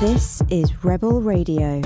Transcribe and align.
This 0.00 0.40
is 0.48 0.84
Rebel 0.84 1.20
Radio. 1.20 1.82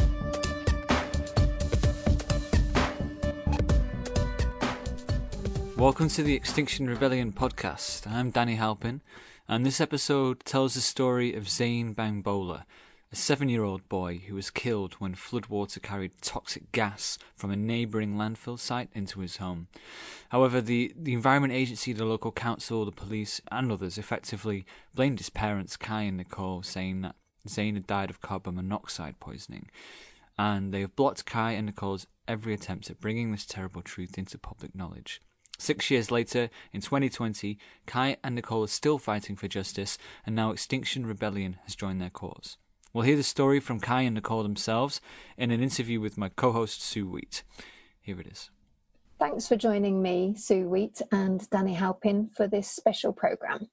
Welcome 5.79 6.11
to 6.11 6.23
the 6.23 6.35
Extinction 6.35 6.91
Rebellion 6.91 7.33
podcast. 7.33 8.07
I'm 8.07 8.29
Danny 8.29 8.57
Halpin, 8.57 9.01
and 9.49 9.65
this 9.65 9.81
episode 9.81 10.45
tells 10.45 10.75
the 10.75 10.83
story 10.83 11.33
of 11.35 11.49
Zane 11.49 11.95
Gbangbola, 11.95 12.65
a 13.11 13.17
seven 13.17 13.49
year 13.49 13.65
old 13.65 13.89
boy 13.89 14.21
who 14.29 14.35
was 14.35 14.51
killed 14.51 14.93
when 14.99 15.15
floodwater 15.15 15.81
carried 15.81 16.21
toxic 16.21 16.71
gas 16.71 17.17
from 17.35 17.51
a 17.51 17.57
neighbouring 17.57 18.17
landfill 18.17 18.59
site 18.59 18.91
into 18.93 19.21
his 19.21 19.39
home. 19.39 19.69
However, 20.29 20.61
the, 20.61 20.93
the 20.95 21.15
Environment 21.15 21.55
Agency, 21.55 21.95
the 21.95 22.05
local 22.05 22.31
council, 22.31 22.85
the 22.85 22.93
police, 22.93 23.41
and 23.51 23.73
others 23.73 23.97
effectively 23.97 24.67
blamed 24.95 25.19
his 25.19 25.31
parents, 25.31 25.79
Kye 25.79 26.03
and 26.03 26.19
Nicole, 26.19 26.63
saying 26.63 27.01
that 27.01 27.15
Zane 27.49 27.75
had 27.75 27.87
died 27.87 28.11
of 28.11 28.21
carbon 28.21 28.57
monoxide 28.57 29.21
poisoning. 29.21 29.69
And 30.39 30.73
they 30.73 30.81
have 30.81 30.97
blocked 30.97 31.27
Kye 31.27 31.53
and 31.53 31.67
Nicole's 31.67 32.07
every 32.27 32.55
attempt 32.55 32.91
at 32.91 33.01
bringing 33.01 33.33
this 33.33 33.47
terrible 33.47 33.83
truth 33.83 34.17
into 34.17 34.39
public 34.39 34.75
knowledge. 34.75 35.21
Six 35.59 35.91
years 35.91 36.11
later, 36.11 36.51
in 36.73 36.81
2020, 36.81 37.59
Kye 37.87 38.17
and 38.25 38.35
Nicole 38.35 38.65
are 38.65 38.69
still 38.69 38.99
fighting 38.99 39.37
for 39.37 39.47
justice, 39.47 39.99
and 40.27 40.35
now 40.35 40.51
Extinction 40.51 41.07
Rebellion 41.07 41.59
has 41.65 41.77
joined 41.77 42.01
their 42.01 42.11
cause. 42.11 42.57
We'll 42.93 43.05
hear 43.05 43.17
the 43.17 43.23
story 43.23 43.61
from 43.61 43.81
Kye 43.81 44.03
and 44.03 44.15
Nicole 44.15 44.43
themselves 44.43 45.01
in 45.37 45.51
an 45.51 45.63
interview 45.63 46.01
with 46.01 46.19
my 46.19 46.31
co 46.31 46.53
host 46.53 46.83
Sue 46.83 47.09
Wheat. 47.09 47.43
Here 48.01 48.21
it 48.21 48.27
is. 48.27 48.51
Thanks 49.19 49.47
for 49.47 49.55
joining 49.55 50.03
me, 50.03 50.35
Sue 50.37 50.69
Wheat, 50.69 51.01
and 51.13 51.49
Danny 51.51 51.75
Halpin 51.75 52.31
for 52.37 52.49
this 52.49 52.69
special 52.69 53.13
programme, 53.13 53.69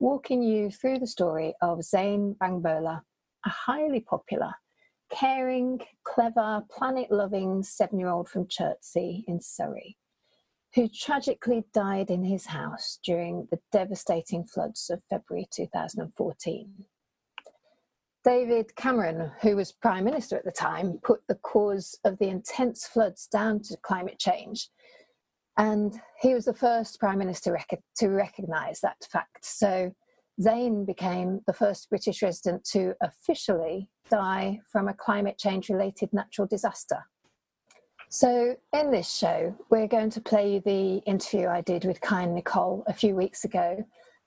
walking 0.00 0.42
you 0.42 0.70
through 0.70 0.98
the 0.98 1.06
story 1.06 1.54
of 1.60 1.82
Zane 1.82 2.36
Gbangbola, 2.40 3.02
a 3.46 3.48
highly 3.48 4.00
popular, 4.00 4.52
caring, 5.10 5.80
clever, 6.04 6.62
planet 6.70 7.10
loving 7.10 7.62
seven 7.62 7.98
year 7.98 8.08
old 8.08 8.28
from 8.28 8.46
Chertsey 8.48 9.24
in 9.26 9.40
Surrey 9.40 9.96
who 10.74 10.88
tragically 10.88 11.64
died 11.72 12.10
in 12.10 12.22
his 12.22 12.46
house 12.46 12.98
during 13.02 13.48
the 13.50 13.58
devastating 13.72 14.44
floods 14.44 14.90
of 14.90 15.02
February 15.08 15.48
2014. 15.50 16.72
David 18.24 18.76
Cameron, 18.76 19.30
who 19.40 19.56
was 19.56 19.72
Prime 19.72 20.04
Minister 20.04 20.36
at 20.36 20.44
the 20.44 20.52
time, 20.52 20.98
put 21.02 21.20
the 21.28 21.36
cause 21.36 21.98
of 22.04 22.18
the 22.18 22.28
intense 22.28 22.86
floods 22.86 23.26
down 23.26 23.60
to 23.62 23.76
climate 23.78 24.18
change. 24.18 24.68
And 25.58 26.00
he 26.20 26.34
was 26.34 26.44
the 26.44 26.54
first 26.54 27.00
Prime 27.00 27.18
Minister 27.18 27.52
rec- 27.52 27.82
to 27.98 28.08
recognise 28.08 28.80
that 28.80 28.96
fact. 29.10 29.44
So 29.44 29.92
Zane 30.40 30.84
became 30.84 31.40
the 31.46 31.52
first 31.52 31.90
British 31.90 32.22
resident 32.22 32.64
to 32.72 32.94
officially 33.02 33.90
die 34.08 34.60
from 34.70 34.86
a 34.86 34.94
climate 34.94 35.36
change 35.36 35.68
related 35.68 36.12
natural 36.12 36.46
disaster. 36.46 37.04
So, 38.10 38.56
in 38.72 38.90
this 38.90 39.12
show, 39.12 39.54
we're 39.68 39.88
going 39.88 40.08
to 40.10 40.20
play 40.22 40.54
you 40.54 40.60
the 40.60 41.02
interview 41.04 41.48
I 41.48 41.60
did 41.60 41.84
with 41.84 42.00
Kye 42.00 42.22
and 42.22 42.34
Nicole 42.34 42.82
a 42.86 42.94
few 42.94 43.14
weeks 43.14 43.44
ago 43.44 43.84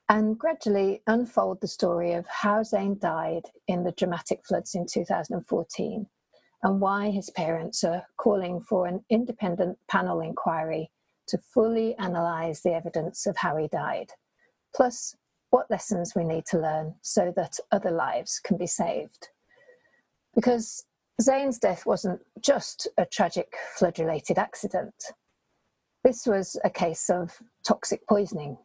and 0.08 0.38
gradually 0.38 1.02
unfold 1.08 1.62
the 1.62 1.68
story 1.68 2.14
of 2.14 2.28
how 2.28 2.62
Zane 2.62 3.00
died 3.00 3.44
in 3.68 3.84
the 3.84 3.94
dramatic 3.94 4.42
floods 4.46 4.76
in 4.76 4.86
2014 4.86 6.06
and 6.64 6.82
why 6.82 7.10
his 7.10 7.32
parents 7.32 7.84
are 7.84 8.06
calling 8.18 8.62
for 8.62 8.86
an 8.86 9.04
independent 9.10 9.80
panel 9.90 10.20
inquiry 10.20 10.92
to 11.32 11.38
fully 11.38 11.96
analyse 11.98 12.62
the 12.62 12.74
evidence 12.74 13.26
of 13.26 13.38
how 13.38 13.56
he 13.56 13.68
died, 13.70 14.12
plus 14.76 15.16
what 15.50 15.72
lessons 15.72 16.14
we 16.14 16.26
need 16.26 16.46
to 16.46 16.60
learn 16.60 16.94
so 17.02 17.34
that 17.36 17.58
other 17.72 17.92
lives 17.92 18.40
can 18.44 18.58
be 18.58 18.68
saved. 18.68 19.30
Because 20.36 20.86
Zane's 21.22 21.58
death 21.58 21.86
wasn't 21.86 22.20
just 22.42 22.88
a 22.98 23.06
tragic 23.06 23.54
flood 23.78 23.98
related 23.98 24.38
accident. 24.38 24.94
This 26.04 26.28
was 26.28 26.60
a 26.66 26.70
case 26.70 27.10
of 27.10 27.38
toxic 27.66 28.06
poisoning, 28.08 28.58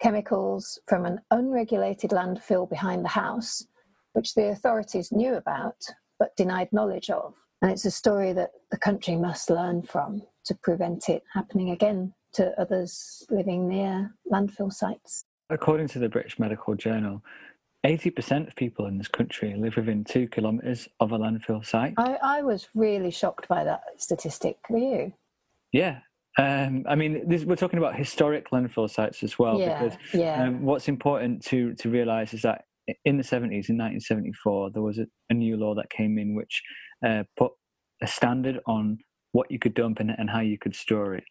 chemicals 0.00 0.78
from 0.86 1.04
an 1.04 1.20
unregulated 1.32 2.10
landfill 2.10 2.70
behind 2.70 3.04
the 3.04 3.08
house, 3.08 3.66
which 4.12 4.34
the 4.34 4.50
authorities 4.50 5.10
knew 5.10 5.34
about 5.34 5.84
but 6.20 6.36
denied 6.36 6.72
knowledge 6.72 7.10
of. 7.10 7.34
And 7.60 7.72
it's 7.72 7.84
a 7.84 7.90
story 7.90 8.32
that 8.34 8.50
the 8.70 8.78
country 8.78 9.16
must 9.16 9.50
learn 9.50 9.82
from 9.82 10.22
to 10.48 10.54
prevent 10.54 11.08
it 11.08 11.22
happening 11.32 11.70
again 11.70 12.12
to 12.32 12.58
others 12.60 13.24
living 13.30 13.68
near 13.68 14.14
landfill 14.30 14.72
sites. 14.72 15.24
According 15.50 15.88
to 15.88 15.98
the 15.98 16.08
British 16.08 16.38
Medical 16.38 16.74
Journal, 16.74 17.22
80% 17.86 18.48
of 18.48 18.56
people 18.56 18.86
in 18.86 18.98
this 18.98 19.08
country 19.08 19.54
live 19.56 19.76
within 19.76 20.04
two 20.04 20.26
kilometres 20.26 20.88
of 21.00 21.12
a 21.12 21.18
landfill 21.18 21.64
site. 21.64 21.94
I, 21.96 22.18
I, 22.22 22.42
was 22.42 22.68
really 22.74 23.10
shocked 23.10 23.46
by 23.46 23.62
that 23.64 23.82
statistic. 23.98 24.56
Were 24.68 24.78
you? 24.78 25.12
Yeah. 25.72 26.00
Um, 26.38 26.84
I 26.88 26.96
mean, 26.96 27.28
this, 27.28 27.44
we're 27.44 27.56
talking 27.56 27.78
about 27.78 27.94
historic 27.94 28.50
landfill 28.50 28.90
sites 28.90 29.22
as 29.22 29.38
well, 29.38 29.58
yeah, 29.58 29.82
because 29.82 29.98
yeah. 30.12 30.44
Um, 30.44 30.62
what's 30.62 30.88
important 30.88 31.44
to, 31.46 31.74
to 31.74 31.88
realise 31.88 32.34
is 32.34 32.42
that 32.42 32.64
in 33.04 33.16
the 33.16 33.22
70s, 33.22 33.68
in 33.68 33.76
1974, 33.76 34.70
there 34.70 34.82
was 34.82 34.98
a, 34.98 35.06
a 35.30 35.34
new 35.34 35.56
law 35.56 35.74
that 35.74 35.90
came 35.90 36.18
in 36.18 36.34
which 36.34 36.62
uh, 37.06 37.22
put 37.36 37.52
a 38.02 38.06
standard 38.06 38.60
on 38.66 38.98
what 39.32 39.50
you 39.50 39.58
could 39.58 39.74
dump 39.74 40.00
and, 40.00 40.10
and 40.16 40.30
how 40.30 40.40
you 40.40 40.58
could 40.58 40.74
store 40.74 41.14
it. 41.14 41.24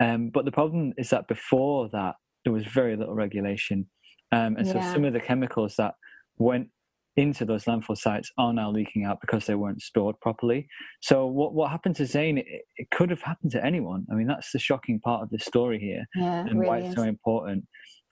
Um, 0.00 0.30
but 0.30 0.44
the 0.44 0.52
problem 0.52 0.92
is 0.96 1.10
that 1.10 1.28
before 1.28 1.88
that, 1.92 2.14
there 2.44 2.52
was 2.52 2.64
very 2.66 2.96
little 2.96 3.14
regulation. 3.14 3.86
Um, 4.32 4.56
and 4.56 4.66
yeah. 4.66 4.72
so 4.72 4.94
some 4.94 5.04
of 5.04 5.12
the 5.12 5.20
chemicals 5.20 5.76
that 5.76 5.94
went 6.38 6.68
into 7.16 7.44
those 7.44 7.64
landfill 7.64 7.96
sites 7.96 8.30
are 8.38 8.54
now 8.54 8.70
leaking 8.70 9.04
out 9.04 9.18
because 9.20 9.44
they 9.44 9.54
weren't 9.54 9.82
stored 9.82 10.18
properly. 10.20 10.66
So 11.02 11.26
what 11.26 11.52
what 11.52 11.70
happened 11.70 11.96
to 11.96 12.06
Zane? 12.06 12.38
It, 12.38 12.46
it 12.76 12.90
could 12.90 13.10
have 13.10 13.20
happened 13.20 13.52
to 13.52 13.64
anyone. 13.64 14.06
I 14.10 14.14
mean, 14.14 14.26
that's 14.26 14.50
the 14.52 14.58
shocking 14.58 14.98
part 15.00 15.22
of 15.22 15.30
this 15.30 15.44
story 15.44 15.78
here, 15.78 16.06
yeah, 16.14 16.40
and 16.40 16.60
really 16.60 16.68
why 16.68 16.78
it's 16.78 16.88
is. 16.90 16.94
so 16.94 17.02
important. 17.02 17.66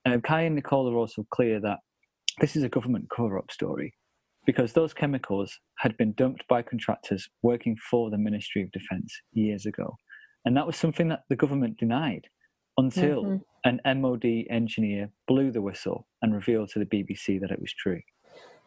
Uh, 0.04 0.18
Kye 0.18 0.42
and 0.42 0.54
Nicole 0.54 0.90
are 0.90 0.96
also 0.96 1.26
clear 1.30 1.60
that 1.60 1.78
this 2.40 2.56
is 2.56 2.62
a 2.62 2.68
government 2.68 3.06
cover-up 3.14 3.50
story 3.50 3.94
because 4.50 4.72
those 4.72 4.92
chemicals 4.92 5.56
had 5.78 5.96
been 5.96 6.12
dumped 6.14 6.42
by 6.48 6.60
contractors 6.60 7.28
working 7.40 7.76
for 7.88 8.10
the 8.10 8.18
Ministry 8.18 8.60
of 8.64 8.72
Defence 8.72 9.16
years 9.32 9.64
ago, 9.64 9.96
and 10.44 10.56
that 10.56 10.66
was 10.66 10.76
something 10.76 11.06
that 11.06 11.20
the 11.28 11.36
government 11.36 11.78
denied 11.78 12.26
until 12.76 13.22
mm-hmm. 13.22 13.78
an 13.86 14.00
MOD 14.00 14.24
engineer 14.50 15.08
blew 15.28 15.52
the 15.52 15.62
whistle 15.62 16.08
and 16.22 16.34
revealed 16.34 16.68
to 16.70 16.80
the 16.80 16.84
BBC 16.84 17.40
that 17.40 17.52
it 17.52 17.60
was 17.60 17.72
true. 17.74 18.00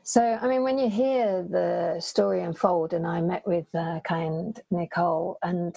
So, 0.03 0.39
I 0.41 0.47
mean, 0.47 0.63
when 0.63 0.79
you 0.79 0.89
hear 0.89 1.43
the 1.43 1.99
story 1.99 2.43
unfold, 2.43 2.93
and 2.93 3.05
I 3.05 3.19
met 3.19 3.45
with 3.45 3.67
uh, 3.75 3.99
Kye 4.05 4.19
and 4.19 4.57
Nicole, 4.71 5.37
and 5.43 5.75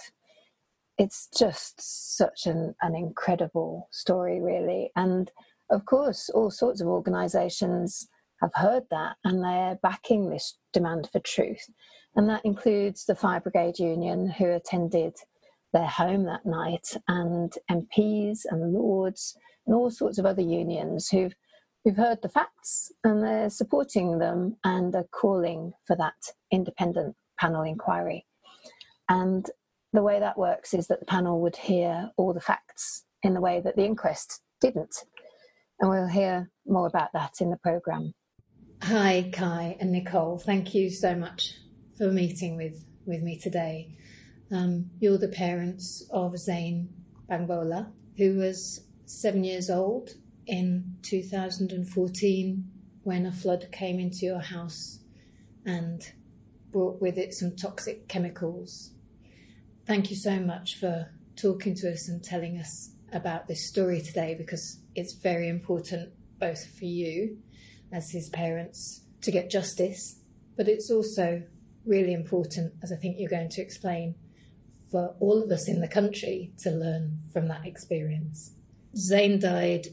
it's 0.99 1.28
just 1.37 2.16
such 2.16 2.47
an, 2.47 2.77
an 2.81 2.95
incredible 2.95 3.89
story, 3.91 4.41
really. 4.41 4.93
And 4.95 5.33
of 5.69 5.84
course, 5.84 6.28
all 6.28 6.53
sorts 6.53 6.81
of 6.81 6.87
organisations 6.87 8.06
have 8.41 8.52
heard 8.54 8.84
that 8.91 9.16
and 9.24 9.42
they're 9.42 9.78
backing 9.82 10.28
this 10.28 10.58
demand 10.72 11.08
for 11.12 11.20
truth. 11.20 11.64
And 12.14 12.28
that 12.28 12.44
includes 12.44 13.04
the 13.04 13.14
Fire 13.14 13.41
Brigade 13.41 13.78
Union, 13.78 14.30
who 14.30 14.50
attended 14.50 15.14
their 15.72 15.86
home 15.86 16.24
that 16.24 16.47
night, 16.47 16.97
and 17.08 17.52
MPs 17.70 18.41
and 18.50 18.72
Lords 18.72 19.36
and 19.66 19.74
all 19.74 19.91
sorts 19.91 20.19
of 20.19 20.26
other 20.26 20.42
unions 20.42 21.08
who've 21.08 21.34
who've 21.86 21.97
heard 21.97 22.20
the 22.20 22.28
facts 22.28 22.91
and 23.04 23.22
they're 23.22 23.48
supporting 23.48 24.19
them 24.19 24.56
and 24.64 24.92
are 24.97 25.06
calling 25.12 25.72
for 25.86 25.94
that 25.94 26.16
independent 26.50 27.14
panel 27.38 27.62
inquiry. 27.62 28.26
And 29.08 29.48
the 29.92 30.03
way 30.03 30.18
that 30.18 30.36
works 30.36 30.74
is 30.74 30.88
that 30.88 30.98
the 30.98 31.06
panel 31.06 31.41
would 31.42 31.54
hear 31.54 32.10
all 32.16 32.34
the 32.34 32.41
facts 32.41 33.04
in 33.22 33.34
the 33.34 33.41
way 33.41 33.60
that 33.60 33.76
the 33.76 33.84
inquest 33.84 34.42
didn't. 34.60 35.04
And 35.78 35.89
we'll 35.89 36.09
hear 36.09 36.50
more 36.66 36.89
about 36.89 37.12
that 37.12 37.34
in 37.41 37.50
the 37.50 37.59
programme. 37.59 38.15
Hi, 38.83 39.31
Kye 39.33 39.77
and 39.81 39.91
Nicole. 39.91 40.39
Thank 40.39 40.75
you 40.75 40.91
so 40.91 41.17
much 41.17 41.55
for 41.97 42.13
meeting 42.13 42.57
with, 42.57 42.84
with 43.07 43.23
me 43.23 43.39
today. 43.39 43.97
Um, 44.53 44.91
you're 45.01 45.19
the 45.19 45.28
parents 45.28 46.07
of 46.11 46.39
Zane 46.39 46.91
Gbangbola, 47.28 47.91
who 48.19 48.37
was 48.37 48.83
seven 49.07 49.45
years 49.45 49.71
old 49.71 50.11
in 50.47 50.97
2014 51.03 52.71
when 53.03 53.27
a 53.27 53.33
flood 53.33 53.67
came 53.73 53.99
into 53.99 54.27
your 54.27 54.41
house 54.41 55.01
and 55.65 56.13
brought 56.71 57.01
with 57.01 57.17
it 57.17 57.33
some 57.33 57.57
toxic 57.57 58.07
chemicals. 58.09 58.93
Thank 59.87 60.11
you 60.11 60.17
so 60.17 60.39
much 60.39 60.78
for 60.78 61.11
talking 61.34 61.75
to 61.77 61.91
us 61.91 62.09
and 62.09 62.23
telling 62.23 62.59
us 62.59 62.91
about 63.13 63.49
this 63.49 63.67
story 63.67 64.03
today 64.03 64.34
because 64.37 64.81
it's 64.95 65.15
very 65.15 65.49
important 65.49 66.11
both 66.39 66.65
for 66.78 66.84
you 66.84 67.39
as 67.92 68.10
his 68.10 68.28
parents 68.30 69.03
to 69.22 69.30
get 69.30 69.50
justice, 69.50 70.21
but 70.56 70.68
it's 70.68 70.91
also 70.91 71.42
really 71.84 72.12
important, 72.12 72.72
as 72.83 72.92
I 72.92 72.97
think 72.97 73.16
you're 73.18 73.30
going 73.30 73.50
to 73.50 73.62
explain, 73.62 74.15
for 74.91 75.15
all 75.21 75.42
of 75.42 75.50
us 75.50 75.68
in 75.68 75.80
the 75.80 75.88
country 75.88 76.53
to 76.59 76.71
learn 76.71 77.21
from 77.33 77.48
that 77.48 77.66
experience. 77.66 78.53
Zane 78.97 79.38
died, 79.38 79.86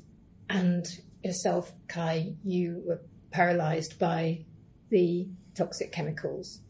and 0.50 0.86
yourself, 1.24 1.74
Kye, 1.88 2.36
you 2.44 2.84
were 2.86 3.02
paralyzed 3.32 3.98
by 4.00 4.46
the 4.90 5.28
toxic 5.56 5.92
chemicals, 5.92 6.62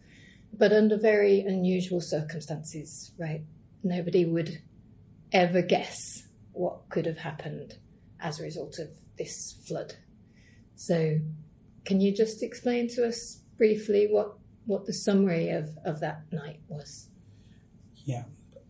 but 0.58 0.72
under 0.72 0.98
very 0.98 1.42
unusual 1.42 2.02
circumstances, 2.02 3.12
right? 3.18 3.42
Nobody 3.84 4.26
would 4.26 4.62
ever 5.32 5.62
guess 5.62 6.24
what 6.54 6.90
could 6.90 7.06
have 7.06 7.18
happened 7.18 7.74
as 8.20 8.40
a 8.40 8.44
result 8.44 8.80
of 8.80 8.88
this 9.18 9.58
flood. 9.68 9.94
So, 10.76 11.20
can 11.86 12.02
you 12.02 12.14
just 12.14 12.44
explain 12.44 12.88
to 12.90 13.08
us 13.08 13.42
briefly 13.58 14.08
what, 14.10 14.36
what 14.66 14.86
the 14.86 14.94
summary 14.94 15.50
of, 15.50 15.70
of 15.86 16.00
that 16.00 16.24
night 16.32 16.60
was? 16.68 17.10
Yeah, 18.06 18.24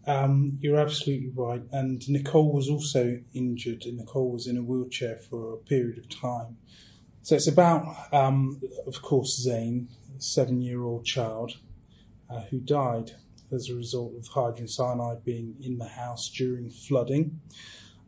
um, 0.05 0.57
you're 0.61 0.79
absolutely 0.79 1.31
right. 1.35 1.61
And 1.71 2.07
Nicole 2.09 2.51
was 2.51 2.69
also 2.69 3.19
injured, 3.33 3.85
and 3.85 3.97
Nicole 3.97 4.31
was 4.31 4.47
in 4.47 4.57
a 4.57 4.63
wheelchair 4.63 5.17
for 5.17 5.53
a 5.53 5.57
period 5.57 5.97
of 5.97 6.09
time. 6.09 6.57
So 7.21 7.35
it's 7.35 7.47
about, 7.47 8.13
um, 8.13 8.61
of 8.85 9.01
course, 9.01 9.39
Zane, 9.41 9.87
a 10.17 10.21
seven 10.21 10.61
year 10.61 10.83
old 10.83 11.05
child, 11.05 11.57
uh, 12.29 12.41
who 12.41 12.59
died 12.59 13.11
as 13.51 13.69
a 13.69 13.75
result 13.75 14.13
of 14.17 14.27
hydrogen 14.27 14.67
cyanide 14.67 15.23
being 15.23 15.55
in 15.61 15.77
the 15.77 15.87
house 15.87 16.29
during 16.29 16.69
flooding. 16.69 17.39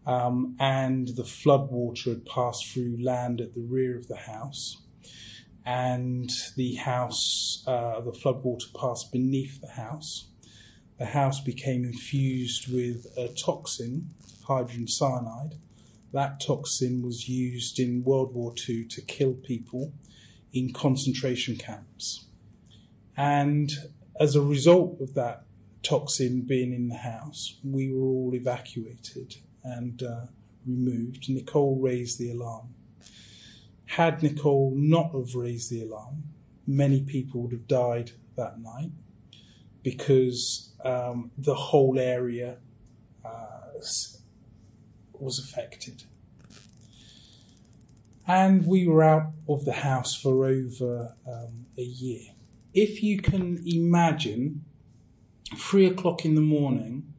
Um, 0.05 0.55
and 0.59 1.07
the 1.09 1.23
flood 1.23 1.71
water 1.71 2.11
had 2.11 2.25
passed 2.25 2.67
through 2.67 2.97
land 3.01 3.41
at 3.41 3.53
the 3.53 3.61
rear 3.61 3.97
of 3.97 4.07
the 4.07 4.17
house. 4.17 4.81
And 5.65 6.29
the 6.55 6.75
house, 6.75 7.63
uh, 7.65 8.01
the 8.01 8.13
flood 8.13 8.43
water 8.43 8.67
passed 8.79 9.11
beneath 9.11 9.61
the 9.61 9.71
house 9.71 10.27
the 10.97 11.05
house 11.05 11.41
became 11.41 11.83
infused 11.83 12.71
with 12.71 13.05
a 13.17 13.27
toxin, 13.27 14.11
hydrogen 14.43 14.87
cyanide. 14.87 15.55
That 16.13 16.39
toxin 16.39 17.01
was 17.01 17.27
used 17.27 17.79
in 17.79 18.05
World 18.05 18.33
War 18.33 18.53
II 18.67 18.85
to 18.85 19.01
kill 19.01 19.33
people 19.33 19.91
in 20.53 20.71
concentration 20.71 21.57
camps. 21.57 22.27
And 23.17 23.73
as 24.17 24.37
a 24.37 24.41
result 24.41 25.01
of 25.01 25.15
that 25.15 25.43
toxin 25.83 26.41
being 26.43 26.71
in 26.71 26.87
the 26.87 26.95
house, 26.95 27.59
we 27.61 27.91
were 27.91 28.07
all 28.07 28.33
evacuated 28.33 29.35
and 29.65 30.03
uh, 30.03 30.25
removed. 30.65 31.29
Nicole 31.29 31.79
raised 31.79 32.19
the 32.19 32.31
alarm. 32.31 32.73
Had 33.85 34.23
Nicole 34.23 34.73
not 34.75 35.11
have 35.11 35.35
raised 35.35 35.71
the 35.71 35.83
alarm, 35.83 36.23
many 36.67 37.01
people 37.01 37.41
would 37.41 37.51
have 37.51 37.67
died 37.67 38.11
that 38.35 38.59
night 38.59 38.91
because 39.83 40.73
um, 40.83 41.31
the 41.37 41.53
whole 41.53 41.99
area 41.99 42.57
uh, 43.23 43.71
was 45.13 45.39
affected. 45.39 46.03
And 48.27 48.65
we 48.65 48.87
were 48.87 49.03
out 49.03 49.31
of 49.47 49.65
the 49.65 49.73
house 49.73 50.15
for 50.15 50.45
over 50.45 51.15
um, 51.27 51.65
a 51.77 51.83
year. 51.83 52.23
If 52.73 53.03
you 53.03 53.21
can 53.21 53.63
imagine, 53.65 54.65
three 55.55 55.85
o'clock 55.85 56.25
in 56.25 56.33
the 56.33 56.41
morning, 56.41 57.13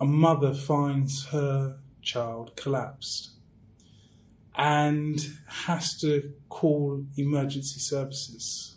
a 0.00 0.06
mother 0.06 0.54
finds 0.54 1.26
her 1.26 1.78
child 2.00 2.56
collapsed 2.56 3.30
and 4.56 5.20
has 5.46 5.98
to 6.00 6.32
call 6.48 7.04
emergency 7.16 7.80
services. 7.80 8.76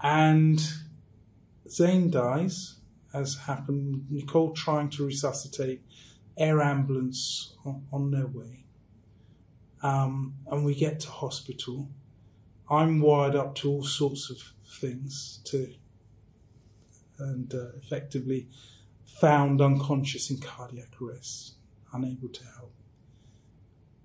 And 0.00 0.60
Zane 1.68 2.10
dies, 2.10 2.76
as 3.14 3.36
happened. 3.36 4.06
Nicole 4.10 4.52
trying 4.52 4.90
to 4.90 5.06
resuscitate, 5.06 5.82
air 6.36 6.60
ambulance 6.60 7.54
on, 7.64 7.86
on 7.92 8.10
their 8.10 8.26
way. 8.26 8.64
Um, 9.82 10.34
and 10.50 10.64
we 10.64 10.74
get 10.74 11.00
to 11.00 11.08
hospital. 11.08 11.88
I'm 12.68 13.00
wired 13.00 13.36
up 13.36 13.54
to 13.56 13.70
all 13.70 13.84
sorts 13.84 14.30
of 14.30 14.38
things 14.80 15.40
to, 15.46 15.72
and 17.18 17.52
uh, 17.54 17.76
effectively 17.82 18.48
found 19.18 19.60
unconscious 19.60 20.30
in 20.30 20.38
cardiac 20.38 21.00
arrest, 21.00 21.54
unable 21.92 22.28
to 22.28 22.44
help. 22.56 22.72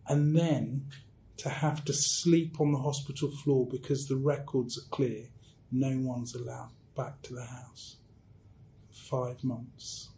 And 0.07 0.35
then 0.35 0.87
to 1.37 1.49
have 1.49 1.83
to 1.85 1.93
sleep 1.93 2.59
on 2.59 2.71
the 2.71 2.79
hospital 2.79 3.29
floor 3.43 3.67
because 3.69 4.07
the 4.07 4.15
records 4.15 4.77
are 4.77 4.89
clear, 4.89 5.27
no 5.71 5.97
one's 5.99 6.33
allowed 6.35 6.71
back 6.95 7.21
to 7.23 7.33
the 7.33 7.43
house 7.43 7.97
for 8.89 9.27
five 9.27 9.43
months. 9.43 10.09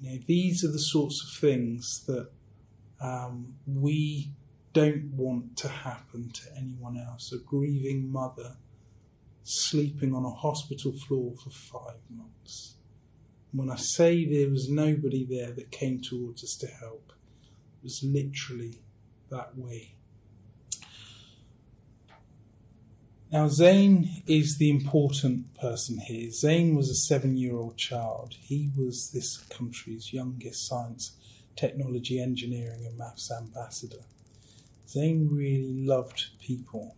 You 0.00 0.12
know, 0.12 0.18
these 0.26 0.64
are 0.64 0.72
the 0.72 0.78
sorts 0.78 1.22
of 1.24 1.40
things 1.40 2.04
that 2.06 2.30
um, 3.00 3.54
we 3.66 4.30
don't 4.72 5.12
want 5.14 5.56
to 5.58 5.68
happen 5.68 6.30
to 6.30 6.42
anyone 6.56 6.96
else. 6.96 7.32
A 7.32 7.38
grieving 7.38 8.10
mother 8.10 8.56
sleeping 9.50 10.14
on 10.14 10.24
a 10.24 10.30
hospital 10.30 10.92
floor 10.92 11.34
for 11.42 11.50
five 11.50 11.98
months. 12.08 12.76
When 13.52 13.70
I 13.70 13.76
say 13.76 14.24
there 14.24 14.50
was 14.50 14.68
nobody 14.68 15.24
there 15.24 15.52
that 15.52 15.70
came 15.70 16.00
towards 16.00 16.44
us 16.44 16.56
to 16.56 16.66
help, 16.66 17.12
it 17.78 17.84
was 17.84 18.02
literally 18.04 18.80
that 19.30 19.56
way. 19.56 19.94
Now, 23.32 23.46
Zane 23.46 24.22
is 24.26 24.58
the 24.58 24.70
important 24.70 25.54
person 25.54 25.98
here. 25.98 26.30
Zane 26.32 26.74
was 26.74 26.90
a 26.90 26.96
seven 26.96 27.36
year 27.36 27.56
old 27.56 27.76
child. 27.76 28.34
He 28.34 28.70
was 28.76 29.10
this 29.12 29.36
country's 29.36 30.12
youngest 30.12 30.66
science, 30.66 31.16
technology, 31.54 32.20
engineering, 32.20 32.84
and 32.86 32.98
maths 32.98 33.30
ambassador. 33.30 34.04
Zane 34.88 35.28
really 35.30 35.84
loved 35.86 36.30
people. 36.40 36.96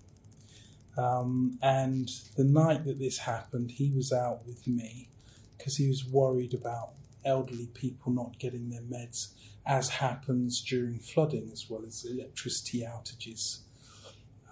Um, 0.97 1.59
and 1.62 2.11
the 2.37 2.44
night 2.44 2.85
that 2.85 2.99
this 2.99 3.19
happened, 3.19 3.71
he 3.71 3.91
was 3.91 4.12
out 4.12 4.47
with 4.47 4.67
me 4.67 5.09
because 5.56 5.77
he 5.77 5.89
was 5.89 6.05
worried 6.05 6.55
about 6.55 6.93
elderly 7.25 7.67
people 7.67 8.12
not 8.12 8.39
getting 8.39 8.69
their 8.69 8.83
meds, 8.83 9.29
as 9.65 9.89
happens 9.89 10.61
during 10.61 10.99
flooding 10.99 11.49
as 11.53 11.71
well 11.71 11.85
as 11.87 12.05
electricity 12.05 12.81
outages. 12.81 13.61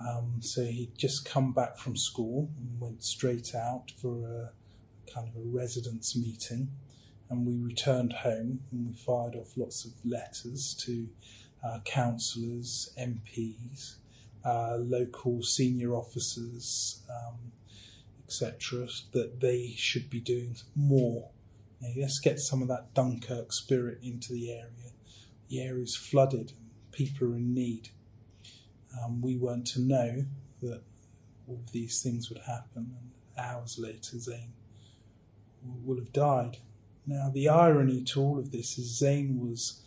Um, 0.00 0.36
so 0.40 0.64
he'd 0.64 0.96
just 0.96 1.26
come 1.26 1.52
back 1.52 1.76
from 1.76 1.96
school 1.96 2.48
and 2.58 2.80
went 2.80 3.02
straight 3.02 3.54
out 3.54 3.92
for 4.00 4.24
a 4.24 5.12
kind 5.12 5.28
of 5.28 5.36
a 5.36 5.44
residence 5.44 6.16
meeting. 6.16 6.70
And 7.28 7.46
we 7.46 7.58
returned 7.58 8.12
home 8.12 8.60
and 8.70 8.86
we 8.86 8.92
fired 8.94 9.36
off 9.36 9.56
lots 9.56 9.84
of 9.84 9.92
letters 10.04 10.74
to 10.86 11.08
uh, 11.62 11.80
councillors, 11.84 12.92
MPs, 12.98 13.96
uh, 14.44 14.76
local 14.78 15.42
senior 15.42 15.94
officers, 15.94 17.02
um, 17.10 17.52
etc., 18.26 18.86
that 19.12 19.40
they 19.40 19.74
should 19.76 20.08
be 20.08 20.20
doing 20.20 20.56
more. 20.74 21.30
let's 21.96 22.20
get 22.20 22.38
some 22.38 22.62
of 22.62 22.68
that 22.68 22.94
Dunkirk 22.94 23.52
spirit 23.52 23.98
into 24.02 24.32
the 24.32 24.52
area. 24.52 24.92
The 25.48 25.62
area 25.62 25.82
is 25.82 25.96
flooded 25.96 26.52
and 26.52 26.92
people 26.92 27.28
are 27.28 27.36
in 27.36 27.54
need 27.54 27.90
um, 28.98 29.20
we 29.20 29.36
weren't 29.36 29.66
to 29.68 29.80
know 29.80 30.24
that 30.62 30.82
all 31.48 31.62
these 31.72 32.02
things 32.02 32.28
would 32.28 32.40
happen, 32.40 32.96
and 32.98 33.10
hours 33.38 33.78
later, 33.78 34.18
Zane 34.18 34.52
will 35.84 35.98
have 35.98 36.12
died. 36.12 36.58
Now, 37.06 37.30
the 37.32 37.48
irony 37.48 38.02
to 38.04 38.20
all 38.20 38.38
of 38.38 38.50
this 38.50 38.78
is 38.78 38.98
Zane 38.98 39.38
was 39.38 39.82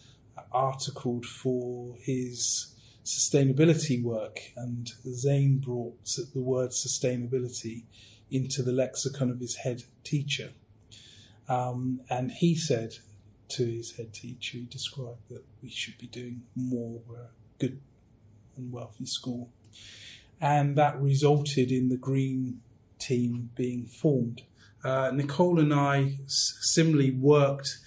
articled 0.52 1.26
for 1.26 1.96
his 2.00 2.74
sustainability 3.04 4.02
work, 4.02 4.40
and 4.56 4.90
Zane 5.06 5.58
brought 5.58 6.06
the 6.34 6.42
word 6.42 6.72
sustainability 6.72 7.84
into 8.32 8.64
the 8.64 8.72
lexicon 8.72 9.30
of 9.30 9.40
his 9.40 9.56
head 9.58 9.84
teacher. 10.04 10.52
Um, 11.48 12.02
and 12.10 12.32
he 12.32 12.56
said 12.56 12.94
to 13.50 13.66
his 13.66 13.92
head 13.98 14.14
teacher, 14.14 14.58
he 14.58 14.66
described 14.66 15.30
that 15.30 15.44
we 15.62 15.70
should 15.70 15.98
be 15.98 16.08
doing 16.08 16.44
more. 16.56 17.02
We're 17.08 17.30
good 17.60 17.80
and 18.58 18.72
wealthy 18.72 19.06
school. 19.06 19.50
And 20.40 20.76
that 20.78 21.00
resulted 21.02 21.72
in 21.72 21.90
the 21.90 21.98
green 21.98 22.62
team 23.00 23.50
being 23.56 23.86
formed. 23.86 24.44
Uh, 24.84 25.12
Nicole 25.14 25.60
and 25.60 25.74
I 25.74 26.18
similarly 26.28 27.12
worked 27.12 27.78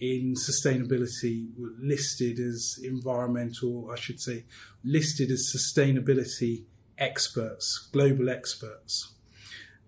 in 0.00 0.34
sustainability, 0.34 1.48
listed 1.56 2.38
as 2.38 2.78
environmental, 2.82 3.90
I 3.90 3.96
should 3.96 4.20
say, 4.20 4.44
listed 4.84 5.30
as 5.30 5.52
sustainability 5.54 6.64
experts, 6.98 7.88
global 7.92 8.28
experts. 8.28 9.12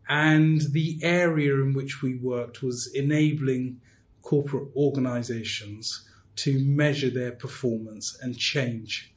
And 0.09 0.61
the 0.73 0.99
area 1.03 1.55
in 1.55 1.75
which 1.75 2.03
we 2.03 2.17
worked 2.17 2.62
was 2.62 2.91
enabling 2.95 3.81
corporate 4.23 4.69
organizations 4.75 6.09
to 6.37 6.59
measure 6.65 7.11
their 7.11 7.33
performance 7.33 8.19
and 8.23 8.38
change 8.38 9.12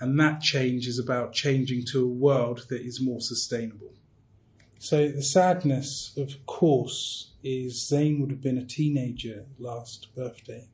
and 0.00 0.18
that 0.18 0.40
change 0.40 0.88
is 0.88 0.98
about 0.98 1.34
changing 1.34 1.84
to 1.92 2.02
a 2.02 2.08
world 2.08 2.64
that 2.70 2.80
is 2.80 3.02
more 3.02 3.20
sustainable. 3.20 3.92
So 4.82 5.08
the 5.08 5.22
sadness, 5.22 6.14
of 6.16 6.46
course, 6.46 7.32
is 7.44 7.86
Zane 7.86 8.18
would 8.18 8.30
have 8.30 8.40
been 8.40 8.56
a 8.56 8.64
teenager 8.64 9.44
last 9.58 10.08
birthday. 10.16 10.68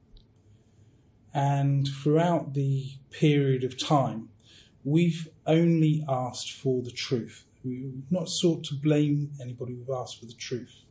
And 1.35 1.89
throughout 1.89 2.55
the 2.55 2.87
period 3.11 3.65
of 3.65 3.77
time, 3.77 4.29
we've 4.85 5.29
only 5.45 6.05
asked 6.09 6.53
for 6.53 6.83
the 6.83 6.93
truth. 6.93 7.47
We've 7.65 8.05
not 8.09 8.29
sought 8.29 8.63
to 8.67 8.77
blame 8.77 9.33
anybody, 9.41 9.75
we've 9.75 9.91
asked 9.91 10.21
for 10.21 10.27
the 10.27 10.35
truth. 10.35 10.85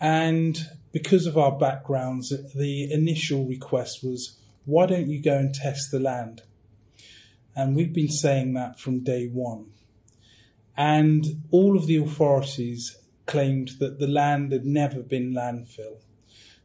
And 0.00 0.58
because 0.92 1.26
of 1.26 1.36
our 1.36 1.52
backgrounds, 1.58 2.32
the 2.54 2.90
initial 2.90 3.44
request 3.44 4.02
was, 4.02 4.38
why 4.64 4.86
don't 4.86 5.08
you 5.08 5.20
go 5.20 5.36
and 5.36 5.54
test 5.54 5.90
the 5.90 6.00
land? 6.00 6.40
And 7.54 7.76
we've 7.76 7.92
been 7.92 8.08
saying 8.08 8.54
that 8.54 8.80
from 8.80 9.04
day 9.04 9.26
one. 9.26 9.66
And 10.76 11.42
all 11.50 11.76
of 11.76 11.86
the 11.86 11.96
authorities 11.96 12.98
claimed 13.26 13.72
that 13.78 13.98
the 13.98 14.06
land 14.06 14.52
had 14.52 14.64
never 14.64 15.02
been 15.02 15.32
landfill. 15.32 15.98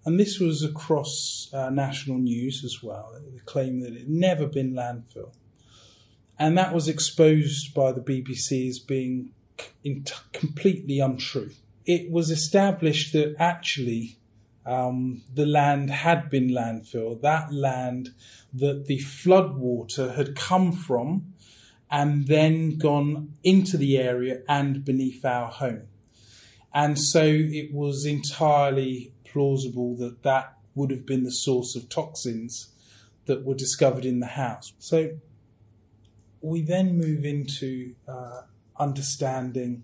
And 0.06 0.20
this 0.20 0.40
was 0.40 0.64
across 0.64 1.50
uh, 1.54 1.70
national 1.70 2.18
news 2.18 2.64
as 2.64 2.82
well. 2.82 3.14
the 3.34 3.42
claim 3.42 3.82
that 3.82 3.94
it 3.94 4.00
had 4.00 4.10
never 4.10 4.48
been 4.48 4.74
landfill. 4.74 5.32
And 6.40 6.58
that 6.58 6.74
was 6.74 6.88
exposed 6.88 7.74
by 7.74 7.92
the 7.92 8.02
BBC 8.02 8.68
as 8.68 8.80
being 8.80 9.32
completely 10.34 11.00
untrue. 11.00 11.52
It 11.86 12.10
was 12.10 12.32
established 12.32 13.14
that 13.14 13.36
actually 13.38 14.18
um, 14.66 15.22
the 15.34 15.46
land 15.46 15.90
had 15.90 16.30
been 16.30 16.50
landfill, 16.50 17.22
that 17.22 17.54
land 17.54 18.10
that 18.54 18.86
the 18.86 19.00
floodwater 19.00 20.16
had 20.16 20.36
come 20.36 20.72
from 20.72 21.31
and 21.92 22.28
then 22.28 22.78
gone 22.78 23.34
into 23.44 23.78
the 23.78 23.98
area 23.98 24.42
and 24.48 24.86
beneath 24.86 25.26
our 25.26 25.52
home. 25.52 25.88
And 26.74 26.98
so 26.98 27.22
it 27.24 27.74
was 27.74 28.06
entirely 28.06 29.14
plausible 29.26 29.98
that 29.98 30.24
that 30.24 30.58
would 30.74 30.90
have 30.90 31.06
been 31.06 31.26
the 31.26 31.32
source 31.32 31.76
of 31.76 31.90
toxins 31.90 32.70
that 33.26 33.44
were 33.44 33.56
discovered 33.56 34.06
in 34.06 34.22
the 34.22 34.26
house. 34.26 34.72
So 34.80 35.18
we 36.42 36.62
then 36.62 36.98
move 36.98 37.26
into 37.26 37.94
uh, 38.08 38.44
understanding 38.78 39.84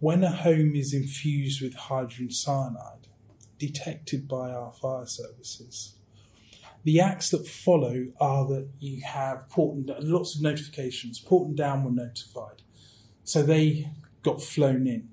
when 0.00 0.22
a 0.22 0.30
home 0.30 0.74
is 0.74 0.92
infused 0.92 1.62
with 1.62 1.74
hydrogen 1.74 2.30
cyanide, 2.30 3.08
detected 3.58 4.28
by 4.28 4.50
our 4.50 4.72
fire 4.72 5.06
services, 5.06 5.97
the 6.84 7.00
acts 7.00 7.30
that 7.30 7.46
follow 7.46 8.06
are 8.20 8.46
that 8.46 8.68
you 8.80 9.02
have 9.02 9.48
port 9.48 9.76
and 9.76 9.92
lots 10.00 10.36
of 10.36 10.42
notifications. 10.42 11.18
Porton 11.18 11.54
Down 11.54 11.84
were 11.84 11.90
notified, 11.90 12.62
so 13.24 13.42
they 13.42 13.90
got 14.22 14.42
flown 14.42 14.86
in. 14.86 15.08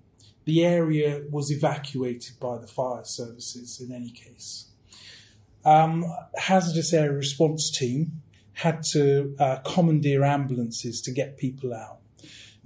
The 0.45 0.63
area 0.63 1.23
was 1.31 1.51
evacuated 1.51 2.39
by 2.39 2.59
the 2.59 2.67
fire 2.67 3.03
services 3.03 3.81
in 3.81 3.93
any 3.93 4.11
case. 4.11 4.67
Um, 5.65 6.05
hazardous 6.35 6.93
area 6.93 7.17
response 7.17 7.71
team 7.71 8.21
had 8.53 8.83
to 8.83 9.35
uh, 9.39 9.57
commandeer 9.65 10.23
ambulances 10.23 11.01
to 11.01 11.11
get 11.11 11.37
people 11.37 11.73
out. 11.73 11.99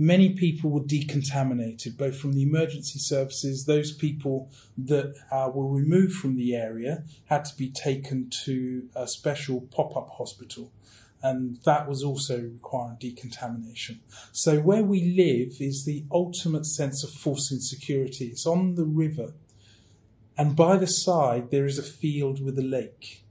Many 0.01 0.29
people 0.29 0.69
were 0.69 0.79
decontaminated, 0.79 1.97
both 1.97 2.17
from 2.17 2.31
the 2.33 2.43
emergency 2.43 2.99
services, 2.99 3.65
those 3.65 3.91
people 3.91 4.49
that 4.77 5.13
uh, 5.29 5.51
were 5.53 5.67
removed 5.67 6.13
from 6.13 6.37
the 6.37 6.55
area 6.55 7.03
had 7.25 7.43
to 7.45 7.57
be 7.57 7.69
taken 7.69 8.29
to 8.45 8.87
a 8.95 9.07
special 9.07 9.61
pop 9.61 9.95
up 9.97 10.09
hospital 10.17 10.71
and 11.21 11.57
that 11.65 11.85
was 11.85 12.01
also 12.01 12.39
requiring 12.39 12.95
decontamination. 12.97 13.99
So 14.31 14.59
where 14.59 14.83
we 14.83 15.03
live 15.03 15.57
is 15.59 15.83
the 15.83 16.05
ultimate 16.13 16.65
sense 16.65 17.03
of 17.03 17.09
forcing 17.09 17.57
insecurity. 17.57 18.27
It's 18.27 18.47
on 18.47 18.75
the 18.75 18.85
river, 18.85 19.33
and 20.37 20.55
by 20.55 20.77
the 20.77 20.87
side 20.87 21.51
there 21.51 21.65
is 21.65 21.77
a 21.77 21.83
field 21.83 22.41
with 22.41 22.57
a 22.57 22.63
lake 22.63 23.25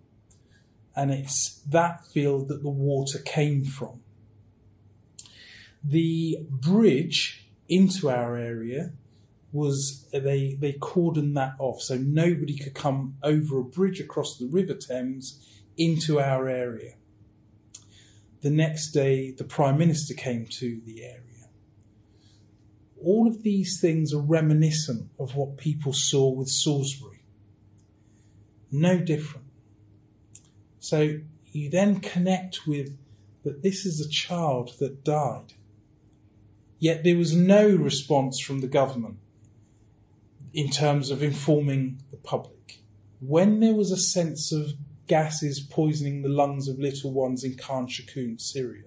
and 0.99 1.13
it's 1.13 1.61
that 1.69 2.05
field 2.07 2.49
that 2.49 2.61
the 2.65 2.69
water 2.69 3.21
came 3.21 3.65
from. 3.65 4.01
The 5.85 6.39
bridge 6.51 7.49
into 7.69 8.11
our 8.11 8.37
area 8.37 8.93
was 9.53 10.07
they 10.13 10.57
they 10.61 10.75
cordoned 10.75 11.35
that 11.35 11.55
off 11.59 11.81
so 11.81 11.97
nobody 11.97 12.57
could 12.57 12.75
come 12.75 13.17
over 13.23 13.59
a 13.59 13.65
bridge 13.65 14.01
across 14.01 14.37
the 14.37 14.47
River 14.47 14.75
Thames 14.75 15.47
into 15.77 16.21
our 16.21 16.49
area. 16.49 16.95
The 18.41 18.51
next 18.51 18.93
day, 18.93 19.33
the 19.33 19.45
Prime 19.45 19.79
Minister 19.79 20.15
came 20.15 20.47
to 20.47 20.81
the 20.85 21.03
area. 21.03 21.23
All 23.03 23.27
of 23.27 23.43
these 23.43 23.81
things 23.81 24.13
are 24.13 24.21
reminiscent 24.21 25.09
of 25.19 25.35
what 25.35 25.57
people 25.57 25.93
saw 25.93 26.29
with 26.31 26.49
Salisbury. 26.49 27.23
No 28.71 28.99
different. 28.99 29.47
So 30.81 31.21
you 31.53 31.71
then 31.71 32.01
connect 32.01 32.67
with 32.67 32.97
that 33.45 33.63
this 33.63 33.87
is 33.87 34.01
a 34.01 34.09
child 34.09 34.73
that 34.79 35.05
died. 35.05 35.55
Yet 36.79 37.03
there 37.03 37.17
was 37.17 37.35
no 37.35 37.69
response 37.69 38.39
from 38.39 38.61
the 38.61 38.69
government 38.69 39.19
in 40.53 40.71
terms 40.71 41.11
of 41.11 41.23
informing 41.23 42.03
the 42.11 42.17
public. 42.17 42.81
When 43.21 43.61
there 43.61 43.75
was 43.75 43.91
a 43.91 43.97
sense 43.97 44.53
of 44.53 44.75
gases 45.09 45.59
poisoning 45.59 46.23
the 46.23 46.29
lungs 46.29 46.69
of 46.69 46.79
little 46.79 47.13
ones 47.13 47.43
in 47.43 47.57
Khan 47.57 47.89
Shaykhun, 47.89 48.41
Syria, 48.41 48.85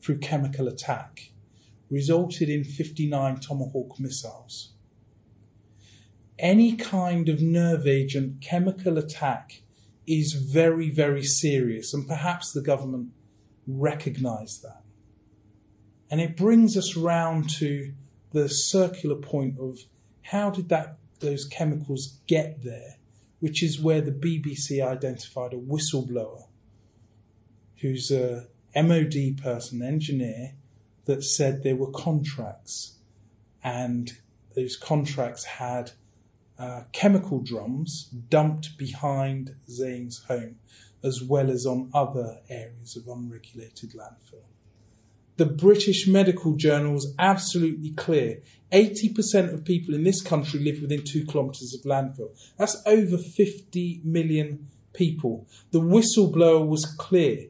through 0.00 0.18
chemical 0.18 0.66
attack, 0.66 1.32
resulted 1.90 2.48
in 2.48 2.64
59 2.64 3.40
Tomahawk 3.40 4.00
missiles. 4.00 4.72
Any 6.38 6.76
kind 6.76 7.28
of 7.28 7.42
nerve 7.42 7.86
agent 7.86 8.40
chemical 8.40 8.98
attack 8.98 9.62
is 10.06 10.32
very, 10.32 10.90
very 10.90 11.24
serious, 11.24 11.92
and 11.92 12.06
perhaps 12.06 12.52
the 12.52 12.62
government 12.62 13.10
recognized 13.66 14.62
that. 14.62 14.82
And 16.10 16.20
it 16.20 16.36
brings 16.36 16.76
us 16.76 16.96
round 16.96 17.50
to 17.58 17.92
the 18.32 18.48
circular 18.48 19.16
point 19.16 19.58
of 19.58 19.78
how 20.22 20.50
did 20.50 20.68
that 20.68 20.98
those 21.20 21.44
chemicals 21.46 22.18
get 22.26 22.62
there, 22.62 22.96
which 23.40 23.62
is 23.62 23.80
where 23.80 24.00
the 24.00 24.12
BBC 24.12 24.86
identified 24.86 25.52
a 25.52 25.56
whistleblower 25.56 26.46
who's 27.80 28.10
a 28.10 28.46
MOD 28.74 29.38
person, 29.42 29.82
engineer, 29.82 30.54
that 31.06 31.22
said 31.22 31.62
there 31.62 31.76
were 31.76 31.90
contracts 31.90 32.98
and 33.62 34.12
those 34.54 34.76
contracts 34.76 35.44
had 35.44 35.92
uh, 36.58 36.82
chemical 36.92 37.40
drums 37.40 38.04
dumped 38.28 38.78
behind 38.78 39.54
Zane's 39.68 40.24
home, 40.24 40.56
as 41.02 41.22
well 41.22 41.50
as 41.50 41.66
on 41.66 41.90
other 41.92 42.40
areas 42.48 42.96
of 42.96 43.08
unregulated 43.08 43.90
landfill. 43.90 44.44
The 45.36 45.46
British 45.46 46.06
Medical 46.06 46.54
Journal 46.54 46.96
is 46.96 47.14
absolutely 47.18 47.90
clear. 47.90 48.42
80% 48.72 49.52
of 49.52 49.64
people 49.64 49.94
in 49.94 50.04
this 50.04 50.22
country 50.22 50.60
live 50.60 50.80
within 50.80 51.04
two 51.04 51.24
kilometres 51.26 51.74
of 51.74 51.82
landfill. 51.82 52.30
That's 52.56 52.82
over 52.86 53.18
50 53.18 54.00
million 54.02 54.68
people. 54.92 55.46
The 55.72 55.80
whistleblower 55.80 56.66
was 56.66 56.86
clear. 56.86 57.48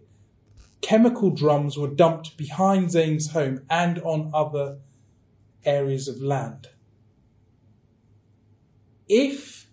Chemical 0.83 1.31
drums 1.31 1.79
were 1.79 1.89
dumped 1.89 2.37
behind 2.37 2.91
Zane's 2.91 3.31
home 3.31 3.65
and 3.71 4.01
on 4.01 4.31
other 4.35 4.79
areas 5.65 6.09
of 6.09 6.21
land 6.21 6.69
if 9.09 9.69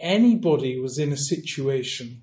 anybody 0.00 0.78
was 0.78 0.98
in 0.98 1.12
a 1.12 1.16
situation 1.16 2.22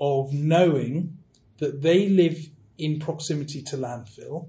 of 0.00 0.32
knowing 0.32 1.18
that 1.58 1.82
they 1.82 2.08
live 2.08 2.50
in 2.78 2.98
proximity 2.98 3.62
to 3.62 3.76
landfill 3.76 4.48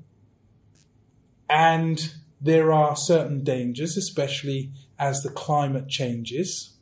and 1.50 2.14
there 2.40 2.72
are 2.72 2.96
certain 2.96 3.44
dangers, 3.44 3.98
especially 3.98 4.72
as 4.98 5.24
the 5.24 5.30
climate 5.30 5.90
changes 5.90 6.78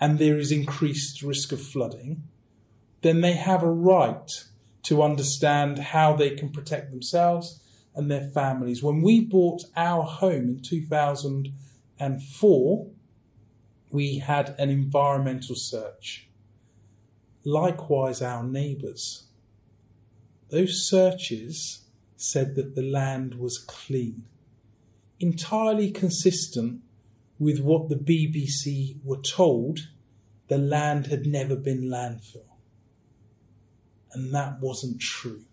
and 0.00 0.18
there 0.18 0.38
is 0.38 0.50
increased 0.50 1.22
risk 1.22 1.52
of 1.52 1.60
flooding, 1.60 2.24
then 3.02 3.20
they 3.20 3.34
have 3.34 3.62
a 3.62 3.70
right 3.70 4.44
to 4.84 5.02
understand 5.02 5.78
how 5.78 6.14
they 6.14 6.30
can 6.30 6.48
protect 6.48 6.90
themselves 6.90 7.60
and 7.94 8.10
their 8.10 8.30
families. 8.30 8.82
When 8.82 9.02
we 9.02 9.20
bought 9.20 9.64
our 9.76 10.02
home 10.02 10.48
in 10.48 10.62
2004, 10.62 12.86
we 13.90 14.18
had 14.18 14.54
an 14.58 14.68
environmental 14.70 15.54
search. 15.54 16.28
Likewise, 17.44 18.22
our 18.22 18.42
neighbours. 18.42 19.27
Those 20.50 20.88
searches 20.88 21.82
said 22.16 22.54
that 22.54 22.74
the 22.74 22.82
land 22.82 23.34
was 23.34 23.58
clean, 23.58 24.24
entirely 25.20 25.90
consistent 25.90 26.82
with 27.38 27.60
what 27.60 27.88
the 27.88 27.96
BBC 27.96 28.96
were 29.04 29.20
told 29.20 29.88
the 30.48 30.58
land 30.58 31.08
had 31.08 31.26
never 31.26 31.54
been 31.54 31.82
landfill. 31.82 32.48
And 34.12 34.34
that 34.34 34.60
wasn't 34.60 35.00
true. 35.00 35.44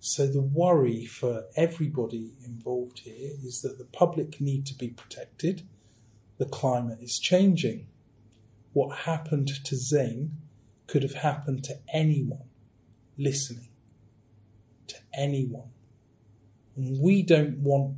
So 0.00 0.26
the 0.26 0.42
worry 0.42 1.04
for 1.04 1.46
everybody 1.54 2.32
involved 2.44 2.98
here 3.00 3.32
is 3.44 3.62
that 3.62 3.78
the 3.78 3.84
public 3.84 4.40
need 4.40 4.66
to 4.66 4.74
be 4.74 4.88
protected 4.88 5.62
the 6.38 6.46
climate 6.46 6.98
is 7.00 7.18
changing. 7.18 7.86
What 8.72 8.94
happened 8.94 9.48
to 9.64 9.76
Zane 9.76 10.36
could 10.86 11.02
have 11.02 11.14
happened 11.14 11.64
to 11.64 11.78
anyone 11.92 12.50
listening. 13.18 13.68
to 14.88 14.96
anyone. 15.14 15.70
And 16.76 17.00
we 17.00 17.22
don't 17.22 17.58
want 17.58 17.96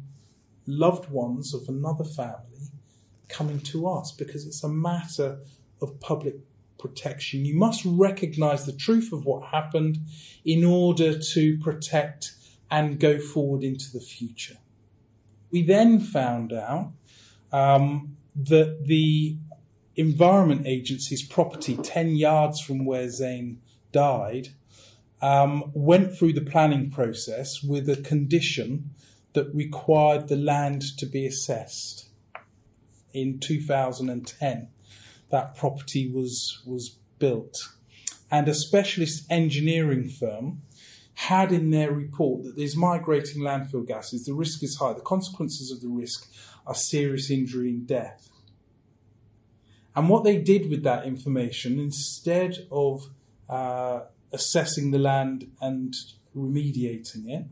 loved 0.66 1.10
ones 1.10 1.52
of 1.52 1.68
another 1.68 2.04
family 2.04 2.70
coming 3.28 3.60
to 3.60 3.88
us 3.88 4.12
because 4.12 4.46
it's 4.46 4.64
a 4.64 4.68
matter 4.68 5.40
of 5.82 6.00
public 6.00 6.36
protection. 6.78 7.44
You 7.44 7.56
must 7.56 7.82
recognize 7.84 8.64
the 8.64 8.72
truth 8.72 9.12
of 9.12 9.24
what 9.24 9.48
happened 9.48 9.98
in 10.44 10.64
order 10.64 11.18
to 11.18 11.58
protect 11.58 12.32
and 12.70 12.98
go 13.00 13.18
forward 13.18 13.64
into 13.64 13.92
the 13.92 14.00
future. 14.00 14.56
We 15.50 15.62
then 15.62 16.00
found 16.00 16.52
out 16.52 16.92
um, 17.52 18.16
that 18.36 18.84
the 18.84 19.36
Environment 19.96 20.66
Agency's 20.66 21.26
property, 21.26 21.76
10 21.76 22.16
yards 22.16 22.60
from 22.60 22.84
where 22.84 23.08
Zane 23.08 23.60
died, 23.90 24.50
um, 25.20 25.70
went 25.74 26.16
through 26.16 26.32
the 26.32 26.40
planning 26.40 26.90
process 26.90 27.62
with 27.62 27.88
a 27.88 27.96
condition 27.96 28.90
that 29.32 29.54
required 29.54 30.28
the 30.28 30.36
land 30.36 30.82
to 30.98 31.06
be 31.06 31.26
assessed 31.26 32.08
in 33.12 33.38
2010 33.38 34.68
that 35.30 35.56
property 35.56 36.10
was 36.10 36.62
was 36.66 36.96
built. 37.18 37.68
And 38.30 38.48
a 38.48 38.54
specialist 38.54 39.24
engineering 39.30 40.08
firm 40.08 40.62
had 41.14 41.50
in 41.50 41.70
their 41.70 41.92
report 41.92 42.44
that 42.44 42.56
there's 42.56 42.76
migrating 42.76 43.42
landfill 43.42 43.86
gases, 43.86 44.24
the 44.24 44.34
risk 44.34 44.62
is 44.62 44.76
high. 44.76 44.92
The 44.92 45.00
consequences 45.00 45.70
of 45.70 45.80
the 45.80 45.88
risk 45.88 46.30
are 46.66 46.74
serious 46.74 47.30
injury 47.30 47.70
and 47.70 47.86
death. 47.86 48.28
And 49.96 50.08
what 50.08 50.22
they 50.22 50.38
did 50.38 50.70
with 50.70 50.84
that 50.84 51.06
information, 51.06 51.80
instead 51.80 52.68
of 52.70 53.10
uh, 53.48 54.02
assessing 54.32 54.90
the 54.90 54.98
land 54.98 55.50
and 55.60 55.94
remediating 56.36 57.28
it, 57.28 57.44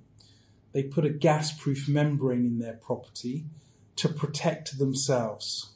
they 0.72 0.82
put 0.82 1.04
a 1.04 1.10
gas 1.10 1.52
proof 1.52 1.88
membrane 1.88 2.44
in 2.44 2.58
their 2.58 2.74
property 2.74 3.44
to 3.96 4.08
protect 4.08 4.78
themselves 4.78 5.72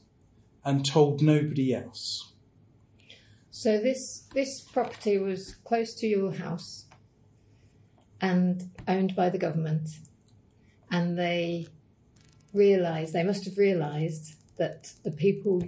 and 0.65 0.85
told 0.85 1.23
nobody 1.23 1.75
else. 1.75 2.33
So 3.51 3.79
this 3.79 4.29
this 4.35 4.61
property 4.61 5.19
was 5.19 5.57
close 5.65 5.95
to 5.97 6.07
your 6.07 6.33
house 6.33 6.87
and 8.21 8.71
owned 8.87 9.17
by 9.17 9.31
the 9.31 9.39
government, 9.39 9.89
and 10.91 11.19
they 11.19 11.67
realised 12.53 13.13
they 13.13 13.25
must 13.25 13.45
have 13.47 13.57
realised 13.57 14.35
that 14.59 14.93
the 15.05 15.11
people 15.11 15.63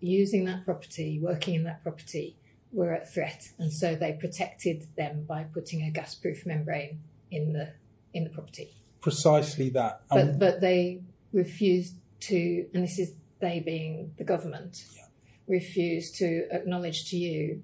using 0.00 0.44
that 0.44 0.64
property, 0.64 1.20
working 1.22 1.54
in 1.54 1.64
that 1.64 1.82
property, 1.82 2.36
were 2.74 2.92
at 2.92 3.12
threat, 3.12 3.40
and 3.58 3.72
so 3.72 3.94
they 3.94 4.12
protected 4.14 4.84
them 4.96 5.24
by 5.24 5.44
putting 5.44 5.82
a 5.84 5.90
gas-proof 5.90 6.44
membrane 6.44 7.00
in 7.30 7.52
the 7.52 7.72
in 8.12 8.24
the 8.24 8.30
property. 8.30 8.68
Precisely 9.00 9.70
that. 9.70 10.02
But 10.10 10.28
Um, 10.28 10.38
but 10.38 10.60
they 10.60 11.02
refused 11.32 11.94
to, 12.20 12.66
and 12.74 12.82
this 12.84 12.98
is 12.98 13.14
they 13.40 13.60
being 13.60 14.12
the 14.18 14.24
government, 14.24 14.84
Yeah. 14.96 15.02
refused 15.46 16.16
to 16.16 16.28
acknowledge 16.50 17.10
to 17.10 17.16
you 17.16 17.62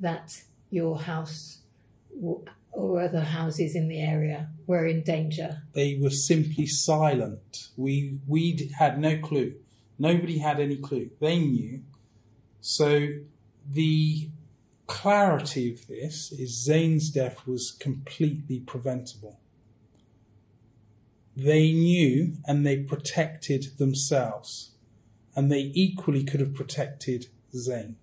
that 0.00 0.42
your 0.70 0.98
house 1.00 1.58
w- 2.14 2.44
or 2.72 3.00
other 3.00 3.20
houses 3.22 3.74
in 3.76 3.86
the 3.88 4.00
area 4.00 4.50
were 4.66 4.86
in 4.86 5.02
danger. 5.02 5.62
they 5.74 5.96
were 5.96 6.10
simply 6.10 6.66
silent. 6.66 7.70
We 7.76 8.18
we 8.26 8.70
had 8.78 8.98
no 9.00 9.18
clue. 9.18 9.54
Nobody 9.98 10.38
had 10.38 10.58
any 10.60 10.76
clue. 10.76 11.10
They 11.20 11.38
knew. 11.38 11.82
So 12.60 12.88
the 13.70 14.28
clarity 14.86 15.72
of 15.72 15.86
this 15.86 16.32
is 16.32 16.64
Zane's 16.64 17.10
death 17.10 17.46
was 17.46 17.72
completely 17.72 18.60
preventable. 18.60 19.40
They 21.36 21.72
knew 21.72 22.34
and 22.46 22.64
they 22.64 22.78
protected 22.78 23.78
themselves. 23.78 24.72
And 25.36 25.50
they 25.50 25.72
equally 25.74 26.22
could 26.22 26.40
have 26.40 26.54
protected 26.54 27.26
Zane 27.52 27.96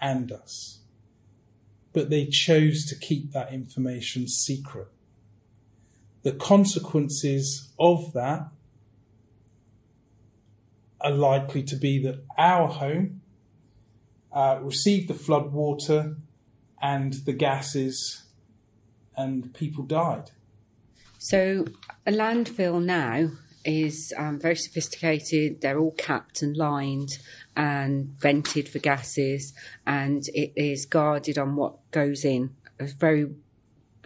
and 0.00 0.32
us. 0.32 0.80
But 1.92 2.08
they 2.08 2.26
chose 2.26 2.86
to 2.86 2.96
keep 2.96 3.32
that 3.32 3.52
information 3.52 4.28
secret 4.28 4.88
the 6.22 6.32
consequences 6.32 7.72
of 7.78 8.12
that 8.12 8.48
are 11.00 11.10
likely 11.10 11.62
to 11.62 11.76
be 11.76 12.02
that 12.02 12.22
our 12.36 12.68
home 12.68 13.19
uh, 14.32 14.58
received 14.62 15.08
the 15.08 15.14
flood 15.14 15.52
water 15.52 16.16
and 16.80 17.12
the 17.12 17.32
gases, 17.32 18.22
and 19.16 19.52
people 19.54 19.84
died. 19.84 20.30
So 21.18 21.66
a 22.06 22.12
landfill 22.12 22.82
now 22.82 23.30
is 23.64 24.14
um, 24.16 24.38
very 24.40 24.56
sophisticated. 24.56 25.60
They're 25.60 25.78
all 25.78 25.92
capped 25.92 26.42
and 26.42 26.56
lined 26.56 27.18
and 27.56 28.08
vented 28.18 28.68
for 28.68 28.78
gases, 28.78 29.52
and 29.86 30.26
it 30.28 30.52
is 30.56 30.86
guarded 30.86 31.36
on 31.36 31.56
what 31.56 31.90
goes 31.90 32.24
in. 32.24 32.56
There's 32.78 32.92
very 32.92 33.26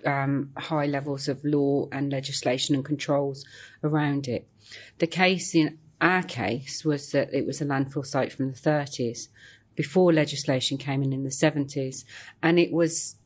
um, 0.04 0.50
high 0.56 0.86
levels 0.86 1.28
of 1.28 1.44
law 1.44 1.88
and 1.92 2.10
legislation 2.10 2.74
and 2.74 2.84
controls 2.84 3.44
around 3.82 4.28
it. 4.28 4.48
The 4.98 5.06
case 5.06 5.54
in 5.54 5.78
our 6.00 6.22
case 6.22 6.84
was 6.84 7.12
that 7.12 7.32
it 7.32 7.46
was 7.46 7.60
a 7.60 7.64
landfill 7.64 8.04
site 8.04 8.32
from 8.32 8.50
the 8.50 8.58
30s, 8.58 9.28
before 9.76 10.12
legislation 10.12 10.78
came 10.78 11.02
in 11.02 11.12
in 11.12 11.24
the 11.24 11.30
70s, 11.30 12.04
and 12.42 12.58
it 12.58 12.72
was 12.72 13.16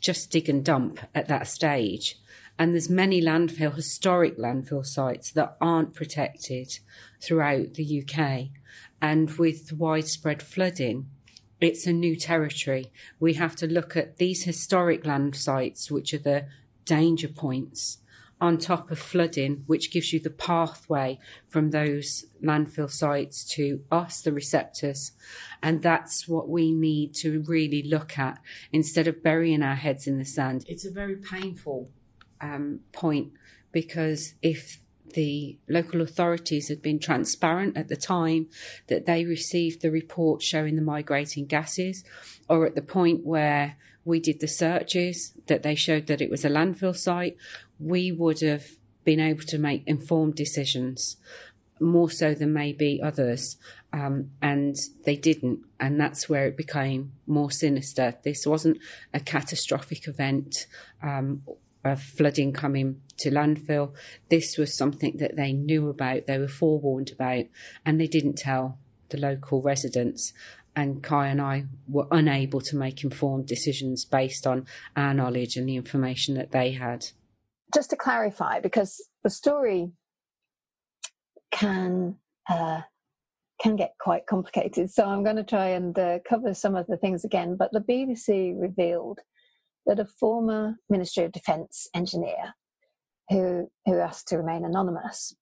just 0.00 0.30
dig 0.30 0.48
and 0.48 0.64
dump 0.64 1.00
at 1.14 1.28
that 1.28 1.46
stage. 1.46 2.16
And 2.58 2.72
there's 2.72 2.88
many 2.88 3.20
landfill, 3.20 3.74
historic 3.74 4.38
landfill 4.38 4.86
sites 4.86 5.30
that 5.32 5.56
aren't 5.60 5.94
protected 5.94 6.78
throughout 7.20 7.74
the 7.74 8.02
UK. 8.02 8.48
And 9.02 9.30
with 9.32 9.72
widespread 9.72 10.42
flooding, 10.42 11.06
it's 11.60 11.86
a 11.86 11.92
new 11.92 12.16
territory. 12.16 12.92
We 13.20 13.34
have 13.34 13.56
to 13.56 13.66
look 13.66 13.96
at 13.96 14.16
these 14.16 14.44
historic 14.44 15.04
land 15.06 15.36
sites, 15.36 15.90
which 15.90 16.14
are 16.14 16.18
the 16.18 16.46
danger 16.84 17.28
points, 17.28 17.98
on 18.40 18.58
top 18.58 18.90
of 18.90 18.98
flooding, 18.98 19.64
which 19.66 19.90
gives 19.90 20.12
you 20.12 20.20
the 20.20 20.30
pathway 20.30 21.18
from 21.48 21.70
those 21.70 22.26
landfill 22.42 22.90
sites 22.90 23.44
to 23.44 23.82
us, 23.90 24.20
the 24.20 24.32
receptors. 24.32 25.12
And 25.62 25.82
that's 25.82 26.28
what 26.28 26.48
we 26.48 26.72
need 26.72 27.14
to 27.16 27.42
really 27.46 27.82
look 27.82 28.18
at 28.18 28.38
instead 28.72 29.08
of 29.08 29.22
burying 29.22 29.62
our 29.62 29.74
heads 29.74 30.06
in 30.06 30.18
the 30.18 30.24
sand. 30.24 30.64
It's 30.68 30.84
a 30.84 30.90
very 30.90 31.16
painful 31.16 31.90
um, 32.40 32.80
point 32.92 33.32
because 33.72 34.34
if 34.42 34.80
the 35.10 35.58
local 35.68 36.00
authorities 36.00 36.68
had 36.68 36.82
been 36.82 36.98
transparent 36.98 37.76
at 37.76 37.88
the 37.88 37.96
time 37.96 38.48
that 38.88 39.06
they 39.06 39.24
received 39.24 39.82
the 39.82 39.90
report 39.90 40.42
showing 40.42 40.76
the 40.76 40.82
migrating 40.82 41.46
gases, 41.46 42.04
or 42.48 42.66
at 42.66 42.74
the 42.74 42.82
point 42.82 43.24
where 43.24 43.76
we 44.04 44.20
did 44.20 44.40
the 44.40 44.48
searches 44.48 45.32
that 45.46 45.62
they 45.62 45.74
showed 45.74 46.06
that 46.06 46.20
it 46.20 46.30
was 46.30 46.44
a 46.44 46.48
landfill 46.48 46.96
site, 46.96 47.36
we 47.80 48.12
would 48.12 48.40
have 48.40 48.64
been 49.04 49.20
able 49.20 49.42
to 49.42 49.58
make 49.58 49.82
informed 49.86 50.34
decisions 50.34 51.16
more 51.80 52.10
so 52.10 52.34
than 52.34 52.52
maybe 52.52 53.00
others. 53.02 53.56
Um, 53.92 54.30
and 54.42 54.76
they 55.04 55.16
didn't. 55.16 55.60
And 55.80 56.00
that's 56.00 56.28
where 56.28 56.46
it 56.46 56.56
became 56.56 57.12
more 57.26 57.50
sinister. 57.50 58.14
This 58.22 58.46
wasn't 58.46 58.78
a 59.12 59.20
catastrophic 59.20 60.08
event. 60.08 60.66
Um, 61.02 61.42
of 61.88 62.02
flooding 62.02 62.52
coming 62.52 63.00
to 63.18 63.30
landfill. 63.30 63.94
This 64.28 64.56
was 64.58 64.76
something 64.76 65.16
that 65.18 65.36
they 65.36 65.52
knew 65.52 65.88
about, 65.88 66.26
they 66.26 66.38
were 66.38 66.48
forewarned 66.48 67.12
about, 67.12 67.44
and 67.84 68.00
they 68.00 68.06
didn't 68.06 68.36
tell 68.36 68.78
the 69.08 69.18
local 69.18 69.62
residents. 69.62 70.32
And 70.74 71.02
Kye 71.02 71.28
and 71.28 71.40
I 71.40 71.64
were 71.88 72.06
unable 72.10 72.60
to 72.60 72.76
make 72.76 73.02
informed 73.02 73.46
decisions 73.46 74.04
based 74.04 74.46
on 74.46 74.66
our 74.94 75.14
knowledge 75.14 75.56
and 75.56 75.66
the 75.68 75.76
information 75.76 76.34
that 76.34 76.52
they 76.52 76.72
had. 76.72 77.06
Just 77.74 77.90
to 77.90 77.96
clarify, 77.96 78.60
because 78.60 79.02
the 79.24 79.30
story 79.30 79.90
can 81.50 82.16
uh, 82.48 82.82
can 83.60 83.74
get 83.74 83.94
quite 83.98 84.26
complicated, 84.26 84.90
so 84.90 85.06
I'm 85.06 85.24
going 85.24 85.36
to 85.36 85.44
try 85.44 85.68
and 85.68 85.98
uh, 85.98 86.18
cover 86.28 86.52
some 86.52 86.76
of 86.76 86.86
the 86.86 86.98
things 86.98 87.24
again. 87.24 87.56
But 87.56 87.72
the 87.72 87.80
BBC 87.80 88.54
revealed 88.60 89.20
that 89.86 90.00
a 90.00 90.04
former 90.04 90.76
Ministry 90.88 91.24
of 91.24 91.32
Defence 91.32 91.88
engineer 91.94 92.54
who 93.30 93.70
who 93.84 93.98
asked 93.98 94.28
to 94.28 94.38
remain 94.38 94.64
anonymous, 94.64 95.34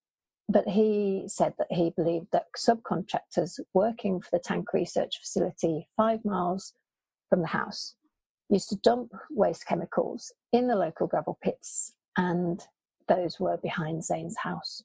but 0.49 0.69
he 0.69 1.25
said 1.27 1.55
that 1.59 1.69
he 1.71 1.91
believed 1.97 2.29
that 2.33 2.47
subcontractors 2.57 3.59
working 3.73 4.21
for 4.21 4.29
the 4.33 4.39
tank 4.39 4.73
research 4.73 5.19
facility 5.21 5.89
five 5.97 6.25
miles 6.25 6.75
from 7.29 7.41
the 7.41 7.49
house 7.49 7.95
used 8.51 8.69
to 8.69 8.77
dump 8.77 9.13
waste 9.31 9.67
chemicals 9.67 10.33
in 10.53 10.69
the 10.69 10.77
local 10.77 11.07
gravel 11.07 11.39
pits, 11.43 11.95
and 12.17 12.67
those 13.09 13.41
were 13.41 13.57
behind 13.59 14.05
Zane's 14.05 14.37
house. 14.39 14.83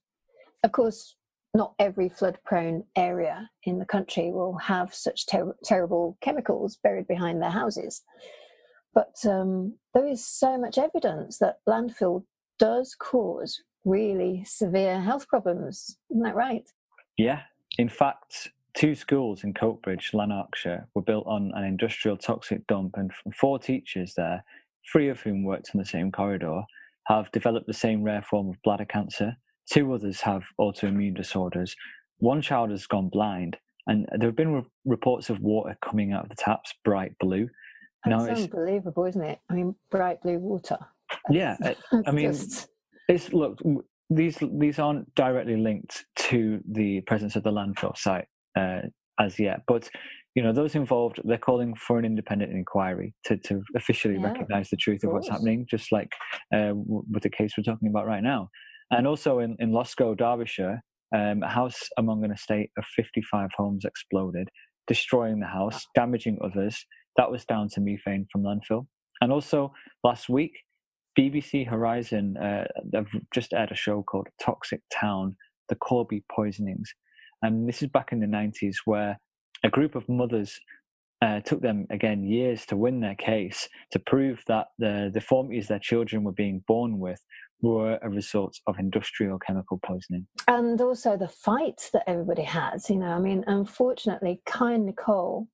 Of 0.64 0.72
course, 0.72 1.16
not 1.54 1.74
every 1.80 2.10
flood-prone 2.10 2.84
area 2.96 3.50
in 3.64 3.80
the 3.80 3.86
country 3.86 4.32
will 4.32 4.58
have 4.58 4.94
such 4.94 5.26
ter- 5.26 5.56
terrible 5.64 6.18
chemicals 6.22 6.78
buried 6.84 7.08
behind 7.08 7.42
their 7.42 7.50
houses. 7.50 8.02
But 8.94 9.16
um, 9.26 9.76
there 9.94 10.08
is 10.08 10.26
so 10.26 10.58
much 10.58 10.78
evidence 10.78 11.38
that 11.40 11.58
landfill 11.68 12.24
does 12.58 12.96
cause 12.96 13.62
really 13.86 14.44
severe 14.46 15.00
health 15.02 15.28
problems. 15.28 15.98
Isn't 16.12 16.24
that 16.24 16.36
right? 16.36 16.68
Yeah. 17.18 17.42
In 17.78 17.90
fact, 17.90 18.50
two 18.74 18.96
schools 18.96 19.44
in 19.44 19.54
Coatbridge, 19.54 20.14
Lanarkshire, 20.14 20.88
were 20.96 21.02
built 21.02 21.26
on 21.28 21.52
an 21.56 21.64
industrial 21.64 22.18
toxic 22.18 22.66
dump, 22.68 22.96
and 22.98 23.12
four 23.36 23.60
teachers 23.60 24.14
there, 24.16 24.44
three 24.92 25.10
of 25.10 25.22
whom 25.22 25.44
worked 25.44 25.72
on 25.74 25.80
the 25.80 25.86
same 25.86 26.12
corridor, 26.12 26.62
have 27.08 27.32
developed 27.32 27.68
the 27.68 27.74
same 27.74 28.04
rare 28.04 28.22
form 28.22 28.50
of 28.50 28.62
bladder 28.64 28.86
cancer. 28.86 29.36
Two 29.72 29.94
others 29.94 30.22
have 30.22 30.44
autoimmune 30.60 31.16
disorders. 31.16 31.76
One 32.18 32.42
child 32.42 32.72
has 32.72 32.88
gone 32.88 33.10
blind, 33.10 33.58
and 33.88 34.08
there 34.18 34.30
have 34.30 34.36
been 34.36 34.54
re- 34.54 34.66
reports 34.86 35.30
of 35.30 35.40
water 35.40 35.78
coming 35.82 36.12
out 36.12 36.24
of 36.24 36.30
the 36.30 36.36
taps 36.36 36.74
bright 36.84 37.14
blue. 37.20 37.50
That's 38.06 38.26
now, 38.26 38.34
unbelievable, 38.34 39.06
isn't 39.06 39.22
it? 39.22 39.40
I 39.50 39.54
mean, 39.54 39.76
bright 39.92 40.22
blue 40.22 40.40
water. 40.40 40.78
Yeah, 41.30 41.58
I 42.06 42.12
mean, 42.12 42.32
just... 42.32 42.68
it's 43.08 43.34
look. 43.34 43.60
These 44.10 44.40
these 44.58 44.80
aren't 44.80 45.14
directly 45.16 45.58
linked 45.58 46.06
to 46.16 46.62
the 46.72 47.02
presence 47.02 47.36
of 47.36 47.44
the 47.44 47.52
landfill 47.52 47.96
site 47.98 48.26
uh, 48.58 48.82
as 49.20 49.38
yet, 49.40 49.62
but 49.68 49.90
you 50.36 50.44
know 50.44 50.54
those 50.54 50.76
involved 50.76 51.20
they're 51.26 51.38
calling 51.38 51.76
for 51.76 52.00
an 52.00 52.06
independent 52.06 52.52
inquiry 52.52 53.14
to, 53.26 53.38
to 53.38 53.62
officially 53.76 54.16
yeah, 54.16 54.28
recognize 54.28 54.70
the 54.70 54.78
truth 54.78 55.04
of, 55.04 55.10
of 55.10 55.16
what's 55.16 55.28
happening 55.28 55.66
just 55.70 55.92
like 55.92 56.12
uh, 56.56 56.72
with 56.74 57.24
the 57.24 57.30
case 57.30 57.54
we're 57.58 57.64
talking 57.64 57.90
about 57.90 58.06
right 58.06 58.22
now 58.22 58.48
and 58.92 59.08
also 59.08 59.40
in, 59.40 59.56
in 59.60 59.72
Loscoe, 59.72 60.16
Derbyshire, 60.16 60.82
um, 61.16 61.44
a 61.44 61.48
house 61.48 61.90
among 61.98 62.24
an 62.24 62.32
estate 62.32 62.72
of 62.78 62.86
55 62.96 63.50
homes 63.56 63.86
exploded, 63.86 64.50
destroying 64.88 65.40
the 65.40 65.48
house, 65.48 65.86
damaging 65.96 66.38
others. 66.44 66.86
That 67.18 67.32
was 67.32 67.46
down 67.46 67.70
to 67.70 67.82
methane 67.82 68.28
from 68.32 68.44
landfill. 68.44 68.88
And 69.22 69.32
also 69.32 69.74
last 70.04 70.30
week, 70.30 70.54
BBC 71.18 71.68
Horizon 71.68 72.38
uh, 72.38 72.66
have 72.94 73.08
just 73.34 73.54
aired 73.54 73.72
a 73.72 73.76
show 73.76 74.04
called 74.04 74.28
Toxic 74.42 74.82
Town: 74.94 75.36
The 75.68 75.76
Corby 75.76 76.24
Poisonings, 76.32 76.94
and 77.42 77.68
this 77.68 77.82
is 77.82 77.90
back 77.90 78.12
in 78.12 78.20
the 78.20 78.28
90s, 78.28 78.76
where 78.86 79.20
a 79.64 79.70
group 79.70 79.96
of 79.96 80.08
mothers 80.08 80.60
uh, 81.22 81.42
took 81.42 81.62
them 81.62 81.86
again 81.90 82.24
years 82.24 82.66
to 82.68 82.78
win 82.78 83.02
their 83.02 83.16
case 83.16 83.68
to 83.92 84.00
prove 84.00 84.42
that 84.48 84.68
the 84.78 85.12
deformities 85.14 85.68
their 85.68 85.80
children 85.80 86.24
were 86.24 86.32
being 86.32 86.64
born 86.68 87.00
with 87.00 87.20
were 87.62 88.00
a 88.02 88.10
result 88.10 88.58
of 88.68 88.80
industrial 88.80 89.38
chemical 89.38 89.80
poisoning. 89.86 90.26
And 90.48 90.80
also 90.80 91.18
the 91.18 91.28
fight 91.28 91.90
that 91.92 92.04
everybody 92.08 92.44
has, 92.44 92.90
you 92.90 92.98
know, 92.98 93.12
I 93.12 93.20
mean, 93.20 93.44
unfortunately, 93.48 94.42
Kye 94.46 94.78
Nicole 94.78 95.50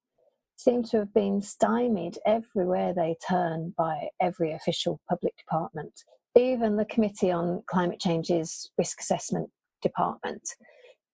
seem 0.57 0.83
to 0.83 0.97
have 0.97 1.13
been 1.13 1.41
stymied 1.41 2.17
everywhere 2.25 2.93
they 2.93 3.15
turn 3.27 3.73
by 3.77 4.09
every 4.21 4.53
official 4.53 4.99
public 5.09 5.35
department, 5.37 5.91
even 6.35 6.75
the 6.75 6.85
Committee 6.85 7.31
on 7.31 7.63
Climate 7.67 7.99
Change's 7.99 8.71
Risk 8.77 8.99
Assessment 9.01 9.49
Department, 9.81 10.41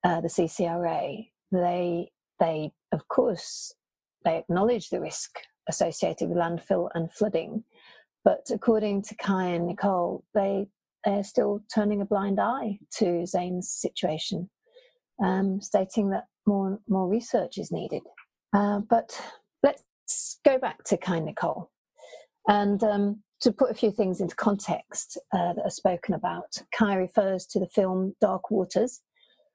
uh, 0.03 0.21
the 0.21 0.27
CCRA. 0.27 1.27
They, 1.51 2.11
they, 2.39 2.71
of 2.91 3.07
course, 3.07 3.73
they 4.23 4.37
acknowledge 4.37 4.89
the 4.89 5.01
risk 5.01 5.31
associated 5.67 6.29
with 6.29 6.37
landfill 6.37 6.89
and 6.93 7.11
flooding, 7.11 7.63
but 8.23 8.47
according 8.51 9.01
to 9.03 9.15
Kye 9.15 9.47
and 9.47 9.67
Nicole, 9.67 10.23
they 10.33 10.67
they're 11.03 11.23
still 11.23 11.61
turning 11.73 12.01
a 12.01 12.05
blind 12.05 12.39
eye 12.39 12.77
to 12.97 13.25
Zane's 13.25 13.71
situation, 13.71 14.49
um, 15.23 15.59
stating 15.59 16.11
that 16.11 16.25
more 16.45 16.79
more 16.87 17.07
research 17.07 17.57
is 17.57 17.71
needed. 17.71 18.03
Uh, 18.53 18.79
but 18.89 19.19
let's 19.63 20.39
go 20.43 20.57
back 20.57 20.83
to 20.85 20.97
Kye 20.97 21.19
Nicole, 21.19 21.69
and 22.47 22.83
um, 22.83 23.23
to 23.41 23.51
put 23.51 23.71
a 23.71 23.75
few 23.75 23.91
things 23.91 24.21
into 24.21 24.35
context 24.35 25.17
uh, 25.33 25.53
that 25.53 25.63
are 25.63 25.71
spoken 25.71 26.13
about. 26.13 26.57
Kye 26.77 26.95
refers 26.95 27.45
to 27.47 27.59
the 27.59 27.67
film 27.67 28.15
Dark 28.21 28.51
Waters, 28.51 29.01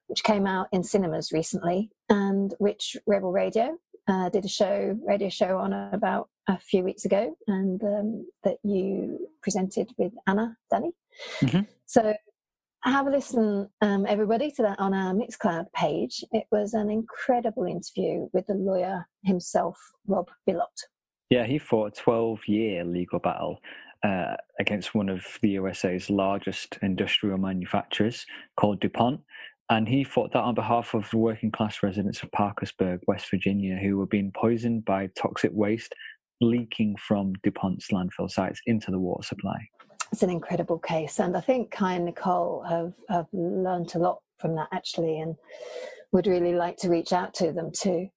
which 0.06 0.24
came 0.24 0.46
out 0.46 0.68
in 0.72 0.82
cinemas 0.82 1.32
recently, 1.32 1.90
and 2.08 2.54
which 2.58 2.96
Rebel 3.06 3.32
Radio 3.32 3.76
uh, 4.08 4.28
did 4.28 4.44
a 4.44 4.48
show, 4.48 4.98
radio 5.06 5.28
show 5.28 5.58
on 5.58 5.72
about 5.72 6.28
a 6.48 6.58
few 6.58 6.84
weeks 6.84 7.04
ago, 7.04 7.36
and 7.48 7.82
um, 7.82 8.26
that 8.44 8.58
you 8.62 9.28
presented 9.42 9.90
with 9.98 10.12
Anna 10.26 10.56
Danny. 10.70 10.92
Mm-hmm. 11.40 11.62
So 11.86 12.14
have 12.90 13.06
a 13.06 13.10
listen, 13.10 13.68
um, 13.80 14.06
everybody, 14.06 14.50
to 14.52 14.62
that 14.62 14.78
on 14.78 14.94
our 14.94 15.12
Mixcloud 15.12 15.66
page. 15.74 16.24
It 16.32 16.44
was 16.52 16.74
an 16.74 16.90
incredible 16.90 17.64
interview 17.64 18.28
with 18.32 18.46
the 18.46 18.54
lawyer 18.54 19.06
himself, 19.24 19.76
Rob 20.06 20.28
Bilott. 20.48 20.84
Yeah, 21.30 21.44
he 21.44 21.58
fought 21.58 21.98
a 21.98 22.02
12 22.02 22.40
year 22.46 22.84
legal 22.84 23.18
battle 23.18 23.58
uh, 24.04 24.36
against 24.60 24.94
one 24.94 25.08
of 25.08 25.24
the 25.42 25.50
USA's 25.50 26.08
largest 26.10 26.78
industrial 26.82 27.38
manufacturers 27.38 28.24
called 28.56 28.80
DuPont. 28.80 29.20
And 29.68 29.88
he 29.88 30.04
fought 30.04 30.32
that 30.32 30.44
on 30.44 30.54
behalf 30.54 30.94
of 30.94 31.10
the 31.10 31.18
working 31.18 31.50
class 31.50 31.82
residents 31.82 32.22
of 32.22 32.30
Parkersburg, 32.30 33.00
West 33.08 33.28
Virginia, 33.30 33.76
who 33.76 33.98
were 33.98 34.06
being 34.06 34.30
poisoned 34.32 34.84
by 34.84 35.08
toxic 35.18 35.50
waste 35.52 35.92
leaking 36.40 36.94
from 36.96 37.32
DuPont's 37.42 37.88
landfill 37.90 38.30
sites 38.30 38.60
into 38.66 38.92
the 38.92 38.98
water 38.98 39.24
supply 39.24 39.58
it's 40.12 40.22
an 40.22 40.30
incredible 40.30 40.78
case, 40.78 41.18
and 41.18 41.36
I 41.36 41.40
think 41.40 41.70
Kye 41.70 41.94
and 41.94 42.04
Nicole 42.04 42.64
have 42.68 42.92
have 43.08 43.26
learned 43.32 43.94
a 43.94 43.98
lot 43.98 44.20
from 44.38 44.54
that 44.56 44.68
actually, 44.72 45.20
and 45.20 45.36
would 46.12 46.26
really 46.26 46.54
like 46.54 46.76
to 46.78 46.88
reach 46.88 47.12
out 47.12 47.34
to 47.34 47.52
them 47.52 47.70
too. 47.72 48.08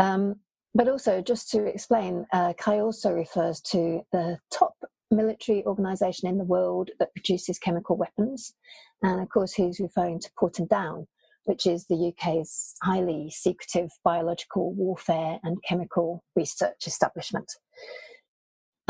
Um, 0.00 0.36
but 0.74 0.88
also, 0.88 1.20
just 1.20 1.50
to 1.50 1.64
explain, 1.66 2.26
uh, 2.32 2.52
Kye 2.54 2.80
also 2.80 3.12
refers 3.12 3.60
to 3.72 4.02
the 4.12 4.38
top 4.52 4.74
military 5.10 5.64
organisation 5.64 6.28
in 6.28 6.38
the 6.38 6.44
world 6.44 6.90
that 6.98 7.14
produces 7.14 7.58
chemical 7.58 7.96
weapons, 7.96 8.54
and 9.02 9.20
of 9.20 9.28
course, 9.28 9.52
he's 9.54 9.80
referring 9.80 10.20
to 10.20 10.30
Porton 10.38 10.66
Down, 10.66 11.06
which 11.44 11.66
is 11.66 11.86
the 11.86 12.12
UK's 12.12 12.74
highly 12.82 13.30
secretive 13.30 13.90
biological 14.02 14.72
warfare 14.72 15.38
and 15.42 15.62
chemical 15.62 16.24
research 16.36 16.86
establishment. 16.86 17.52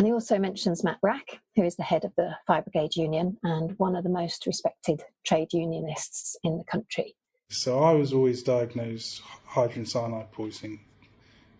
And 0.04 0.10
he 0.10 0.12
also 0.12 0.38
mentions 0.38 0.84
Matt 0.84 0.98
Wrack, 1.02 1.40
who 1.56 1.62
is 1.62 1.76
the 1.76 1.82
head 1.82 2.04
of 2.04 2.14
the 2.14 2.36
Fire 2.46 2.60
Brigade 2.60 2.94
Union 2.94 3.38
and 3.42 3.72
one 3.78 3.96
of 3.96 4.04
the 4.04 4.10
most 4.10 4.46
respected 4.46 5.02
trade 5.24 5.54
unionists 5.54 6.36
in 6.44 6.58
the 6.58 6.64
country. 6.64 7.16
So 7.48 7.78
I 7.78 7.92
was 7.92 8.12
always 8.12 8.42
diagnosed 8.42 9.22
hydrogen 9.46 9.86
cyanide 9.86 10.30
poisoning. 10.30 10.80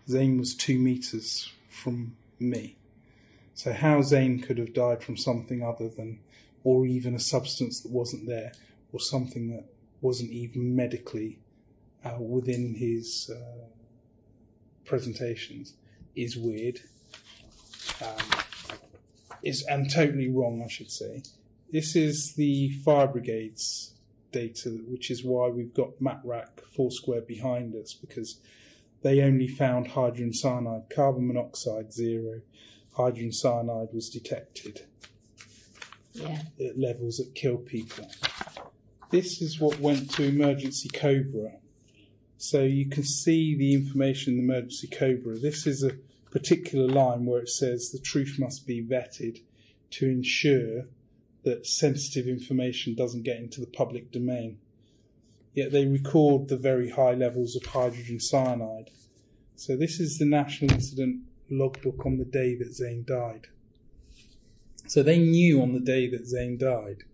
Zane 0.07 0.37
was 0.37 0.54
two 0.54 0.78
metres 0.78 1.50
from 1.70 2.18
me. 2.38 2.76
So 3.54 3.72
how 3.72 4.02
Zane 4.02 4.40
could 4.40 4.59
have 4.59 4.74
died 4.74 5.02
from 5.02 5.16
something 5.16 5.62
other 5.62 5.88
than, 5.88 6.20
or 6.64 6.85
even 6.85 7.14
a 7.14 7.20
substance 7.20 7.80
that 7.80 7.92
wasn't 7.92 8.26
there, 8.26 8.52
or 8.92 9.00
something 9.00 9.48
that 9.52 9.64
wasn't 10.02 10.33
even 10.33 10.76
medically 10.76 11.38
uh, 12.04 12.18
within 12.20 12.74
his 12.74 13.30
uh, 13.35 13.64
presentations 14.85 15.76
is 16.14 16.37
weird 16.37 16.83
um, 18.02 18.40
is 19.42 19.62
and 19.68 19.90
totally 19.90 20.28
wrong, 20.28 20.62
I 20.64 20.68
should 20.68 20.90
say. 20.90 21.22
This 21.70 21.96
is 21.96 22.35
the 22.35 22.70
fire 22.85 23.07
brigades 23.09 23.94
data, 24.33 24.70
which 24.88 25.11
is 25.11 25.24
why 25.24 25.48
we've 25.48 25.74
got 25.74 26.00
Matt 26.00 26.20
Wrack 26.24 26.61
Foursquare 26.76 27.22
behind 27.22 27.74
us 27.74 27.94
because 27.94 28.40
they 29.02 29.20
only 29.20 29.46
found 29.46 29.88
hydrogen 29.88 30.33
cyanide, 30.33 30.88
carbon 30.90 31.26
monoxide 31.26 31.92
zero. 31.92 32.40
Hydrogen 32.92 33.33
cyanide 33.33 33.88
was 33.92 34.09
detected 34.09 34.83
yeah. 36.12 36.42
at 36.61 36.78
levels 36.78 37.18
that 37.18 37.35
kill 37.35 37.59
people. 37.59 38.09
This 39.11 39.42
is 39.42 39.61
what 39.61 39.78
went 39.80 40.11
to 40.12 40.24
emergency 40.24 40.88
Cobra. 40.88 41.52
So 42.38 42.62
you 42.62 42.88
can 42.88 43.04
see 43.04 43.57
the 43.57 43.74
information 43.74 44.35
in 44.35 44.40
emergency 44.40 44.88
Cobra. 44.88 45.38
This 45.38 45.66
is 45.66 45.85
a 45.85 45.92
particular 46.35 46.88
line 46.88 47.25
where 47.25 47.40
it 47.40 47.49
says 47.49 47.90
the 47.90 47.99
truth 48.01 48.37
must 48.40 48.66
be 48.66 48.85
vetted 48.85 49.38
to 49.90 50.07
ensure 50.07 50.83
that 51.44 51.64
sensitive 51.64 52.27
information 52.27 52.94
doesn't 52.94 53.23
get 53.23 53.38
into 53.38 53.61
the 53.61 53.68
public 53.68 54.11
domain. 54.11 54.59
Yet 55.53 55.70
they 55.70 55.87
record 55.87 56.49
the 56.49 56.57
very 56.57 56.90
high 56.90 57.14
levels 57.14 57.55
of 57.55 57.64
hydrogen 57.64 58.18
cyanide. 58.18 58.90
So 59.55 59.77
this 59.77 60.01
is 60.01 60.18
the 60.18 60.25
National 60.25 60.73
Incident 60.73 61.23
Logbook 61.49 62.05
on 62.05 62.18
the 62.18 62.25
day 62.25 62.57
that 62.57 62.75
Zane 62.75 63.05
died. 63.07 63.47
So 64.88 65.05
they 65.05 65.20
knew 65.20 65.62
on 65.62 65.73
the 65.73 65.81
day 65.81 66.11
that 66.11 66.27
Zane 66.27 66.59
died 66.59 67.05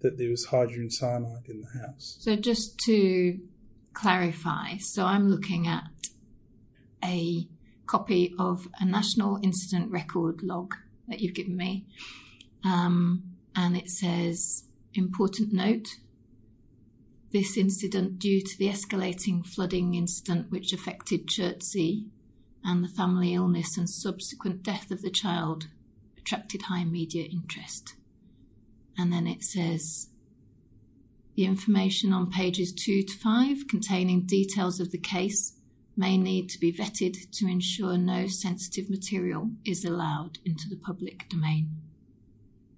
that 0.00 0.18
there 0.18 0.30
was 0.30 0.46
hydrogen 0.46 0.90
cyanide 0.90 1.48
in 1.48 1.60
the 1.60 1.78
house. 1.78 2.16
So 2.18 2.34
just 2.34 2.76
to 2.86 3.38
clarify, 3.92 4.78
so 4.78 5.04
I'm 5.04 5.30
looking 5.30 5.68
at 5.68 5.84
a 7.04 7.46
copy 7.86 8.34
of 8.38 8.68
a 8.80 8.84
national 8.84 9.38
incident 9.42 9.90
record 9.90 10.42
log 10.42 10.74
that 11.08 11.20
you've 11.20 11.34
given 11.34 11.56
me. 11.56 11.86
Um, 12.64 13.22
and 13.54 13.76
it 13.76 13.90
says, 13.90 14.64
important 14.94 15.52
note, 15.52 15.88
this 17.32 17.56
incident 17.56 18.18
due 18.18 18.40
to 18.40 18.58
the 18.58 18.68
escalating 18.68 19.44
flooding 19.44 19.94
incident 19.94 20.50
which 20.50 20.72
affected 20.72 21.28
Chertsey 21.28 22.06
and 22.62 22.82
the 22.82 22.88
family 22.88 23.34
illness 23.34 23.76
and 23.76 23.90
subsequent 23.90 24.62
death 24.62 24.90
of 24.90 25.02
the 25.02 25.10
child 25.10 25.66
attracted 26.16 26.62
high 26.62 26.84
media 26.84 27.24
interest. 27.24 27.94
And 28.96 29.12
then 29.12 29.26
it 29.26 29.42
says 29.42 30.08
the 31.34 31.44
information 31.44 32.12
on 32.12 32.30
pages 32.30 32.72
2 32.72 33.02
to 33.02 33.18
5 33.18 33.66
containing 33.68 34.22
details 34.22 34.78
of 34.80 34.92
the 34.92 34.98
case 34.98 35.54
may 35.96 36.16
need 36.16 36.48
to 36.50 36.58
be 36.58 36.72
vetted 36.72 37.30
to 37.30 37.46
ensure 37.46 37.96
no 37.96 38.26
sensitive 38.26 38.90
material 38.90 39.50
is 39.64 39.84
allowed 39.84 40.38
into 40.44 40.68
the 40.68 40.76
public 40.76 41.28
domain. 41.28 41.70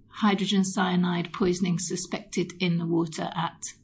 Hydrogen 0.09 0.65
cyanide 0.65 1.33
poisoning 1.33 1.79
suspected 1.79 2.53
in 2.61 2.79
the 2.79 2.87
water 2.87 3.31
at, 3.35 3.75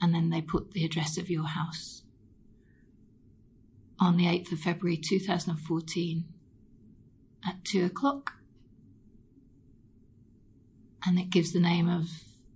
and 0.00 0.14
then 0.14 0.30
they 0.30 0.40
put 0.40 0.72
the 0.72 0.84
address 0.84 1.18
of 1.18 1.30
your 1.30 1.46
house. 1.46 2.02
On 3.98 4.16
the 4.16 4.24
8th 4.24 4.52
of 4.52 4.60
February 4.60 4.96
2014 4.96 6.24
at 7.46 7.64
2 7.64 7.84
o'clock. 7.84 8.32
And 11.06 11.18
it 11.18 11.30
gives 11.30 11.52
the 11.52 11.60
name 11.60 11.88
of 11.88 12.08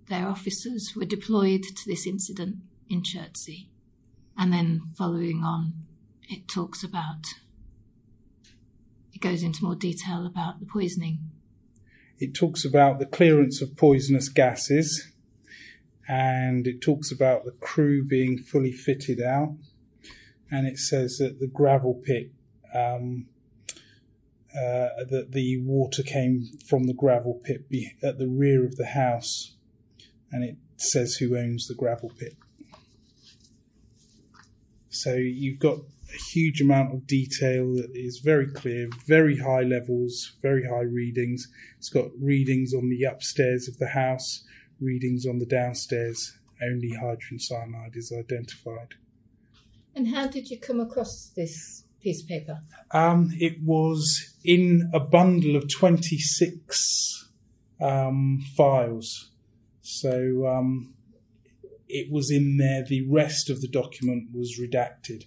their 0.07 0.27
officers 0.27 0.95
were 0.95 1.05
deployed 1.05 1.63
to 1.63 1.85
this 1.85 2.07
incident 2.07 2.57
in 2.89 3.03
Chertsey. 3.03 3.69
And 4.35 4.51
then 4.51 4.81
following 4.97 5.43
on, 5.43 5.73
it 6.29 6.47
talks 6.47 6.83
about, 6.83 7.25
it 9.13 9.19
goes 9.19 9.41
into 9.43 9.63
more 9.63 9.75
detail 9.75 10.25
about 10.25 10.59
the 10.59 10.65
poisoning. 10.65 11.19
It 12.19 12.33
talks 12.33 12.63
about 12.63 12.99
the 12.99 13.05
clearance 13.05 13.61
of 13.61 13.75
poisonous 13.75 14.29
gases 14.29 15.11
and 16.07 16.67
it 16.67 16.81
talks 16.81 17.11
about 17.11 17.45
the 17.45 17.51
crew 17.51 18.03
being 18.03 18.37
fully 18.37 18.71
fitted 18.71 19.21
out. 19.21 19.55
And 20.51 20.67
it 20.67 20.77
says 20.79 21.17
that 21.19 21.39
the 21.39 21.47
gravel 21.47 21.93
pit, 21.93 22.31
um, 22.73 23.27
uh, 24.51 25.05
that 25.09 25.27
the 25.31 25.61
water 25.61 26.01
came 26.01 26.47
from 26.65 26.85
the 26.85 26.93
gravel 26.93 27.39
pit 27.43 27.65
at 28.01 28.17
the 28.17 28.27
rear 28.27 28.65
of 28.65 28.75
the 28.75 28.87
house, 28.87 29.55
and 30.31 30.43
it 30.43 30.57
says 30.77 31.15
who 31.15 31.37
owns 31.37 31.67
the 31.67 31.75
gravel 31.75 32.11
pit. 32.17 32.35
So 34.89 35.13
you've 35.13 35.59
got 35.59 35.81
a 36.13 36.17
huge 36.17 36.61
amount 36.61 36.93
of 36.93 37.07
detail 37.07 37.75
that 37.75 37.91
is 37.93 38.19
very 38.19 38.47
clear, 38.47 38.89
very 39.05 39.37
high 39.37 39.61
levels, 39.61 40.33
very 40.41 40.67
high 40.67 40.87
readings. 40.89 41.47
It's 41.77 41.89
got 41.89 42.09
readings 42.19 42.73
on 42.73 42.89
the 42.89 43.03
upstairs 43.03 43.67
of 43.67 43.77
the 43.77 43.87
house, 43.87 44.43
readings 44.79 45.25
on 45.25 45.39
the 45.39 45.45
downstairs. 45.45 46.37
Only 46.61 46.93
hydrogen 46.93 47.39
cyanide 47.39 47.95
is 47.95 48.11
identified. 48.11 48.95
And 49.95 50.07
how 50.07 50.27
did 50.27 50.49
you 50.49 50.59
come 50.59 50.79
across 50.79 51.31
this 51.35 51.83
piece 52.01 52.21
of 52.23 52.27
paper? 52.27 52.61
Um, 52.91 53.31
it 53.37 53.61
was 53.63 54.35
in 54.43 54.89
a 54.93 54.99
bundle 54.99 55.55
of 55.55 55.69
26 55.69 57.29
um, 57.81 58.43
files. 58.55 59.31
So 59.81 60.47
um, 60.47 60.93
it 61.87 62.11
was 62.11 62.31
in 62.31 62.57
there. 62.57 62.83
The 62.83 63.07
rest 63.09 63.49
of 63.49 63.61
the 63.61 63.67
document 63.67 64.29
was 64.33 64.59
redacted. 64.59 65.25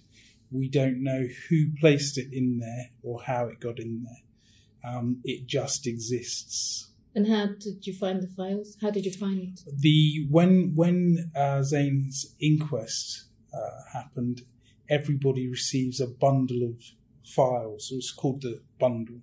We 0.53 0.69
don't 0.69 1.03
know 1.03 1.27
who 1.49 1.75
placed 1.79 2.17
it 2.17 2.27
in 2.31 2.59
there 2.59 2.91
or 3.01 3.21
how 3.23 3.47
it 3.47 3.59
got 3.59 3.79
in 3.79 4.03
there. 4.03 4.91
Um, 4.93 5.21
it 5.23 5.47
just 5.47 5.87
exists. 5.87 6.89
And 7.15 7.27
how 7.27 7.47
did 7.59 7.85
you 7.85 7.93
find 7.93 8.21
the 8.21 8.27
files? 8.27 8.77
How 8.81 8.89
did 8.89 9.05
you 9.05 9.11
find 9.11 9.39
it? 9.41 9.61
the 9.79 10.27
when 10.29 10.73
when 10.75 11.31
uh, 11.35 11.61
Zane's 11.63 12.35
inquest 12.39 13.25
uh, 13.53 13.81
happened? 13.93 14.41
Everybody 14.89 15.47
receives 15.47 16.01
a 16.01 16.07
bundle 16.07 16.63
of 16.63 16.83
files. 17.25 17.89
It 17.91 17.95
was 17.95 18.11
called 18.11 18.41
the 18.41 18.61
bundle, 18.79 19.21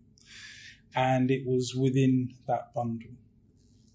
and 0.94 1.30
it 1.30 1.46
was 1.46 1.74
within 1.74 2.34
that 2.46 2.72
bundle. 2.74 3.10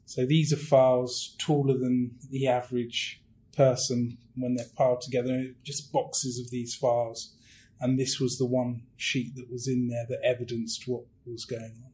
So 0.06 0.26
these 0.26 0.54
are 0.54 0.58
files 0.58 1.36
taller 1.40 1.78
than 1.78 2.12
the 2.30 2.48
average 2.48 3.22
person 3.56 4.18
when 4.36 4.56
they're 4.56 4.66
piled 4.76 5.02
together, 5.02 5.48
just 5.64 5.92
boxes 5.92 6.40
of 6.40 6.50
these 6.52 6.76
files. 6.76 7.36
And 7.80 8.00
this 8.00 8.20
was 8.20 8.38
the 8.38 8.46
one 8.46 8.84
sheet 8.98 9.36
that 9.36 9.52
was 9.52 9.68
in 9.68 9.88
there 9.88 10.06
that 10.10 10.22
evidenced 10.24 10.88
what 10.88 11.04
was 11.26 11.46
going 11.46 11.64
on. 11.64 11.92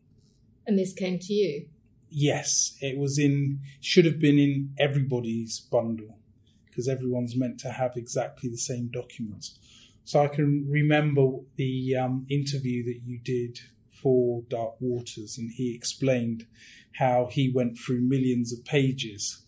And 0.67 0.77
this 0.77 0.93
came 0.93 1.19
to 1.19 1.33
you? 1.33 1.67
Yes, 2.09 2.77
it 2.81 2.97
was 2.97 3.17
in, 3.17 3.59
should 3.79 4.05
have 4.05 4.19
been 4.19 4.37
in 4.37 4.73
everybody's 4.77 5.59
bundle 5.59 6.17
because 6.65 6.87
everyone's 6.87 7.35
meant 7.35 7.59
to 7.59 7.69
have 7.69 7.95
exactly 7.95 8.49
the 8.49 8.57
same 8.57 8.89
documents. 8.91 9.57
So 10.03 10.23
I 10.23 10.27
can 10.27 10.67
remember 10.69 11.37
the 11.55 11.95
um, 11.95 12.25
interview 12.29 12.83
that 12.85 13.01
you 13.05 13.19
did 13.19 13.59
for 14.01 14.41
Dark 14.49 14.75
Waters, 14.79 15.37
and 15.37 15.51
he 15.51 15.75
explained 15.75 16.45
how 16.93 17.27
he 17.31 17.51
went 17.51 17.77
through 17.77 18.01
millions 18.01 18.51
of 18.51 18.65
pages 18.65 19.43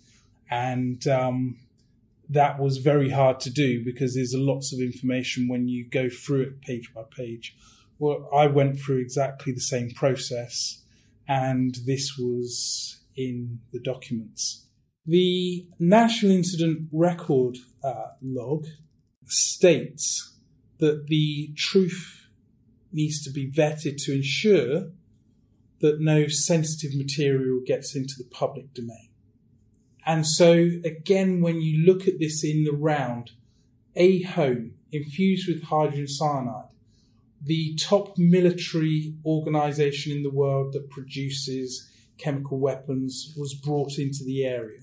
and 0.49 1.06
um, 1.08 1.58
that 2.30 2.60
was 2.60 2.78
very 2.78 3.10
hard 3.10 3.40
to 3.42 3.50
do 3.50 3.84
because 3.84 4.16
there's 4.16 4.34
lots 4.36 4.74
of 4.74 4.80
information 4.80 5.48
when 5.48 5.68
you 5.68 5.88
go 5.90 6.10
through 6.10 6.42
it 6.42 6.62
page 6.62 6.94
by 6.94 7.04
page. 7.16 7.56
Well, 8.00 8.30
I 8.36 8.48
went 8.48 8.80
through 8.80 8.98
exactly 8.98 9.54
the 9.54 9.62
same 9.62 9.92
process, 9.92 10.84
and 11.28 11.76
this 11.86 12.18
was 12.18 13.02
in 13.16 13.60
the 13.72 13.80
documents. 13.80 14.68
The 15.06 15.68
National 15.80 16.32
Incident 16.32 16.88
Record 16.92 17.58
uh, 17.84 18.12
log 18.22 18.66
states 19.26 20.38
that 20.80 21.08
the 21.08 21.54
truth 21.56 22.28
needs 22.92 23.24
to 23.24 23.32
be 23.32 23.52
vetted 23.52 23.98
to 24.06 24.14
ensure 24.14 24.92
that 25.82 26.00
no 26.00 26.28
sensitive 26.28 26.96
material 26.96 27.60
gets 27.66 27.96
into 27.96 28.14
the 28.18 28.30
public 28.32 28.74
domain. 28.74 29.10
And 30.06 30.28
so, 30.28 30.52
again, 30.84 31.42
when 31.42 31.62
you 31.62 31.86
look 31.86 32.08
at 32.08 32.20
this 32.20 32.44
in 32.44 32.63
the 32.63 32.74
round, 32.74 33.32
a 33.96 34.22
home 34.24 34.74
infused 34.92 35.48
with 35.48 35.63
hydrogen 35.63 36.08
cyanide, 36.08 36.70
the 37.42 37.76
top 37.76 38.18
military 38.18 39.16
organization 39.26 40.12
in 40.12 40.24
the 40.24 40.32
world 40.32 40.74
that 40.74 40.89
produces 40.89 41.89
chemical 42.18 42.60
weapons 42.60 43.34
was 43.38 43.54
brought 43.54 43.98
into 43.98 44.24
the 44.24 44.46
area. 44.46 44.80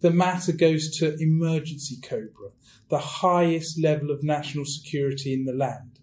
The 0.00 0.10
matter 0.10 0.52
goes 0.52 0.96
to 0.98 1.16
Emergency 1.20 1.98
Cobra, 2.02 2.50
the 2.88 2.98
highest 2.98 3.80
level 3.80 4.10
of 4.10 4.22
national 4.22 4.64
security 4.64 5.32
in 5.32 5.44
the 5.44 5.52
land. 5.52 6.00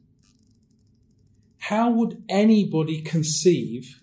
How 1.58 1.91
would 1.91 2.23
anybody 2.30 3.01
conceive 3.01 4.01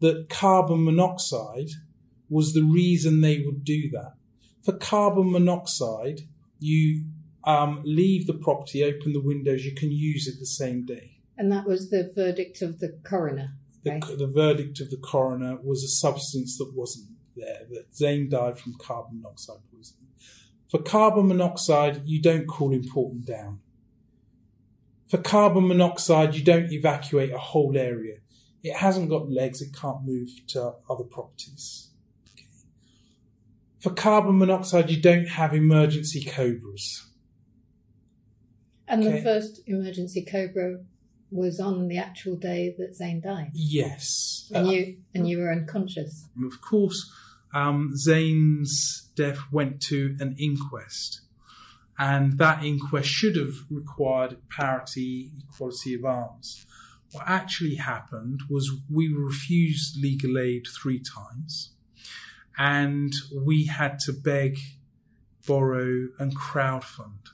that 0.00 0.28
carbon 0.28 0.84
monoxide 0.84 1.70
was 2.28 2.52
the 2.52 2.62
reason 2.62 3.20
they 3.20 3.40
would 3.40 3.64
do 3.64 3.90
that. 3.90 4.14
For 4.62 4.72
carbon 4.72 5.30
monoxide, 5.30 6.22
you 6.58 7.04
um, 7.44 7.82
leave 7.84 8.26
the 8.26 8.34
property, 8.34 8.82
open 8.82 9.12
the 9.12 9.20
windows, 9.20 9.64
you 9.64 9.74
can 9.74 9.90
use 9.90 10.26
it 10.26 10.38
the 10.38 10.46
same 10.46 10.86
day. 10.86 11.18
And 11.36 11.52
that 11.52 11.66
was 11.66 11.90
the 11.90 12.12
verdict 12.14 12.62
of 12.62 12.78
the 12.78 12.98
coroner. 13.04 13.54
The, 13.82 14.00
the 14.16 14.26
verdict 14.26 14.80
of 14.80 14.90
the 14.90 14.96
coroner 14.96 15.58
was 15.62 15.84
a 15.84 15.88
substance 15.88 16.56
that 16.58 16.72
wasn't 16.74 17.08
there, 17.36 17.66
that 17.70 17.94
Zane 17.94 18.30
died 18.30 18.58
from 18.58 18.74
carbon 18.78 19.20
monoxide 19.20 19.58
poisoning. 19.70 20.08
For 20.70 20.80
carbon 20.80 21.28
monoxide, 21.28 22.02
you 22.06 22.22
don't 22.22 22.48
cool 22.48 22.72
in 22.72 22.88
Porton 22.88 23.22
Down. 23.22 23.60
For 25.08 25.18
carbon 25.18 25.68
monoxide, 25.68 26.34
you 26.34 26.42
don't 26.42 26.72
evacuate 26.72 27.32
a 27.32 27.38
whole 27.38 27.76
area. 27.76 28.16
It 28.62 28.74
hasn't 28.74 29.10
got 29.10 29.30
legs, 29.30 29.60
it 29.60 29.76
can't 29.78 30.04
move 30.04 30.30
to 30.48 30.72
other 30.88 31.04
properties. 31.04 31.90
For 33.84 33.90
carbon 33.90 34.38
monoxide, 34.38 34.88
you 34.88 34.98
don't 34.98 35.26
have 35.26 35.52
emergency 35.52 36.24
cobras. 36.24 37.06
And 38.88 39.04
okay. 39.04 39.18
the 39.18 39.22
first 39.22 39.60
emergency 39.66 40.24
cobra 40.24 40.78
was 41.30 41.60
on 41.60 41.88
the 41.88 41.98
actual 41.98 42.36
day 42.36 42.74
that 42.78 42.94
Zane 42.94 43.20
died. 43.20 43.50
Yes, 43.52 44.50
and 44.54 44.68
uh, 44.68 44.70
you 44.70 44.96
and 45.14 45.28
you 45.28 45.36
were 45.36 45.52
unconscious. 45.52 46.26
Of 46.42 46.62
course, 46.62 47.12
um, 47.52 47.90
Zane's 47.94 49.10
death 49.16 49.40
went 49.52 49.82
to 49.82 50.16
an 50.18 50.34
inquest, 50.38 51.20
and 51.98 52.38
that 52.38 52.64
inquest 52.64 53.10
should 53.10 53.36
have 53.36 53.52
required 53.68 54.38
parity, 54.48 55.30
equality 55.46 55.92
of 55.92 56.06
arms. 56.06 56.64
What 57.12 57.24
actually 57.26 57.74
happened 57.74 58.40
was 58.48 58.72
we 58.90 59.08
refused 59.08 60.00
legal 60.00 60.38
aid 60.38 60.64
three 60.74 61.00
times 61.00 61.73
and 62.56 63.12
we 63.34 63.66
had 63.66 63.98
to 64.00 64.12
beg, 64.12 64.58
borrow, 65.46 66.08
and 66.18 66.36
crowdfund 66.36 67.28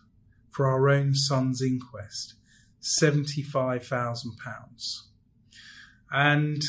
for 0.51 0.67
our 0.67 0.89
own 0.89 1.15
son's 1.15 1.63
inquest 1.63 2.35
£75,000. 2.83 5.03
And 6.11 6.63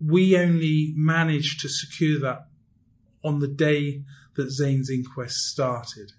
we 0.00 0.36
only 0.36 0.92
managed 0.96 1.60
to 1.60 1.68
secure 1.68 2.20
that 2.20 2.46
on 3.24 3.40
the 3.40 3.48
day 3.48 4.04
that 4.36 4.50
Zane's 4.50 4.88
inquest 4.88 5.36
started. 5.36 6.12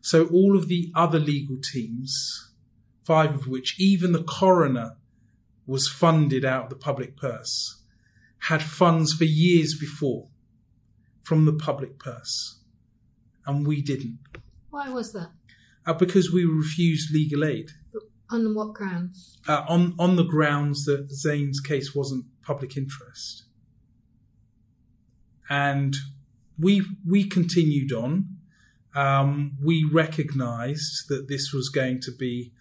So 0.00 0.26
all 0.26 0.56
of 0.56 0.66
the 0.66 0.90
other 0.96 1.20
legal 1.20 1.58
teams, 1.72 2.50
five 3.04 3.34
of 3.34 3.46
which 3.46 3.80
even 3.80 4.10
the 4.10 4.24
coroner 4.24 4.96
was 5.66 5.88
funded 5.88 6.44
out 6.44 6.64
of 6.64 6.70
the 6.70 6.76
public 6.76 7.16
purse 7.16 7.80
had 8.40 8.60
funds 8.60 9.12
for 9.12 9.24
years 9.24 9.78
before 9.78 10.26
from 11.22 11.44
the 11.44 11.52
public 11.52 11.98
purse, 11.98 12.58
and 13.46 13.66
we 13.66 13.82
didn't. 13.82 14.18
Why 14.70 14.88
was 14.88 15.12
that? 15.12 15.30
Uh, 15.86 15.92
because 15.92 16.32
we 16.32 16.44
refused 16.44 17.12
legal 17.12 17.44
aid. 17.44 17.70
On 18.30 18.54
what 18.54 18.72
grounds? 18.72 19.38
Uh, 19.46 19.64
on 19.68 19.94
on 19.98 20.16
the 20.16 20.24
grounds 20.24 20.84
that 20.84 21.10
Zane's 21.10 21.60
case 21.60 21.94
wasn't 21.94 22.24
public 22.42 22.76
interest, 22.76 23.44
and 25.50 25.96
we 26.58 26.82
we 27.06 27.24
continued 27.24 27.92
on. 27.92 28.36
Um, 28.94 29.56
we 29.62 29.88
recognised 29.90 31.08
that 31.08 31.26
this 31.28 31.52
was 31.52 31.70
going 31.70 32.00
to 32.02 32.12
be 32.12 32.52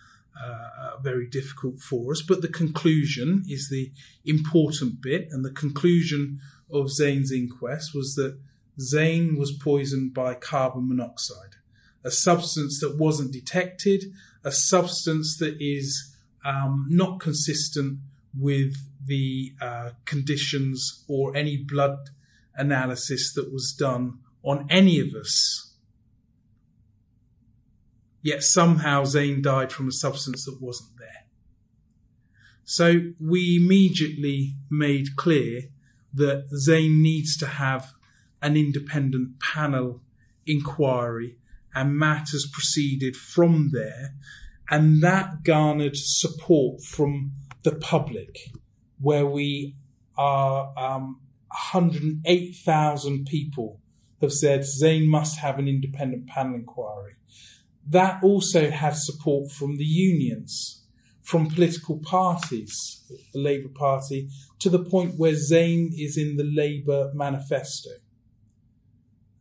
uh, 0.42 0.98
very 1.02 1.28
difficult 1.28 1.80
for 1.80 2.12
us, 2.12 2.22
but 2.22 2.42
the 2.42 2.48
conclusion 2.48 3.44
is 3.48 3.70
the 3.70 3.92
important 4.26 5.02
bit, 5.02 5.28
and 5.32 5.44
the 5.44 5.52
conclusion 5.52 6.40
of 6.72 6.90
Zane's 6.90 7.32
inquest 7.32 7.94
was 7.94 8.16
that 8.16 8.38
Zane 8.82 9.38
was 9.38 9.52
poisoned 9.52 10.14
by 10.14 10.34
carbon 10.34 10.88
monoxide, 10.88 11.56
a 12.04 12.12
substance 12.12 12.80
that 12.80 12.98
wasn't 12.98 13.32
detected, 13.32 14.04
a 14.44 14.52
substance 14.52 15.38
that 15.38 15.58
is 15.60 16.16
um, 16.44 16.88
not 16.90 17.20
consistent 17.20 18.00
with 18.38 18.76
the 19.06 19.54
uh, 19.62 19.92
conditions 20.06 21.04
or 21.08 21.36
any 21.36 21.58
blood 21.58 21.98
analysis 22.56 23.34
that 23.34 23.52
was 23.52 23.74
done 23.74 24.20
on 24.44 24.68
any 24.70 25.00
of 25.00 25.14
us. 25.14 25.74
Yet 28.22 28.44
somehow 28.44 29.04
Zane 29.04 29.42
died 29.42 29.72
from 29.72 29.88
a 29.88 29.92
substance 29.92 30.46
that 30.46 30.62
wasn't 30.62 30.98
there. 31.00 31.08
So 32.64 33.14
we 33.20 33.58
immediately 33.58 34.56
made 34.70 35.16
clear 35.16 35.64
that 36.14 36.48
Zane 36.56 37.02
needs 37.02 37.38
to 37.38 37.48
have 37.48 37.94
an 38.42 38.58
independent 38.58 39.40
panel 39.40 40.02
inquiry 40.46 41.38
and 41.74 41.98
matters 41.98 42.50
proceeded 42.52 43.16
from 43.16 43.70
there. 43.72 44.16
And 44.70 45.02
that 45.04 45.44
garnered 45.44 45.96
support 45.96 46.82
from 46.82 47.34
the 47.64 47.76
public, 47.76 48.38
where 49.00 49.26
we 49.26 49.76
are 50.18 50.74
um, 50.78 51.20
108,000 51.72 53.26
people 53.26 53.80
have 54.22 54.32
said 54.32 54.64
Zane 54.64 55.08
must 55.08 55.40
have 55.40 55.60
an 55.60 55.68
independent 55.68 56.28
panel 56.28 56.56
inquiry. 56.56 57.16
That 57.90 58.24
also 58.24 58.70
had 58.70 58.96
support 58.96 59.52
from 59.52 59.78
the 59.78 59.84
unions, 59.84 60.86
from 61.24 61.50
political 61.50 61.98
parties, 62.00 63.04
the 63.34 63.40
Labour 63.40 63.70
Party, 63.70 64.30
to 64.60 64.70
the 64.70 64.84
point 64.84 65.16
where 65.18 65.36
Zane 65.36 65.92
is 65.98 66.18
in 66.18 66.38
the 66.38 66.44
Labour 66.44 67.12
manifesto. 67.14 67.90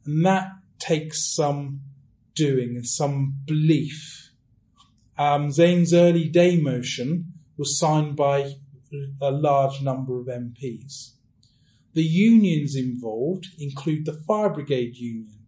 And 0.05 0.25
that 0.25 0.49
takes 0.79 1.35
some 1.35 1.81
doing 2.35 2.77
and 2.77 2.87
some 2.87 3.37
belief. 3.47 4.31
Um, 5.19 5.51
Zane's 5.51 5.93
early 5.93 6.29
day 6.29 6.61
motion 6.61 7.35
was 7.59 7.79
signed 7.79 8.17
by 8.17 8.55
a 9.21 9.31
large 9.31 9.83
number 9.83 10.19
of 10.19 10.27
MPs. 10.27 11.13
The 11.93 12.03
unions 12.03 12.77
involved 12.77 13.49
include 13.59 14.07
the 14.07 14.13
Fire 14.27 14.49
Brigade 14.49 14.97
Union, 14.97 15.45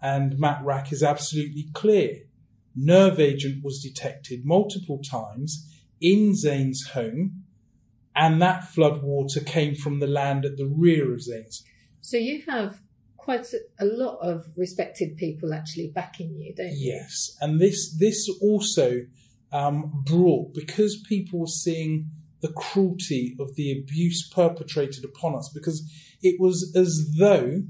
and 0.00 0.38
Matt 0.38 0.64
Wrack 0.64 0.92
is 0.92 1.02
absolutely 1.02 1.68
clear. 1.74 2.22
Nerve 2.74 3.20
agent 3.20 3.62
was 3.62 3.82
detected 3.82 4.44
multiple 4.44 4.98
times 4.98 5.70
in 6.00 6.34
Zane's 6.34 6.88
home, 6.88 7.44
and 8.16 8.40
that 8.42 8.64
flood 8.64 9.02
water 9.02 9.40
came 9.40 9.74
from 9.74 10.00
the 10.00 10.06
land 10.06 10.44
at 10.44 10.56
the 10.56 10.66
rear 10.66 11.12
of 11.12 11.22
Zane's. 11.22 11.62
So 12.00 12.16
you 12.16 12.42
have 12.48 12.80
quite 13.24 13.46
a 13.80 13.84
lot 13.86 14.18
of 14.18 14.44
respected 14.56 15.16
people 15.16 15.54
actually 15.54 15.90
backing 15.94 16.36
you, 16.36 16.54
don't 16.54 16.72
you? 16.72 16.92
Yes, 16.92 17.36
and 17.40 17.58
this 17.58 17.96
this 17.98 18.28
also 18.42 19.00
um, 19.50 20.04
brought 20.04 20.52
because 20.52 21.02
people 21.08 21.40
were 21.40 21.46
seeing 21.46 22.10
the 22.42 22.52
cruelty 22.52 23.34
of 23.40 23.54
the 23.56 23.72
abuse 23.72 24.28
perpetrated 24.28 25.04
upon 25.04 25.34
us 25.34 25.50
because 25.54 25.90
it 26.22 26.38
was 26.38 26.74
as 26.76 27.16
though 27.18 27.62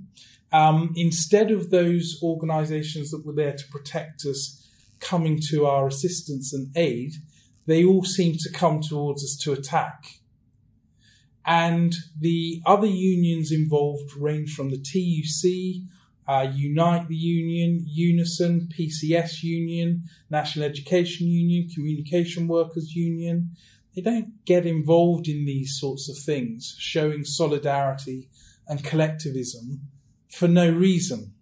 um, 0.52 0.92
instead 0.96 1.52
of 1.52 1.70
those 1.70 2.18
organisations 2.22 3.10
that 3.10 3.24
were 3.24 3.34
there 3.34 3.54
to 3.54 3.64
protect 3.70 4.24
us 4.24 4.68
coming 4.98 5.38
to 5.50 5.66
our 5.66 5.86
assistance 5.86 6.52
and 6.52 6.76
aid, 6.76 7.12
they 7.66 7.84
all 7.84 8.04
seemed 8.04 8.38
to 8.40 8.52
come 8.52 8.80
towards 8.80 9.22
us 9.22 9.38
to 9.42 9.52
attack. 9.52 10.04
And 11.46 11.94
the 12.18 12.62
other 12.64 12.86
unions 12.86 13.52
involved 13.52 14.16
range 14.16 14.54
from 14.54 14.70
the 14.70 14.78
TUC, 14.78 15.82
uh, 16.26 16.50
Unite 16.54 17.08
the 17.08 17.16
Union, 17.16 17.84
Unison, 17.86 18.68
PCS 18.76 19.42
Union, 19.42 20.04
National 20.30 20.64
Education 20.64 21.26
Union, 21.28 21.68
Communication 21.68 22.48
Workers 22.48 22.94
Union, 22.94 23.50
they 23.94 24.02
don't 24.02 24.44
get 24.44 24.66
involved 24.66 25.28
in 25.28 25.44
these 25.44 25.78
sorts 25.78 26.08
of 26.08 26.16
things, 26.18 26.74
showing 26.78 27.24
solidarity 27.24 28.28
and 28.66 28.82
collectivism 28.82 29.82
for 30.30 30.48
no 30.48 30.68
reason. 30.70 31.32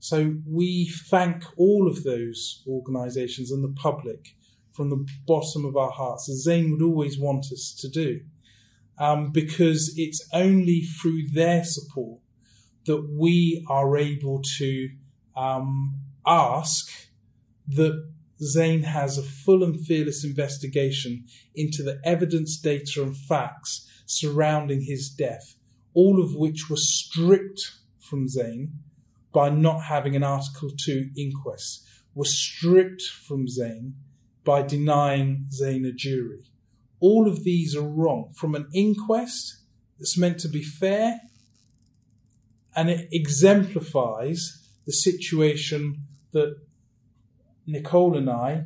So 0.00 0.34
we 0.46 0.88
thank 0.88 1.44
all 1.56 1.86
of 1.88 2.02
those 2.02 2.62
organisations 2.66 3.52
and 3.52 3.62
the 3.62 3.80
public 3.80 4.34
from 4.72 4.90
the 4.90 5.06
bottom 5.26 5.64
of 5.64 5.76
our 5.76 5.90
hearts, 5.90 6.28
as 6.28 6.42
Zane 6.42 6.72
would 6.72 6.82
always 6.82 7.18
want 7.18 7.46
us 7.52 7.76
to 7.80 7.88
do, 7.88 8.20
um, 8.98 9.32
because 9.32 9.94
it's 9.96 10.28
only 10.32 10.82
through 10.82 11.28
their 11.28 11.64
support 11.64 12.20
that 12.86 13.08
we 13.10 13.64
are 13.68 13.96
able 13.96 14.42
to 14.58 14.88
um, 15.36 15.94
ask 16.26 16.90
that 17.68 18.08
Zane 18.42 18.82
has 18.82 19.16
a 19.16 19.22
full 19.22 19.64
and 19.64 19.80
fearless 19.86 20.24
investigation 20.24 21.24
into 21.54 21.82
the 21.82 22.00
evidence, 22.04 22.58
data, 22.58 23.02
and 23.02 23.16
facts 23.16 23.88
surrounding 24.06 24.82
his 24.82 25.08
death, 25.08 25.56
all 25.94 26.22
of 26.22 26.34
which 26.34 26.68
were 26.68 26.76
stripped 26.76 27.72
from 27.98 28.28
Zane 28.28 28.80
by 29.32 29.48
not 29.50 29.82
having 29.82 30.14
an 30.14 30.22
Article 30.22 30.70
2 30.70 31.10
inquest, 31.16 31.86
were 32.14 32.24
stripped 32.24 33.02
from 33.02 33.48
Zane 33.48 33.94
by 34.44 34.62
denying 34.62 35.46
Zane 35.50 35.86
a 35.86 35.92
jury. 35.92 36.44
All 37.06 37.28
of 37.28 37.44
these 37.44 37.76
are 37.76 37.82
wrong. 37.82 38.32
From 38.34 38.54
an 38.54 38.66
inquest 38.72 39.58
that's 39.98 40.16
meant 40.16 40.38
to 40.40 40.48
be 40.48 40.62
fair, 40.62 41.20
and 42.74 42.88
it 42.88 43.08
exemplifies 43.12 44.66
the 44.86 44.92
situation 44.92 46.06
that 46.32 46.56
Nicole 47.66 48.16
and 48.16 48.30
I, 48.30 48.64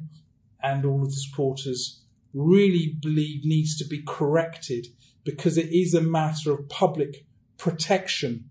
and 0.63 0.85
all 0.85 1.03
of 1.03 1.09
the 1.09 1.17
supporters, 1.17 2.05
really 2.33 2.97
believe 3.03 3.45
needs 3.45 3.77
to 3.79 3.85
be 3.85 4.05
corrected 4.07 4.87
because 5.25 5.59
it 5.59 5.73
is 5.73 5.93
a 5.93 6.01
matter 6.01 6.53
of 6.53 6.69
public 6.69 7.27
protection. 7.57 8.51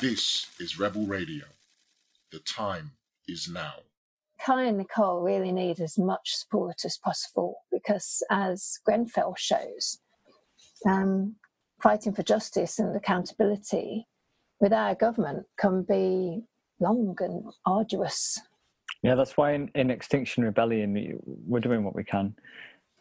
This 0.00 0.48
is 0.58 0.80
Rebel 0.80 1.06
Radio. 1.06 1.44
The 2.32 2.40
time 2.40 2.90
is 3.28 3.48
now. 3.48 3.85
Kye 4.44 4.64
and 4.64 4.78
Nicole 4.78 5.22
really 5.22 5.52
need 5.52 5.80
as 5.80 5.98
much 5.98 6.34
support 6.36 6.84
as 6.84 6.98
possible 6.98 7.56
because, 7.70 8.22
as 8.30 8.78
Grenfell 8.84 9.34
shows, 9.36 9.98
um, 10.86 11.36
fighting 11.82 12.12
for 12.12 12.22
justice 12.22 12.78
and 12.78 12.94
accountability 12.94 14.06
with 14.60 14.72
our 14.72 14.94
government 14.94 15.46
can 15.58 15.82
be 15.82 16.42
long 16.80 17.16
and 17.20 17.44
arduous. 17.64 18.40
Yeah, 19.02 19.14
that's 19.14 19.36
why 19.36 19.52
in, 19.52 19.70
in 19.74 19.90
Extinction 19.90 20.44
Rebellion 20.44 21.20
we're 21.24 21.60
doing 21.60 21.84
what 21.84 21.94
we 21.94 22.04
can. 22.04 22.34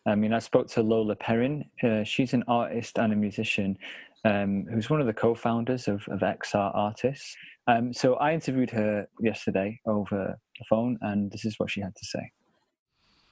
I 0.05 0.15
mean, 0.15 0.33
I 0.33 0.39
spoke 0.39 0.67
to 0.71 0.83
Lola 0.83 1.15
Perrin. 1.15 1.65
Uh, 1.81 2.03
she's 2.03 2.33
an 2.33 2.43
artist 2.47 2.99
and 2.99 3.11
a 3.11 3.15
musician 3.15 3.77
um, 4.23 4.65
who's 4.71 4.89
one 4.89 5.01
of 5.01 5.07
the 5.07 5.13
co-founders 5.13 5.88
of, 5.88 6.07
of 6.09 6.19
XR 6.19 6.71
Artists. 6.75 7.36
Um, 7.67 7.91
so 7.91 8.15
I 8.15 8.33
interviewed 8.33 8.69
her 8.71 9.07
yesterday 9.19 9.79
over 9.88 10.38
the 10.58 10.66
phone, 10.70 10.97
and 11.01 11.32
this 11.32 11.45
is 11.45 11.60
what 11.60 11.72
she 11.72 11.82
had 11.82 11.95
to 11.95 12.06
say. 12.06 12.32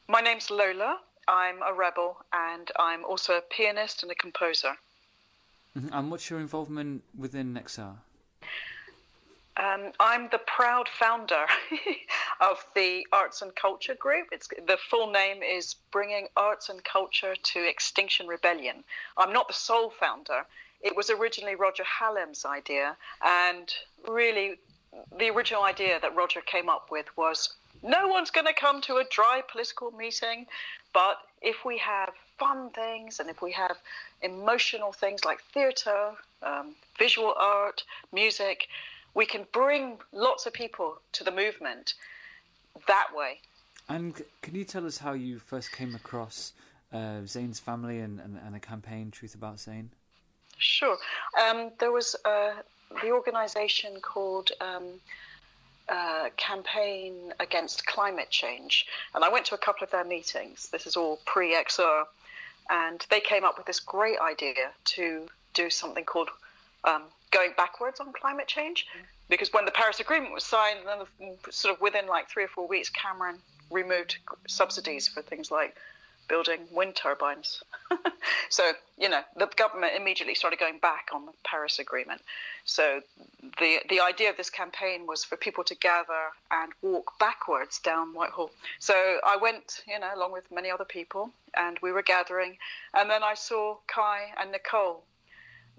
My 0.07 0.21
name's 0.21 0.51
Lola. 0.51 0.99
I'm 1.27 1.61
a 1.61 1.73
rebel, 1.73 2.17
and 2.33 2.69
I'm 2.77 3.05
also 3.05 3.33
a 3.33 3.41
pianist 3.41 4.03
and 4.03 4.11
a 4.11 4.15
composer. 4.15 4.73
Mm-hmm. 5.77 5.93
And 5.93 6.11
what's 6.11 6.29
your 6.29 6.39
involvement 6.39 7.03
within 7.17 7.53
XR? 7.55 7.95
Um, 9.55 9.91
I'm 9.99 10.29
the 10.31 10.39
proud 10.39 10.89
founder 10.89 11.45
of 12.41 12.65
the 12.75 13.05
Arts 13.13 13.41
and 13.41 13.55
Culture 13.55 13.95
Group. 13.95 14.27
It's, 14.31 14.47
the 14.47 14.77
full 14.89 15.11
name 15.11 15.43
is 15.43 15.75
Bringing 15.91 16.27
Arts 16.35 16.69
and 16.69 16.83
Culture 16.83 17.35
to 17.35 17.69
Extinction 17.69 18.27
Rebellion. 18.27 18.83
I'm 19.15 19.31
not 19.31 19.47
the 19.47 19.53
sole 19.53 19.91
founder. 19.91 20.43
It 20.81 20.95
was 20.95 21.09
originally 21.09 21.55
Roger 21.55 21.83
Hallam's 21.83 22.45
idea, 22.45 22.97
and 23.21 23.73
really, 24.07 24.59
the 25.17 25.29
original 25.29 25.63
idea 25.63 25.99
that 25.99 26.15
Roger 26.15 26.41
came 26.41 26.69
up 26.69 26.89
with 26.91 27.05
was 27.17 27.53
no 27.81 28.07
one's 28.07 28.31
going 28.31 28.47
to 28.47 28.53
come 28.53 28.81
to 28.81 28.97
a 28.97 29.03
dry 29.09 29.41
political 29.51 29.91
meeting, 29.91 30.45
but 30.93 31.17
if 31.41 31.65
we 31.65 31.77
have 31.79 32.13
fun 32.39 32.69
things 32.71 33.19
and 33.19 33.29
if 33.29 33.41
we 33.41 33.51
have 33.51 33.77
emotional 34.21 34.91
things 34.91 35.25
like 35.25 35.41
theatre, 35.53 36.11
um, 36.41 36.75
visual 36.97 37.33
art, 37.37 37.83
music, 38.11 38.67
we 39.13 39.25
can 39.25 39.45
bring 39.51 39.97
lots 40.11 40.45
of 40.45 40.53
people 40.53 40.97
to 41.11 41.23
the 41.23 41.31
movement 41.31 41.93
that 42.87 43.07
way. 43.13 43.39
And 43.89 44.21
can 44.41 44.55
you 44.55 44.63
tell 44.63 44.85
us 44.85 44.99
how 44.99 45.13
you 45.13 45.39
first 45.39 45.71
came 45.71 45.93
across 45.93 46.53
uh, 46.91 47.25
Zane's 47.25 47.59
family 47.59 47.99
and, 47.99 48.19
and, 48.19 48.39
and, 48.43 48.55
the 48.55 48.59
campaign 48.59 49.11
Truth 49.11 49.35
About 49.35 49.59
Zane? 49.59 49.89
Sure. 50.57 50.97
Um, 51.41 51.71
there 51.79 51.91
was 51.91 52.15
uh, 52.23 52.53
the 53.01 53.11
organisation 53.11 53.99
called 54.01 54.51
um, 54.61 54.83
uh, 55.89 56.29
Campaign 56.37 57.33
Against 57.39 57.85
Climate 57.85 58.29
Change, 58.29 58.85
and 59.13 59.23
I 59.23 59.29
went 59.29 59.45
to 59.47 59.55
a 59.55 59.57
couple 59.57 59.83
of 59.83 59.91
their 59.91 60.05
meetings. 60.05 60.69
This 60.69 60.87
is 60.87 60.95
all 60.95 61.19
pre 61.25 61.53
XR, 61.55 62.03
and 62.69 63.05
they 63.09 63.19
came 63.19 63.43
up 63.43 63.57
with 63.57 63.65
this 63.65 63.79
great 63.79 64.19
idea 64.19 64.71
to 64.85 65.27
do 65.53 65.69
something 65.69 66.03
called 66.03 66.29
um, 66.83 67.03
going 67.31 67.51
backwards 67.57 67.99
on 67.99 68.13
climate 68.13 68.47
change. 68.47 68.87
Because 69.29 69.51
when 69.53 69.65
the 69.65 69.71
Paris 69.71 69.99
Agreement 69.99 70.33
was 70.33 70.43
signed, 70.43 70.79
then 70.85 71.35
sort 71.49 71.73
of 71.73 71.81
within 71.81 72.07
like 72.07 72.29
three 72.29 72.43
or 72.43 72.47
four 72.47 72.67
weeks, 72.67 72.89
Cameron 72.89 73.37
removed 73.71 74.17
subsidies 74.47 75.07
for 75.07 75.21
things 75.21 75.49
like 75.49 75.75
building 76.27 76.61
wind 76.71 76.95
turbines. 76.95 77.63
so, 78.49 78.71
you 78.97 79.09
know, 79.09 79.21
the 79.35 79.47
government 79.55 79.93
immediately 79.95 80.35
started 80.35 80.59
going 80.59 80.79
back 80.79 81.09
on 81.13 81.25
the 81.25 81.31
Paris 81.43 81.79
Agreement. 81.79 82.21
So, 82.65 83.01
the, 83.59 83.79
the 83.89 83.99
idea 83.99 84.29
of 84.29 84.37
this 84.37 84.49
campaign 84.49 85.05
was 85.07 85.23
for 85.23 85.37
people 85.37 85.63
to 85.65 85.75
gather 85.75 86.31
and 86.51 86.71
walk 86.81 87.19
backwards 87.19 87.79
down 87.79 88.13
Whitehall. 88.13 88.51
So, 88.79 88.93
I 89.25 89.37
went, 89.37 89.81
you 89.87 89.99
know, 89.99 90.09
along 90.15 90.31
with 90.31 90.51
many 90.51 90.69
other 90.71 90.85
people, 90.85 91.31
and 91.55 91.77
we 91.81 91.91
were 91.91 92.03
gathering. 92.03 92.57
And 92.93 93.09
then 93.09 93.23
I 93.23 93.33
saw 93.33 93.77
Kye 93.87 94.33
and 94.39 94.51
Nicole. 94.51 95.03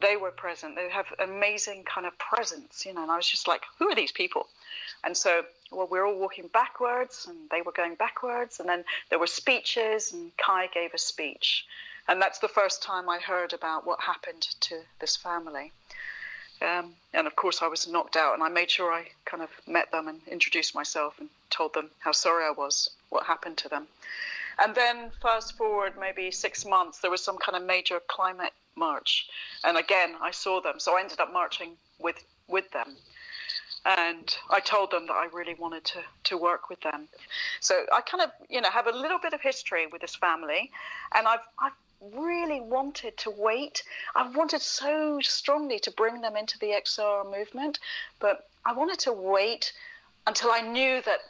They 0.01 0.17
were 0.17 0.33
present. 0.33 0.75
They 0.75 0.91
have 0.91 1.07
amazing 1.21 1.85
kind 1.85 2.07
of 2.07 2.19
presence, 2.19 2.85
you 2.85 2.95
know, 2.95 3.03
and 3.03 3.11
I 3.11 3.17
was 3.17 3.29
just 3.29 3.47
like, 3.47 3.63
who 3.79 3.89
are 3.89 3.95
these 3.95 4.13
people? 4.13 4.49
And 5.05 5.17
so, 5.17 5.43
well, 5.75 5.89
we 5.91 5.99
were 5.99 6.07
all 6.07 6.19
walking 6.19 6.49
backwards 6.49 7.27
and 7.29 7.37
they 7.51 7.63
were 7.63 7.73
going 7.73 7.95
backwards. 7.95 8.61
And 8.61 8.69
then 8.69 8.85
there 9.11 9.19
were 9.19 9.27
speeches, 9.27 10.13
and 10.13 10.31
Kye 10.37 10.69
gave 10.73 10.95
a 10.95 10.99
speech. 10.99 11.67
And 12.09 12.21
that's 12.21 12.39
the 12.39 12.49
first 12.49 12.83
time 12.83 13.09
I 13.09 13.19
heard 13.19 13.53
about 13.53 13.87
what 13.87 14.01
happened 14.01 14.43
to 14.61 14.81
this 15.01 15.17
family. 15.17 15.73
Um, 16.63 16.95
and 17.13 17.27
of 17.27 17.37
course, 17.37 17.63
I 17.63 17.67
was 17.67 17.89
knocked 17.89 18.17
out, 18.17 18.35
and 18.35 18.43
I 18.43 18.49
made 18.49 18.71
sure 18.71 18.93
I 18.93 19.07
kind 19.25 19.43
of 19.43 19.51
met 19.67 19.91
them 19.91 20.09
and 20.09 20.21
introduced 20.29 20.75
myself 20.75 21.19
and 21.19 21.29
told 21.51 21.75
them 21.75 21.91
how 21.99 22.13
sorry 22.13 22.45
I 22.45 22.51
was, 22.51 22.91
what 23.09 23.25
happened 23.25 23.57
to 23.59 23.69
them. 23.69 23.87
And 24.59 24.75
then, 24.75 25.11
fast 25.21 25.57
forward 25.57 25.95
maybe 25.99 26.31
six 26.31 26.65
months, 26.65 26.99
there 27.01 27.11
was 27.11 27.25
some 27.25 27.39
kind 27.39 27.57
of 27.57 27.65
major 27.65 28.01
climate 28.07 28.53
march. 28.77 29.27
And 29.65 29.77
again, 29.77 30.15
I 30.21 30.31
saw 30.31 30.61
them. 30.61 30.79
So 30.79 30.97
I 30.97 31.01
ended 31.01 31.21
up 31.21 31.33
marching 31.33 31.73
with, 31.99 32.23
with 32.49 32.71
them 32.71 32.97
and 33.85 34.37
I 34.51 34.61
told 34.61 34.91
them 34.91 35.07
that 35.07 35.13
I 35.13 35.29
really 35.33 35.55
wanted 35.55 35.85
to, 35.85 35.99
to 36.25 36.39
work 36.39 36.71
with 36.71 36.81
them. 36.81 37.09
So 37.61 37.85
I 37.93 38.01
kind 38.01 38.23
of, 38.23 38.31
you 38.49 38.61
know, 38.61 38.71
have 38.71 38.87
a 38.87 38.93
little 38.93 39.19
bit 39.19 39.33
of 39.33 39.41
history 39.41 39.87
with 39.87 40.01
this 40.01 40.15
family, 40.15 40.71
and 41.15 41.29
I've, 41.29 41.47
I've 41.59 41.73
really 42.13 42.61
wanted 42.61 43.17
to 43.19 43.31
wait. 43.31 43.83
I 44.15 44.29
wanted 44.31 44.63
so 44.63 45.21
strongly 45.23 45.79
to 45.81 45.91
bring 45.91 46.21
them 46.21 46.37
into 46.37 46.59
the 46.59 46.69
XR 46.69 47.31
movement, 47.31 47.79
but 48.21 48.49
I 48.65 48.73
wanted 48.73 48.99
to 49.01 49.13
wait 49.13 49.73
until 50.27 50.51
I 50.51 50.61
knew 50.61 51.03
that 51.03 51.21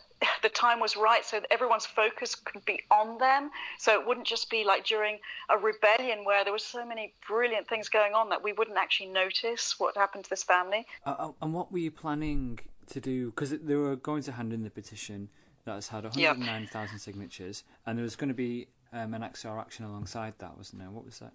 the 0.43 0.49
time 0.49 0.81
was 0.81 0.97
right 0.97 1.25
so 1.25 1.41
that 1.41 1.51
everyone's 1.51 1.87
focus 1.87 2.35
could 2.35 2.65
be 2.65 2.81
on 2.91 3.19
them. 3.19 3.51
So 3.79 3.99
it 3.99 4.07
wouldn't 4.07 4.27
just 4.27 4.51
be 4.51 4.65
like 4.65 4.85
during 4.85 5.19
a 5.49 5.59
rebellion 5.59 6.25
where 6.25 6.45
there 6.45 6.53
was 6.53 6.65
so 6.65 6.85
many 6.85 7.13
brilliant 7.27 7.69
things 7.69 7.89
going 7.89 8.15
on 8.15 8.29
that 8.31 8.43
we 8.43 8.53
wouldn't 8.53 8.77
actually 8.77 9.09
notice 9.09 9.75
what 9.79 9.97
happened 9.97 10.25
to 10.25 10.31
this 10.31 10.43
family. 10.43 10.87
Uh, 11.07 11.15
uh 11.19 11.33
and 11.43 11.53
what 11.53 11.73
were 11.73 11.79
you 11.79 11.91
planning 11.91 12.59
to 12.89 13.01
do? 13.01 13.31
Because 13.31 13.51
they 13.51 13.75
were 13.75 13.97
going 13.97 14.23
to 14.25 14.33
hand 14.33 14.53
in 14.53 14.63
the 14.63 14.71
petition 14.71 15.29
that 15.65 15.75
has 15.75 15.89
had 15.89 16.05
109,000 16.05 16.95
yep. 16.95 17.01
signatures 17.01 17.65
and 17.87 17.99
there 17.99 18.03
was 18.03 18.17
going 18.17 18.29
to 18.29 18.35
be 18.35 18.69
um, 18.93 19.15
an 19.15 19.23
XR 19.23 19.59
action 19.59 19.85
alongside 19.85 20.35
that 20.39 20.57
wasn't 20.57 20.81
there? 20.81 20.91
What 20.91 21.05
was 21.05 21.19
that? 21.21 21.33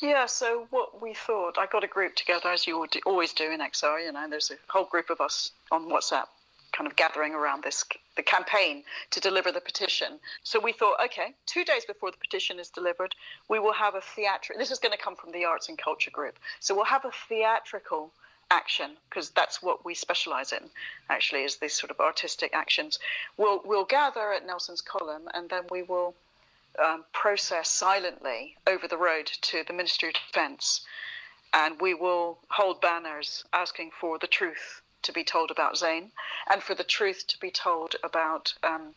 Yeah, 0.00 0.26
so 0.26 0.66
what 0.70 1.00
we 1.00 1.14
thought, 1.14 1.58
I 1.58 1.66
got 1.66 1.84
a 1.84 1.86
group 1.86 2.16
together 2.16 2.50
as 2.50 2.66
you 2.66 2.84
always 3.06 3.32
do 3.32 3.52
in 3.52 3.60
XR. 3.60 4.04
You 4.04 4.12
know, 4.12 4.28
there's 4.28 4.50
a 4.50 4.56
whole 4.68 4.84
group 4.84 5.10
of 5.10 5.20
us 5.20 5.52
on 5.70 5.88
WhatsApp 5.88 6.26
kind 6.72 6.86
of 6.86 6.96
gathering 6.96 7.34
around 7.34 7.62
this 7.64 7.84
the 8.16 8.22
campaign 8.22 8.82
to 9.10 9.20
deliver 9.20 9.52
the 9.52 9.60
petition. 9.60 10.18
So 10.42 10.60
we 10.60 10.72
thought, 10.72 10.96
okay, 11.04 11.34
two 11.46 11.64
days 11.64 11.84
before 11.84 12.10
the 12.10 12.18
petition 12.18 12.58
is 12.58 12.68
delivered, 12.68 13.14
we 13.48 13.58
will 13.58 13.72
have 13.72 13.94
a 13.94 14.00
theatrical. 14.00 14.58
This 14.58 14.70
is 14.70 14.78
going 14.78 14.92
to 14.92 15.02
come 15.02 15.16
from 15.16 15.32
the 15.32 15.44
arts 15.44 15.68
and 15.68 15.78
culture 15.78 16.10
group. 16.10 16.38
So 16.60 16.74
we'll 16.74 16.84
have 16.84 17.04
a 17.04 17.12
theatrical 17.28 18.10
action 18.50 18.90
because 19.08 19.30
that's 19.30 19.62
what 19.62 19.84
we 19.84 19.94
specialize 19.94 20.52
in. 20.52 20.68
Actually, 21.08 21.44
is 21.44 21.56
these 21.56 21.74
sort 21.74 21.90
of 21.90 22.00
artistic 22.00 22.52
actions. 22.54 22.98
We'll 23.36 23.62
we'll 23.64 23.84
gather 23.86 24.32
at 24.32 24.46
Nelson's 24.46 24.82
column 24.82 25.28
and 25.34 25.48
then 25.48 25.64
we 25.70 25.82
will. 25.82 26.14
Um, 26.82 27.04
process 27.12 27.68
silently 27.68 28.56
over 28.66 28.88
the 28.88 28.96
road 28.96 29.26
to 29.26 29.62
the 29.66 29.74
Ministry 29.74 30.08
of 30.08 30.14
Defence, 30.14 30.80
and 31.52 31.78
we 31.82 31.92
will 31.92 32.38
hold 32.48 32.80
banners 32.80 33.44
asking 33.52 33.90
for 34.00 34.18
the 34.18 34.26
truth 34.26 34.81
to 35.02 35.12
be 35.12 35.24
told 35.24 35.50
about 35.50 35.76
Zane 35.76 36.10
and 36.50 36.62
for 36.62 36.74
the 36.74 36.84
truth 36.84 37.26
to 37.28 37.38
be 37.40 37.50
told 37.50 37.96
about 38.02 38.54
um, 38.62 38.94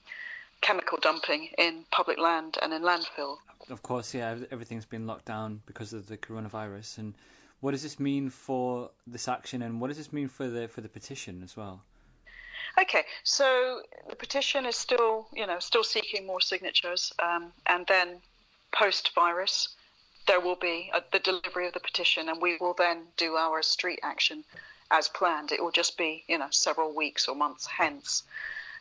chemical 0.62 0.97
dumping 1.01 1.49
in 1.58 1.86
public 1.91 2.18
land 2.18 2.58
and 2.62 2.74
in 2.74 2.82
landfill. 2.82 3.38
Of 3.70 3.82
course, 3.82 4.14
yeah, 4.14 4.36
everything's 4.51 4.86
been 4.86 5.08
locked 5.08 5.26
down 5.26 5.62
because 5.66 5.93
of 5.93 6.08
the 6.08 6.18
coronavirus. 6.18 6.97
And 6.97 7.14
what 7.62 7.72
does 7.72 7.84
this 7.84 7.99
mean 7.99 8.30
for 8.30 8.91
this 9.08 9.28
action, 9.28 9.62
and 9.62 9.82
what 9.82 9.88
does 9.88 9.97
this 9.97 10.14
mean 10.14 10.28
for 10.28 10.47
the 10.47 10.68
for 10.68 10.82
the 10.82 10.89
petition 10.89 11.41
as 11.43 11.58
well? 11.58 11.82
Okay, 12.80 13.03
so 13.24 13.82
the 14.10 14.16
petition 14.16 14.66
is 14.66 14.76
still, 14.76 15.28
you 15.34 15.47
know, 15.47 15.60
still 15.60 15.84
seeking 15.84 16.28
more 16.28 16.41
signatures, 16.41 17.14
um, 17.24 17.53
and 17.68 17.86
then 17.88 18.18
post-virus, 18.74 19.70
there 20.28 20.41
will 20.41 20.58
be 20.58 20.91
a, 20.93 21.01
the 21.12 21.20
delivery 21.20 21.68
of 21.68 21.74
the 21.74 21.80
petition, 21.80 22.28
and 22.30 22.41
we 22.41 22.58
will 22.60 22.74
then 22.78 23.03
do 23.18 23.36
our 23.36 23.62
street 23.62 23.99
action 24.03 24.43
as 24.92 25.08
planned. 25.08 25.52
It 25.52 25.62
will 25.62 25.72
just 25.72 25.98
be, 25.98 26.24
you 26.28 26.38
know, 26.38 26.48
several 26.50 26.94
weeks 26.94 27.28
or 27.28 27.36
months 27.36 27.66
hence. 27.66 28.24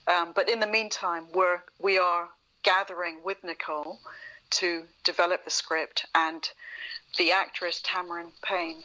Um, 0.06 0.32
but 0.34 0.48
in 0.48 0.60
the 0.60 0.66
meantime, 0.66 1.26
we're 1.32 1.62
we 1.80 1.98
are 1.98 2.28
gathering 2.62 3.18
with 3.24 3.42
Nicole 3.42 4.00
to 4.50 4.84
develop 5.02 5.44
the 5.44 5.50
script, 5.50 6.06
and 6.14 6.48
the 7.16 7.32
actress 7.32 7.80
Tamarin 7.82 8.32
Payne 8.42 8.82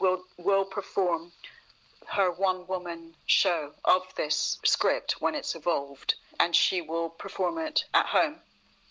will 0.00 0.24
will 0.38 0.64
perform 0.64 1.32
her 2.08 2.30
one 2.32 2.66
woman 2.66 3.14
show 3.26 3.70
of 3.84 4.02
this 4.16 4.58
script 4.64 5.16
when 5.20 5.34
it's 5.34 5.54
evolved, 5.54 6.14
and 6.40 6.56
she 6.56 6.80
will 6.80 7.10
perform 7.10 7.58
it 7.58 7.84
at 7.94 8.06
home 8.06 8.36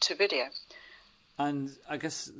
to 0.01 0.15
video. 0.15 0.45
And 1.37 1.71
I 1.89 1.97
guess 1.97 2.31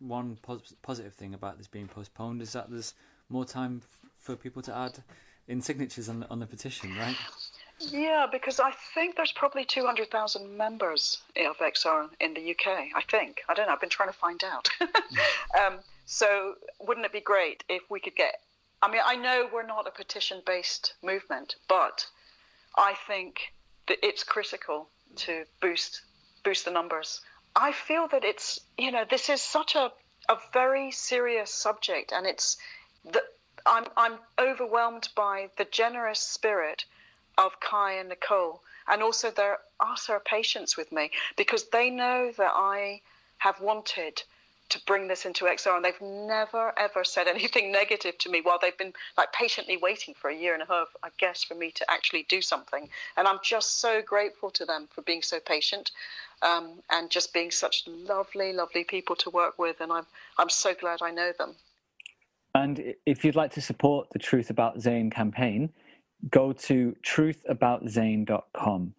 one 0.00 0.38
positive 0.82 1.14
thing 1.14 1.34
about 1.34 1.58
this 1.58 1.68
being 1.68 1.88
postponed 1.88 2.42
is 2.42 2.52
that 2.52 2.70
there's 2.70 2.94
more 3.28 3.44
time 3.44 3.82
for 4.24 4.36
people 4.36 4.62
to 4.62 4.74
add 4.74 5.02
in 5.46 5.60
signatures 5.60 6.08
on 6.08 6.24
on 6.30 6.40
the 6.40 6.46
petition, 6.46 6.96
right? 6.98 7.16
Yeah, 7.80 8.26
because 8.30 8.60
I 8.60 8.70
think 8.94 9.16
there's 9.16 9.32
probably 9.32 9.64
200,000 9.64 10.56
members 10.56 11.20
of 11.36 11.58
XR 11.58 12.08
in 12.20 12.32
the 12.34 12.50
UK. 12.52 12.66
I 12.94 13.02
think. 13.10 13.42
I 13.48 13.54
don't 13.54 13.66
know. 13.66 13.72
I've 13.72 13.80
been 13.80 13.90
trying 13.90 14.10
to 14.10 14.16
find 14.16 14.42
out. 14.44 14.68
um, 15.60 15.80
so, 16.06 16.54
wouldn't 16.80 17.04
it 17.04 17.12
be 17.12 17.20
great 17.20 17.64
if 17.68 17.82
we 17.90 18.00
could 18.00 18.14
get? 18.14 18.40
I 18.80 18.90
mean, 18.90 19.00
I 19.04 19.16
know 19.16 19.48
we're 19.52 19.66
not 19.66 19.86
a 19.86 19.90
petition 19.90 20.40
based 20.46 20.94
movement, 21.02 21.56
but 21.68 22.06
I 22.76 22.94
think 23.06 23.52
that 23.88 23.98
it's 24.02 24.22
critical 24.22 24.88
to 25.16 25.44
boost 25.60 26.02
boost 26.44 26.64
the 26.64 26.70
numbers. 26.70 27.20
I 27.56 27.72
feel 27.72 28.08
that 28.08 28.24
it's 28.24 28.60
you 28.78 28.92
know 28.92 29.04
this 29.08 29.28
is 29.28 29.42
such 29.42 29.74
a 29.74 29.90
a 30.28 30.36
very 30.52 30.90
serious 30.90 31.52
subject, 31.52 32.12
and 32.12 32.26
it's 32.26 32.56
the 33.04 33.22
I'm 33.66 33.86
I'm 33.96 34.18
overwhelmed 34.38 35.08
by 35.14 35.48
the 35.56 35.64
generous 35.64 36.20
spirit 36.20 36.84
of 37.38 37.60
Kye 37.60 37.94
and 37.94 38.10
Nicole, 38.10 38.62
and 38.86 39.02
also 39.02 39.30
their 39.30 39.58
utter 39.80 40.20
patience 40.20 40.76
with 40.76 40.92
me 40.92 41.10
because 41.36 41.70
they 41.70 41.88
know 41.90 42.30
that 42.36 42.52
I 42.54 43.00
have 43.38 43.60
wanted 43.60 44.22
to 44.70 44.80
bring 44.86 45.08
this 45.08 45.24
into 45.24 45.44
XR, 45.44 45.76
and 45.76 45.84
they've 45.84 46.00
never 46.00 46.78
ever 46.78 47.04
said 47.04 47.26
anything 47.36 47.72
negative 47.72 48.18
to 48.18 48.30
me 48.30 48.40
while 48.40 48.58
they've 48.60 48.76
been 48.76 48.92
like 49.16 49.32
patiently 49.32 49.76
waiting 49.76 50.14
for 50.14 50.28
a 50.28 50.36
year 50.36 50.52
and 50.54 50.62
a 50.62 50.66
half, 50.66 50.88
I 51.02 51.08
guess, 51.18 51.42
for 51.42 51.54
me 51.54 51.70
to 51.72 51.90
actually 51.90 52.24
do 52.28 52.42
something. 52.42 52.90
And 53.16 53.26
I'm 53.26 53.40
just 53.42 53.80
so 53.80 54.02
grateful 54.02 54.50
to 54.52 54.64
them 54.64 54.88
for 54.90 55.02
being 55.02 55.22
so 55.22 55.40
patient. 55.40 55.90
Um, 56.42 56.82
and 56.90 57.08
just 57.08 57.32
being 57.32 57.50
such 57.50 57.84
lovely, 57.86 58.52
lovely 58.52 58.84
people 58.84 59.16
to 59.16 59.30
work 59.30 59.58
with, 59.58 59.80
and 59.80 59.90
I'm 59.90 60.06
I'm 60.36 60.50
so 60.50 60.74
glad 60.74 61.00
I 61.00 61.10
know 61.10 61.32
them. 61.32 61.56
And 62.54 62.94
if 63.04 63.24
you'd 63.24 63.34
like 63.34 63.52
to 63.52 63.60
support 63.60 64.08
the 64.12 64.18
Truth 64.18 64.50
About 64.50 64.80
Zane 64.80 65.10
campaign, 65.10 65.70
go 66.30 66.52
to 66.52 66.94
truthaboutzane.com. 67.04 68.94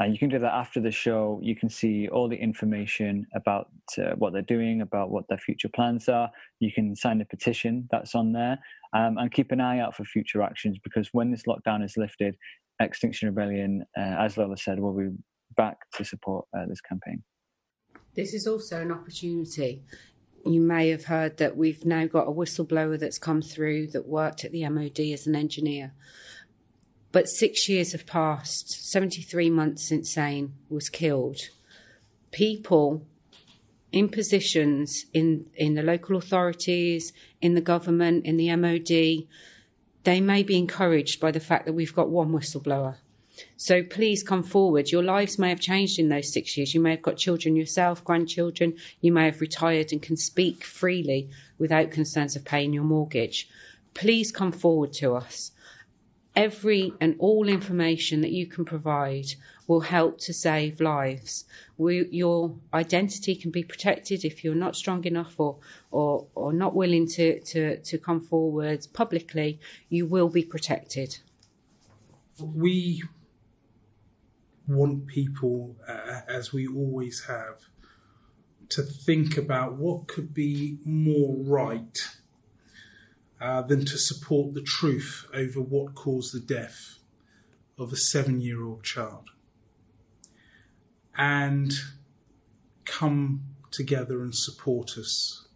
And 0.00 0.12
you 0.12 0.18
can 0.18 0.28
do 0.28 0.38
that 0.38 0.54
after 0.54 0.80
the 0.80 0.92
show. 0.92 1.40
You 1.42 1.56
can 1.56 1.68
see 1.68 2.06
all 2.08 2.28
the 2.28 2.36
information 2.36 3.26
about 3.34 3.68
uh, 3.98 4.10
what 4.16 4.32
they're 4.32 4.42
doing, 4.42 4.82
about 4.82 5.10
what 5.10 5.24
their 5.28 5.38
future 5.38 5.68
plans 5.68 6.08
are. 6.08 6.30
You 6.60 6.70
can 6.72 6.94
sign 6.94 7.20
a 7.20 7.24
petition 7.24 7.88
that's 7.90 8.14
on 8.14 8.32
there 8.32 8.58
um, 8.92 9.18
and 9.18 9.32
keep 9.32 9.50
an 9.50 9.60
eye 9.60 9.80
out 9.80 9.96
for 9.96 10.04
future 10.04 10.40
actions 10.40 10.78
because 10.84 11.08
when 11.12 11.32
this 11.32 11.42
lockdown 11.48 11.84
is 11.84 11.96
lifted, 11.96 12.36
Extinction 12.80 13.28
Rebellion, 13.28 13.84
uh, 13.96 14.00
as 14.20 14.36
Lola 14.36 14.56
said, 14.56 14.78
will 14.78 14.96
be 14.96 15.08
back 15.56 15.78
to 15.94 16.04
support 16.04 16.46
uh, 16.56 16.66
this 16.68 16.80
campaign. 16.80 17.24
This 18.14 18.34
is 18.34 18.46
also 18.46 18.80
an 18.80 18.92
opportunity. 18.92 19.82
You 20.46 20.60
may 20.60 20.90
have 20.90 21.04
heard 21.04 21.38
that 21.38 21.56
we've 21.56 21.84
now 21.84 22.06
got 22.06 22.28
a 22.28 22.32
whistleblower 22.32 22.98
that's 22.98 23.18
come 23.18 23.42
through 23.42 23.88
that 23.88 24.06
worked 24.06 24.44
at 24.44 24.52
the 24.52 24.68
MOD 24.68 25.00
as 25.00 25.26
an 25.26 25.34
engineer. 25.34 25.92
But 27.10 27.28
six 27.28 27.68
years 27.68 27.92
have 27.92 28.06
passed, 28.06 28.70
73 28.90 29.50
months 29.50 29.88
since 29.88 30.12
Zane 30.12 30.54
was 30.68 30.88
killed. 30.88 31.38
People 32.30 33.06
in 33.92 34.08
positions 34.08 35.06
in, 35.14 35.46
in 35.54 35.74
the 35.74 35.82
local 35.82 36.16
authorities, 36.16 37.12
in 37.40 37.54
the 37.54 37.60
government, 37.60 38.26
in 38.26 38.36
the 38.36 38.54
MOD, 38.54 39.26
they 40.04 40.20
may 40.20 40.42
be 40.42 40.56
encouraged 40.56 41.20
by 41.20 41.30
the 41.30 41.40
fact 41.40 41.66
that 41.66 41.72
we've 41.72 41.94
got 41.94 42.10
one 42.10 42.32
whistleblower. 42.32 42.96
So 43.56 43.82
please 43.82 44.22
come 44.22 44.42
forward. 44.42 44.90
Your 44.90 45.02
lives 45.02 45.38
may 45.38 45.48
have 45.50 45.60
changed 45.60 45.98
in 45.98 46.08
those 46.08 46.32
six 46.32 46.56
years. 46.56 46.74
You 46.74 46.80
may 46.80 46.92
have 46.92 47.02
got 47.02 47.16
children 47.16 47.56
yourself, 47.56 48.04
grandchildren. 48.04 48.76
You 49.00 49.12
may 49.12 49.26
have 49.26 49.40
retired 49.40 49.92
and 49.92 50.02
can 50.02 50.16
speak 50.16 50.64
freely 50.64 51.30
without 51.58 51.90
concerns 51.90 52.36
of 52.36 52.44
paying 52.44 52.72
your 52.72 52.84
mortgage. 52.84 53.48
Please 53.94 54.30
come 54.32 54.52
forward 54.52 54.92
to 54.94 55.14
us 55.14 55.52
every 56.38 56.92
and 57.00 57.16
all 57.18 57.48
information 57.48 58.20
that 58.20 58.30
you 58.30 58.46
can 58.46 58.64
provide 58.64 59.26
will 59.66 59.80
help 59.80 60.18
to 60.18 60.32
save 60.32 60.80
lives. 60.80 61.44
We, 61.76 62.06
your 62.10 62.54
identity 62.72 63.34
can 63.34 63.50
be 63.50 63.64
protected 63.64 64.24
if 64.24 64.44
you're 64.44 64.54
not 64.54 64.76
strong 64.76 65.04
enough 65.04 65.34
or, 65.38 65.56
or, 65.90 66.26
or 66.36 66.52
not 66.52 66.76
willing 66.76 67.08
to, 67.08 67.40
to, 67.40 67.78
to 67.78 67.98
come 67.98 68.20
forward 68.20 68.86
publicly, 68.92 69.58
you 69.88 70.06
will 70.06 70.28
be 70.28 70.44
protected. 70.44 71.18
We 72.40 73.02
want 74.68 75.06
people, 75.06 75.76
uh, 75.88 76.20
as 76.28 76.52
we 76.52 76.66
always 76.66 77.24
have, 77.24 77.60
to 78.68 78.82
think 78.82 79.36
about 79.38 79.74
what 79.74 80.06
could 80.06 80.34
be 80.34 80.78
more 80.84 81.36
right 81.38 81.98
uh, 83.40 83.62
than 83.62 83.84
to 83.86 83.96
support 83.96 84.52
the 84.54 84.62
truth 84.62 85.26
over 85.32 85.60
what 85.60 85.94
caused 85.94 86.34
the 86.34 86.40
death 86.40 86.98
of 87.78 87.92
a 87.92 87.96
seven 87.96 88.40
year 88.40 88.62
old 88.62 88.84
child. 88.84 89.30
And 91.16 91.72
come 92.84 93.42
together 93.70 94.22
and 94.22 94.34
support 94.34 94.96
us. 94.98 95.46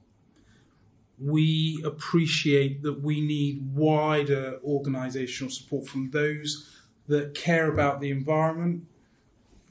We 1.19 1.83
appreciate 1.85 2.83
that 2.83 3.01
we 3.01 3.21
need 3.21 3.75
wider 3.75 4.59
organisational 4.67 5.53
support 5.53 5.87
from 5.87 6.11
those 6.11 6.79
that 7.09 7.35
care 7.35 7.71
about 7.71 8.01
the 8.01 8.11
environment, 8.11 8.85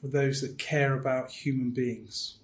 for 0.02 0.08
those 0.08 0.40
that 0.40 0.58
care 0.58 0.94
about 0.94 1.30
human 1.30 1.70
beings. 1.70 2.38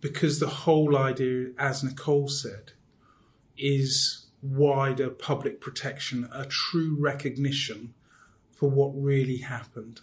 Because 0.00 0.38
the 0.38 0.46
whole 0.46 0.96
idea, 0.96 1.48
as 1.58 1.82
Nicole 1.82 2.28
said, 2.28 2.72
is 3.58 4.26
wider 4.42 5.10
public 5.10 5.60
protection, 5.60 6.28
a 6.32 6.46
true 6.46 6.96
recognition 7.00 7.92
for 8.52 8.70
what 8.70 8.92
really 8.94 9.38
happened. 9.38 10.00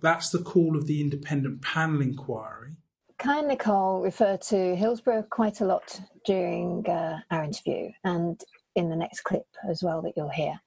That's 0.00 0.30
the 0.30 0.38
call 0.38 0.76
of 0.76 0.86
the 0.86 1.02
independent 1.02 1.60
panel 1.60 2.00
inquiry. 2.00 2.76
Kye 3.18 3.40
and 3.40 3.48
Nicole 3.48 4.00
refer 4.00 4.36
to 4.36 4.76
Hillsborough 4.76 5.26
quite 5.28 5.60
a 5.60 5.66
lot 5.66 6.00
during 6.24 6.88
uh, 6.88 7.20
our 7.30 7.44
interview 7.44 7.90
and 8.04 8.40
in 8.76 8.88
the 8.88 8.96
next 8.96 9.22
clip 9.22 9.46
as 9.68 9.82
well 9.82 10.00
that 10.02 10.12
you'll 10.16 10.30
hear. 10.30 10.58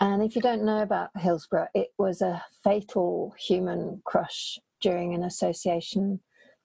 And 0.00 0.22
if 0.22 0.36
you 0.36 0.42
don't 0.42 0.64
know 0.64 0.82
about 0.82 1.10
Hillsborough, 1.16 1.68
it 1.74 1.88
was 1.98 2.20
a 2.20 2.44
fatal 2.62 3.34
human 3.38 4.02
crush 4.04 4.58
during 4.80 5.14
an 5.14 5.24
association 5.24 6.20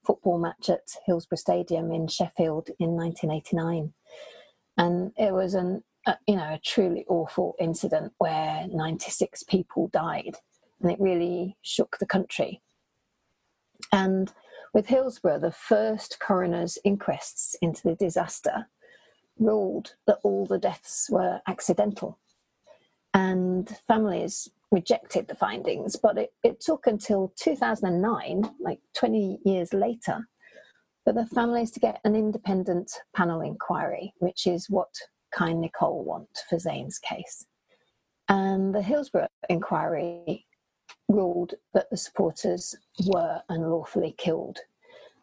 football 0.05 0.39
match 0.39 0.69
at 0.69 0.81
Hillsborough 1.05 1.37
Stadium 1.37 1.91
in 1.91 2.07
Sheffield 2.07 2.69
in 2.79 2.91
1989 2.91 3.93
and 4.77 5.11
it 5.17 5.33
was 5.33 5.53
an 5.53 5.83
a, 6.07 6.17
you 6.27 6.35
know 6.35 6.53
a 6.53 6.59
truly 6.63 7.05
awful 7.07 7.55
incident 7.59 8.11
where 8.17 8.67
96 8.67 9.43
people 9.43 9.87
died, 9.93 10.35
and 10.81 10.91
it 10.91 10.99
really 10.99 11.57
shook 11.61 11.97
the 11.99 12.05
country. 12.05 12.61
And 13.91 14.31
with 14.73 14.87
Hillsborough, 14.87 15.39
the 15.39 15.51
first 15.51 16.17
coroner's 16.19 16.77
inquests 16.83 17.55
into 17.61 17.83
the 17.83 17.95
disaster 17.95 18.67
ruled 19.37 19.95
that 20.07 20.19
all 20.23 20.45
the 20.45 20.57
deaths 20.57 21.07
were 21.11 21.41
accidental. 21.47 22.17
And 23.13 23.69
families 23.87 24.49
rejected 24.71 25.27
the 25.27 25.35
findings, 25.35 25.95
but 25.95 26.17
it, 26.17 26.33
it 26.43 26.61
took 26.61 26.87
until 26.87 27.33
2009, 27.37 28.49
like 28.59 28.79
20 28.95 29.39
years 29.43 29.73
later, 29.73 30.27
for 31.03 31.13
the 31.13 31.25
families 31.25 31.71
to 31.71 31.79
get 31.79 31.99
an 32.05 32.15
independent 32.15 32.91
panel 33.15 33.41
inquiry, 33.41 34.13
which 34.19 34.47
is 34.47 34.69
what 34.69 34.93
Kind 35.31 35.61
Nicole 35.61 36.03
want 36.03 36.29
for 36.49 36.59
Zane's 36.59 36.99
case. 36.99 37.45
And 38.29 38.73
the 38.73 38.81
Hillsborough 38.81 39.27
inquiry 39.49 40.45
ruled 41.09 41.55
that 41.73 41.89
the 41.89 41.97
supporters 41.97 42.75
were 43.07 43.41
unlawfully 43.49 44.15
killed 44.17 44.57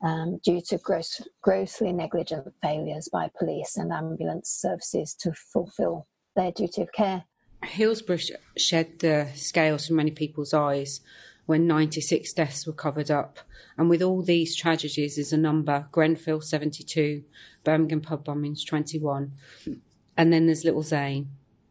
um, 0.03 0.39
due 0.45 0.61
to 0.61 0.79
gross, 0.79 1.21
grossly 1.43 1.93
negligent 1.93 2.47
failures 2.63 3.09
by 3.13 3.31
police 3.39 3.77
and 3.77 3.93
ambulance 3.93 4.51
services 4.51 5.15
to 5.21 5.33
fulfil 5.33 6.07
their 6.37 6.53
duty 6.53 6.83
of 6.83 6.93
care. 6.93 7.25
Hillsborough 7.63 8.19
shed 8.57 8.99
the 9.01 9.29
scales 9.35 9.87
from 9.87 9.97
many 9.97 10.11
people's 10.11 10.55
eyes 10.55 11.01
when 11.47 11.67
96 11.67 12.33
deaths 12.35 12.67
were 12.67 12.73
covered 12.73 13.11
up. 13.11 13.39
And 13.77 13.89
with 13.89 14.03
all 14.03 14.23
these 14.23 14.55
tragedies 14.55 15.19
is 15.19 15.33
a 15.33 15.37
number 15.37 15.89
Grenfell 15.93 16.41
72, 16.41 17.25
Birmingham 17.65 18.01
pub 18.01 18.25
bombings 18.25 18.67
21. 18.67 19.33
And 20.17 20.33
then 20.33 20.47
there's 20.47 20.65
little 20.65 20.83
Zane. 20.83 21.31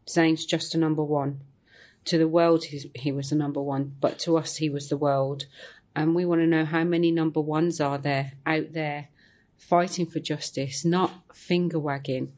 Zane's 0.10 0.46
just 0.46 0.74
a 0.74 0.78
number 0.78 1.04
one. 1.04 1.42
To 2.06 2.18
the 2.18 2.28
world, 2.28 2.64
he 2.64 3.12
was 3.12 3.30
the 3.30 3.36
number 3.36 3.62
one, 3.62 3.96
but 4.00 4.18
to 4.20 4.38
us, 4.38 4.56
he 4.56 4.70
was 4.70 4.88
the 4.88 4.98
world. 4.98 5.46
And 5.96 6.16
we 6.16 6.26
want 6.26 6.42
to 6.42 6.48
know 6.48 6.64
how 6.64 6.84
many 6.84 7.12
number 7.12 7.42
ones 7.42 7.82
are 7.82 7.98
there 7.98 8.34
out 8.46 8.72
there 8.72 9.10
fighting 9.58 10.06
for 10.06 10.20
justice, 10.20 10.86
not 10.86 11.36
finger 11.36 11.80
wagging. 11.80 12.32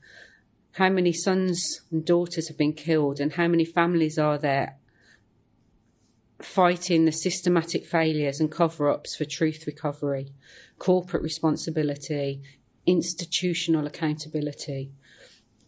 How 0.80 0.88
many 0.88 1.12
sons 1.12 1.82
and 1.92 2.06
daughters 2.06 2.48
have 2.48 2.58
been 2.58 2.72
killed, 2.72 3.20
and 3.20 3.34
how 3.34 3.50
many 3.50 3.66
families 3.66 4.18
are 4.18 4.38
there 4.38 4.78
fighting 6.42 7.04
the 7.04 7.12
systematic 7.12 7.86
failures 7.86 8.40
and 8.40 8.50
cover 8.50 8.90
ups 8.90 9.14
for 9.14 9.26
truth 9.26 9.68
recovery, 9.68 10.32
corporate 10.78 11.22
responsibility, 11.22 12.42
institutional 12.86 13.88
accountability. 13.88 14.94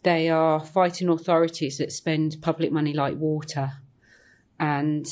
They 0.04 0.30
are 0.30 0.64
fighting 0.64 1.10
authorities 1.10 1.80
that 1.80 1.92
spend 1.92 2.38
public 2.42 2.72
money 2.72 2.94
like 2.94 3.18
water, 3.18 3.74
and 4.62 5.06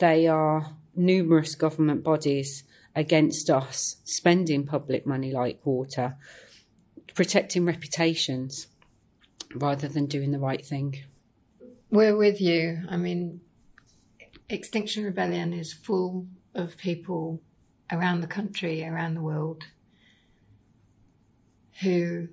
they 0.00 0.26
are 0.26 0.76
numerous 0.94 1.54
government 1.54 2.04
bodies 2.04 2.62
against 2.94 3.48
us 3.48 3.96
spending 4.04 4.66
public 4.66 5.06
money 5.06 5.32
like 5.32 5.64
water, 5.64 6.18
protecting 7.14 7.64
reputations 7.64 8.66
rather 9.54 9.88
than 9.88 10.06
doing 10.06 10.30
the 10.30 10.38
right 10.38 10.64
thing. 10.64 10.96
We're 11.90 12.16
with 12.16 12.40
you. 12.40 12.82
I 12.88 12.96
mean, 12.96 13.40
Extinction 14.48 15.04
Rebellion 15.04 15.52
is 15.52 15.72
full 15.72 16.26
of 16.54 16.76
people 16.76 17.40
around 17.90 18.20
the 18.20 18.26
country, 18.26 18.84
around 18.84 19.14
the 19.14 19.22
world, 19.22 19.64
who 21.80 22.28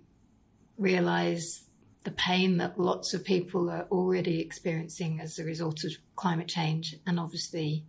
realize 0.78 1.64
the 2.04 2.12
pain 2.12 2.58
that 2.58 2.80
lots 2.80 3.14
of 3.14 3.24
people 3.24 3.70
are 3.70 3.88
already 3.92 4.40
experiencing 4.40 5.20
as 5.22 5.40
a 5.40 5.44
result 5.44 5.84
of 5.84 5.92
climate 6.16 6.48
change. 6.48 6.96
And 7.08 7.20
obviously, 7.20 7.86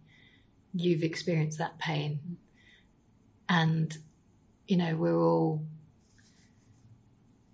you've 0.73 1.03
experienced 1.03 1.59
that 1.59 1.79
pain. 1.79 2.39
And, 3.49 3.97
you 4.67 4.77
know, 4.77 4.97
we're 4.97 5.21
all, 5.21 5.65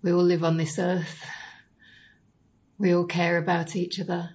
we 0.01 0.11
all 0.11 0.23
live 0.23 0.43
on 0.43 0.57
this 0.57 0.79
earth. 0.79 1.25
We 2.83 2.93
all 2.93 3.05
care 3.05 3.37
about 3.37 3.77
each 3.77 3.97
other 4.01 4.31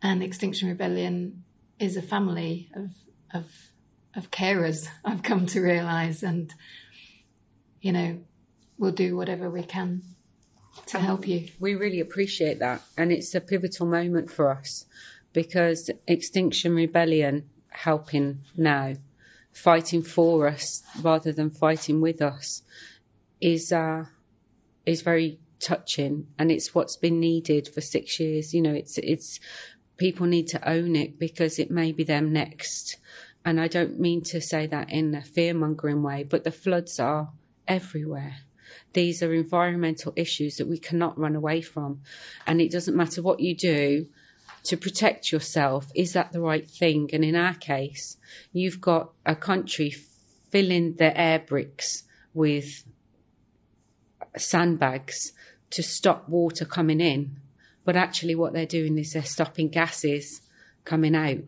and 0.00 0.22
Extinction 0.22 0.68
Rebellion 0.68 1.42
is 1.80 1.96
a 1.96 2.02
family 2.02 2.70
of 2.72 2.90
of 3.34 3.46
of 4.14 4.30
carers. 4.30 4.86
I've 5.04 5.24
come 5.24 5.46
to 5.46 5.60
realise, 5.60 6.22
and 6.22 6.54
you 7.80 7.90
know, 7.90 8.18
we'll 8.78 8.92
do 8.92 9.16
whatever 9.16 9.50
we 9.50 9.64
can 9.64 10.02
to 10.86 11.00
help 11.00 11.26
you. 11.26 11.48
We 11.58 11.74
really 11.74 11.98
appreciate 11.98 12.60
that. 12.60 12.80
And 12.96 13.10
it's 13.10 13.34
a 13.34 13.40
pivotal 13.40 13.86
moment 13.86 14.30
for 14.30 14.52
us 14.52 14.86
because 15.32 15.90
Extinction 16.06 16.76
Rebellion 16.76 17.50
helping 17.70 18.42
now, 18.56 18.94
fighting 19.52 20.02
for 20.02 20.46
us 20.46 20.84
rather 21.02 21.32
than 21.32 21.50
fighting 21.50 22.00
with 22.00 22.22
us, 22.22 22.62
is 23.40 23.72
uh, 23.72 24.04
is 24.86 25.02
very 25.02 25.40
touching, 25.60 26.26
and 26.38 26.50
it's 26.50 26.74
what's 26.74 26.96
been 26.96 27.20
needed 27.20 27.68
for 27.68 27.80
six 27.80 28.18
years. 28.18 28.54
You 28.54 28.62
know, 28.62 28.72
it's 28.72 28.98
it's 28.98 29.40
people 29.96 30.26
need 30.26 30.48
to 30.48 30.68
own 30.68 30.96
it 30.96 31.18
because 31.18 31.58
it 31.58 31.70
may 31.70 31.92
be 31.92 32.04
them 32.04 32.32
next. 32.32 32.96
And 33.44 33.60
I 33.60 33.68
don't 33.68 33.98
mean 33.98 34.22
to 34.24 34.40
say 34.40 34.66
that 34.66 34.90
in 34.90 35.14
a 35.14 35.22
fear 35.22 35.54
mongering 35.54 36.02
way, 36.02 36.24
but 36.24 36.44
the 36.44 36.50
floods 36.50 36.98
are 36.98 37.30
everywhere. 37.66 38.36
These 38.92 39.22
are 39.22 39.32
environmental 39.32 40.12
issues 40.16 40.56
that 40.56 40.68
we 40.68 40.78
cannot 40.78 41.18
run 41.18 41.36
away 41.36 41.60
from. 41.62 42.02
And 42.46 42.60
it 42.60 42.70
doesn't 42.70 42.96
matter 42.96 43.22
what 43.22 43.40
you 43.40 43.54
do 43.54 44.06
to 44.64 44.76
protect 44.76 45.32
yourself, 45.32 45.90
is 45.94 46.12
that 46.12 46.32
the 46.32 46.40
right 46.40 46.68
thing? 46.68 47.10
And 47.12 47.24
in 47.24 47.36
our 47.36 47.54
case, 47.54 48.18
you've 48.52 48.80
got 48.80 49.10
a 49.24 49.34
country 49.34 49.94
filling 50.50 50.94
their 50.94 51.16
air 51.16 51.38
bricks 51.38 52.04
with 52.34 52.84
sandbags 54.36 55.32
to 55.70 55.82
stop 55.82 56.28
water 56.28 56.64
coming 56.64 57.00
in. 57.00 57.36
But 57.84 57.96
actually, 57.96 58.34
what 58.34 58.52
they're 58.52 58.66
doing 58.66 58.98
is 58.98 59.12
they're 59.12 59.24
stopping 59.24 59.68
gases 59.68 60.42
coming 60.84 61.14
out. 61.14 61.44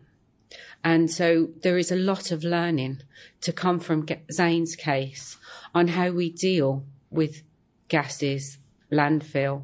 And 0.83 1.09
so 1.09 1.49
there 1.61 1.77
is 1.77 1.91
a 1.91 1.95
lot 1.95 2.31
of 2.31 2.43
learning 2.43 3.01
to 3.41 3.53
come 3.53 3.79
from 3.79 4.05
Zane's 4.31 4.75
case 4.75 5.37
on 5.73 5.87
how 5.89 6.11
we 6.11 6.29
deal 6.29 6.83
with 7.09 7.43
gases, 7.87 8.57
landfill, 8.91 9.63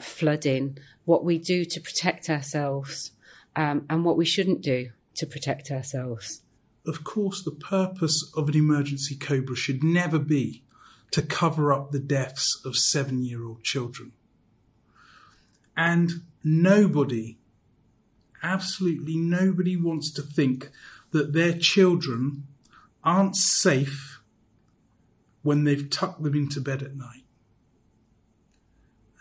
flooding, 0.00 0.78
what 1.04 1.24
we 1.24 1.38
do 1.38 1.64
to 1.64 1.80
protect 1.80 2.30
ourselves, 2.30 3.12
um, 3.56 3.86
and 3.90 4.04
what 4.04 4.16
we 4.16 4.24
shouldn't 4.24 4.62
do 4.62 4.90
to 5.16 5.26
protect 5.26 5.70
ourselves. 5.70 6.42
Of 6.86 7.04
course, 7.04 7.42
the 7.42 7.50
purpose 7.52 8.30
of 8.36 8.48
an 8.48 8.56
emergency 8.56 9.16
COBRA 9.16 9.56
should 9.56 9.82
never 9.82 10.18
be 10.18 10.63
to 11.14 11.22
cover 11.22 11.72
up 11.72 11.92
the 11.92 12.00
deaths 12.00 12.60
of 12.64 12.76
seven 12.76 13.22
year 13.22 13.44
old 13.46 13.62
children. 13.62 14.10
And 15.76 16.10
nobody, 16.42 17.38
absolutely 18.42 19.16
nobody, 19.16 19.76
wants 19.76 20.10
to 20.14 20.22
think 20.22 20.70
that 21.12 21.32
their 21.32 21.52
children 21.52 22.48
aren't 23.04 23.36
safe 23.36 24.22
when 25.42 25.62
they've 25.62 25.88
tucked 25.88 26.20
them 26.20 26.34
into 26.34 26.60
bed 26.60 26.82
at 26.82 26.96
night. 26.96 27.22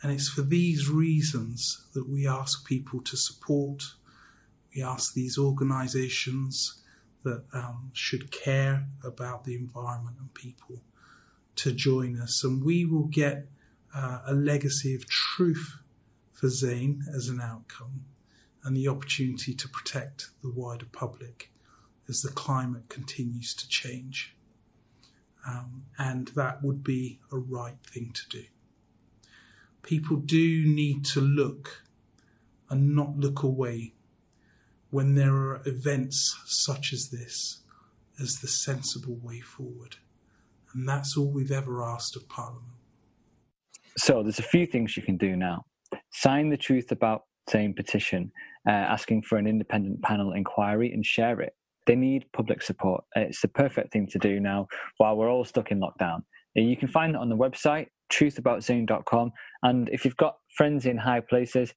And 0.01 0.11
it's 0.11 0.29
for 0.29 0.41
these 0.41 0.89
reasons 0.89 1.85
that 1.93 2.09
we 2.09 2.27
ask 2.27 2.65
people 2.65 3.01
to 3.01 3.15
support, 3.15 3.83
we 4.75 4.81
ask 4.81 5.13
these 5.13 5.37
organisations 5.37 6.81
that 7.21 7.43
um, 7.53 7.91
should 7.93 8.31
care 8.31 8.87
about 9.03 9.43
the 9.43 9.53
environment 9.53 10.17
and 10.19 10.33
people 10.33 10.81
to 11.57 11.71
join 11.71 12.19
us. 12.19 12.43
And 12.43 12.63
we 12.63 12.85
will 12.85 13.07
get 13.07 13.47
uh, 13.95 14.21
a 14.27 14.33
legacy 14.33 14.95
of 14.95 15.07
truth 15.07 15.77
for 16.31 16.49
Zane 16.49 17.03
as 17.13 17.27
an 17.29 17.39
outcome 17.41 18.05
and 18.63 18.75
the 18.75 18.87
opportunity 18.87 19.53
to 19.53 19.67
protect 19.67 20.29
the 20.41 20.49
wider 20.49 20.85
public 20.91 21.51
as 22.07 22.21
the 22.21 22.31
climate 22.31 22.89
continues 22.89 23.53
to 23.55 23.67
change. 23.67 24.35
Um, 25.47 25.83
and 25.97 26.29
that 26.29 26.63
would 26.63 26.83
be 26.83 27.19
a 27.31 27.37
right 27.37 27.77
thing 27.85 28.11
to 28.13 28.29
do. 28.29 28.43
People 29.81 30.17
do 30.17 30.65
need 30.65 31.03
to 31.05 31.21
look 31.21 31.83
and 32.69 32.95
not 32.95 33.17
look 33.17 33.43
away 33.43 33.93
when 34.89 35.15
there 35.15 35.35
are 35.35 35.61
events 35.65 36.37
such 36.45 36.93
as 36.93 37.09
this 37.09 37.61
as 38.21 38.39
the 38.39 38.47
sensible 38.47 39.15
way 39.21 39.39
forward. 39.39 39.97
And 40.73 40.87
that's 40.87 41.17
all 41.17 41.31
we've 41.31 41.51
ever 41.51 41.83
asked 41.83 42.15
of 42.15 42.27
Parliament. 42.29 42.65
So 43.97 44.23
there's 44.23 44.39
a 44.39 44.43
few 44.43 44.65
things 44.65 44.97
you 44.97 45.03
can 45.03 45.17
do 45.17 45.35
now 45.35 45.65
sign 46.11 46.49
the 46.49 46.57
truth 46.57 46.91
about 46.91 47.23
Zane 47.49 47.73
petition, 47.73 48.31
uh, 48.67 48.71
asking 48.71 49.23
for 49.23 49.37
an 49.37 49.47
independent 49.47 50.01
panel 50.01 50.33
inquiry 50.33 50.91
and 50.91 51.05
share 51.05 51.41
it. 51.41 51.53
They 51.85 51.95
need 51.95 52.25
public 52.33 52.61
support. 52.61 53.03
It's 53.15 53.41
the 53.41 53.49
perfect 53.49 53.91
thing 53.91 54.07
to 54.07 54.19
do 54.19 54.39
now 54.39 54.67
while 54.97 55.17
we're 55.17 55.29
all 55.29 55.43
stuck 55.43 55.71
in 55.71 55.81
lockdown. 55.81 56.23
You 56.55 56.77
can 56.77 56.87
find 56.87 57.15
it 57.15 57.17
on 57.19 57.29
the 57.29 57.35
website, 57.35 57.87
truthaboutzane.com. 58.11 59.31
And 59.63 59.89
if 59.89 60.05
you've 60.05 60.17
got 60.17 60.37
friends 60.55 60.85
in 60.85 60.97
high 60.97 61.19
places, 61.19 61.73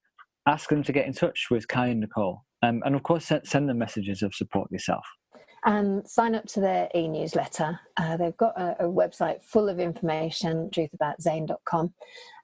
ask 0.47 0.69
them 0.69 0.83
to 0.83 0.91
get 0.91 1.07
in 1.07 1.13
touch 1.13 1.47
with 1.51 1.67
Kye 1.67 1.87
and 1.87 1.99
Nicole. 1.99 2.45
Um, 2.63 2.81
and 2.85 2.95
of 2.95 3.03
course, 3.03 3.31
send 3.43 3.69
them 3.69 3.77
messages 3.77 4.21
of 4.21 4.33
support 4.33 4.71
yourself 4.71 5.05
and 5.67 6.07
sign 6.07 6.33
up 6.33 6.45
to 6.45 6.61
their 6.61 6.89
e-newsletter. 6.95 7.77
Uh, 7.97 8.15
they've 8.15 8.37
got 8.37 8.59
a, 8.59 8.85
a, 8.85 8.87
website 8.87 9.43
full 9.43 9.67
of 9.67 9.79
information, 9.79 10.69
truthaboutzane.com. 10.73 11.93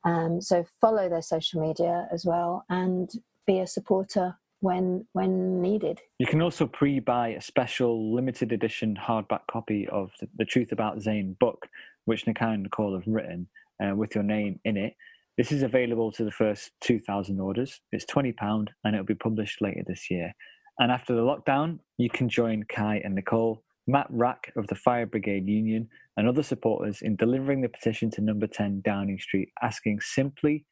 Um, 0.04 0.42
so 0.42 0.66
follow 0.82 1.08
their 1.08 1.22
social 1.22 1.62
media 1.62 2.06
as 2.12 2.26
well 2.26 2.66
and 2.70 3.10
be 3.48 3.60
a 3.60 3.68
supporter 3.68 4.38
when 4.60 5.08
when 5.14 5.62
needed. 5.62 6.02
You 6.20 6.28
can 6.28 6.42
also 6.42 6.68
pre-buy 6.68 7.30
a 7.30 7.42
special 7.42 8.14
limited 8.14 8.52
edition 8.52 8.98
hardback 9.02 9.48
copy 9.50 9.88
of 9.88 10.12
the, 10.20 10.28
the 10.38 10.46
Truth 10.46 10.74
About 10.74 11.02
Zane 11.02 11.38
book, 11.40 11.66
which 12.04 12.26
Nikai 12.26 12.54
and 12.54 12.64
Nicole 12.64 12.94
have 12.94 13.08
written 13.08 13.48
uh, 13.82 13.96
with 13.96 14.16
your 14.16 14.24
name 14.26 14.60
in 14.66 14.76
it. 14.76 14.96
This 15.38 15.54
is 15.54 15.64
available 15.64 16.12
to 16.12 16.26
the 16.26 16.32
first 16.32 16.72
2,000 16.82 17.40
orders. 17.40 17.80
It's 17.92 18.06
£20 18.06 18.68
and 18.84 18.94
it'll 18.94 19.06
be 19.06 19.16
published 19.16 19.62
later 19.62 19.84
this 19.88 20.12
year. 20.12 20.34
And 20.80 20.92
after 20.92 21.14
the 21.14 21.22
lockdown, 21.22 21.80
you 21.98 22.10
can 22.10 22.30
join 22.30 22.64
Kye 22.64 23.02
and 23.04 23.16
Nicole, 23.16 23.64
Matt 23.88 24.08
Wrack 24.10 24.52
of 24.56 24.68
the 24.68 24.76
Fire 24.76 25.06
Brigade 25.06 25.48
Union, 25.48 25.88
and 26.18 26.28
other 26.28 26.44
supporters 26.44 27.02
in 27.02 27.16
delivering 27.16 27.62
the 27.62 27.70
petition 27.70 28.10
to 28.12 28.22
number 28.22 28.48
10 28.48 28.82
Downing 28.84 29.20
Street, 29.20 29.50
asking 29.62 30.00
simply, 30.02 30.66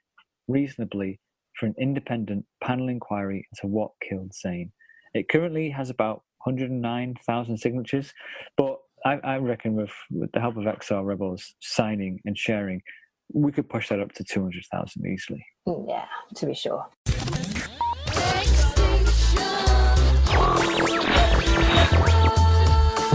reasonably, 0.47 1.19
for 1.55 1.65
an 1.65 1.75
independent 1.79 2.45
panel 2.63 2.89
inquiry 2.89 3.47
into 3.51 3.67
what 3.67 3.91
killed 4.07 4.33
Zane. 4.33 4.71
It 5.13 5.29
currently 5.29 5.69
has 5.69 5.89
about 5.89 6.23
109,000 6.45 7.57
signatures, 7.57 8.13
but 8.57 8.79
I, 9.05 9.19
I 9.23 9.37
reckon 9.37 9.75
with, 9.75 9.91
with 10.09 10.31
the 10.31 10.39
help 10.39 10.57
of 10.57 10.63
XR 10.63 11.05
Rebels 11.05 11.55
signing 11.59 12.19
and 12.25 12.37
sharing, 12.37 12.81
we 13.33 13.51
could 13.51 13.69
push 13.69 13.89
that 13.89 13.99
up 13.99 14.11
to 14.13 14.23
200,000 14.23 15.05
easily. 15.05 15.45
Mm, 15.67 15.85
yeah, 15.87 16.05
to 16.35 16.45
be 16.45 16.53
sure. 16.53 16.87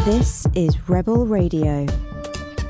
This 0.06 0.46
is 0.54 0.88
Rebel 0.88 1.26
Radio. 1.26 1.84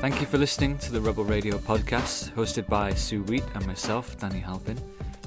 Thank 0.01 0.19
you 0.19 0.25
for 0.25 0.39
listening 0.39 0.79
to 0.79 0.91
the 0.91 0.99
Rebel 0.99 1.23
Radio 1.23 1.59
podcast, 1.59 2.31
hosted 2.31 2.67
by 2.67 2.95
Sue 2.95 3.21
Wheat 3.21 3.43
and 3.53 3.63
myself, 3.67 4.17
Danny 4.17 4.39
Halpin. 4.39 4.75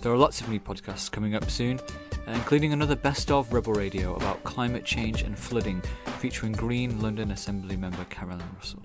There 0.03 0.11
are 0.11 0.17
lots 0.17 0.41
of 0.41 0.49
new 0.49 0.59
podcasts 0.59 1.09
coming 1.09 1.37
up 1.37 1.49
soon, 1.49 1.79
uh, 1.79 2.33
including 2.33 2.73
another 2.73 2.97
best 2.97 3.31
of 3.31 3.53
Rebel 3.53 3.75
Radio 3.75 4.17
about 4.17 4.43
climate 4.43 4.85
change 4.85 5.23
and 5.23 5.39
flooding, 5.39 5.81
featuring 6.19 6.51
Green 6.51 7.01
London 7.01 7.31
Assembly 7.31 7.77
member 7.77 8.05
Caroline 8.07 8.43
Russell. 8.57 8.83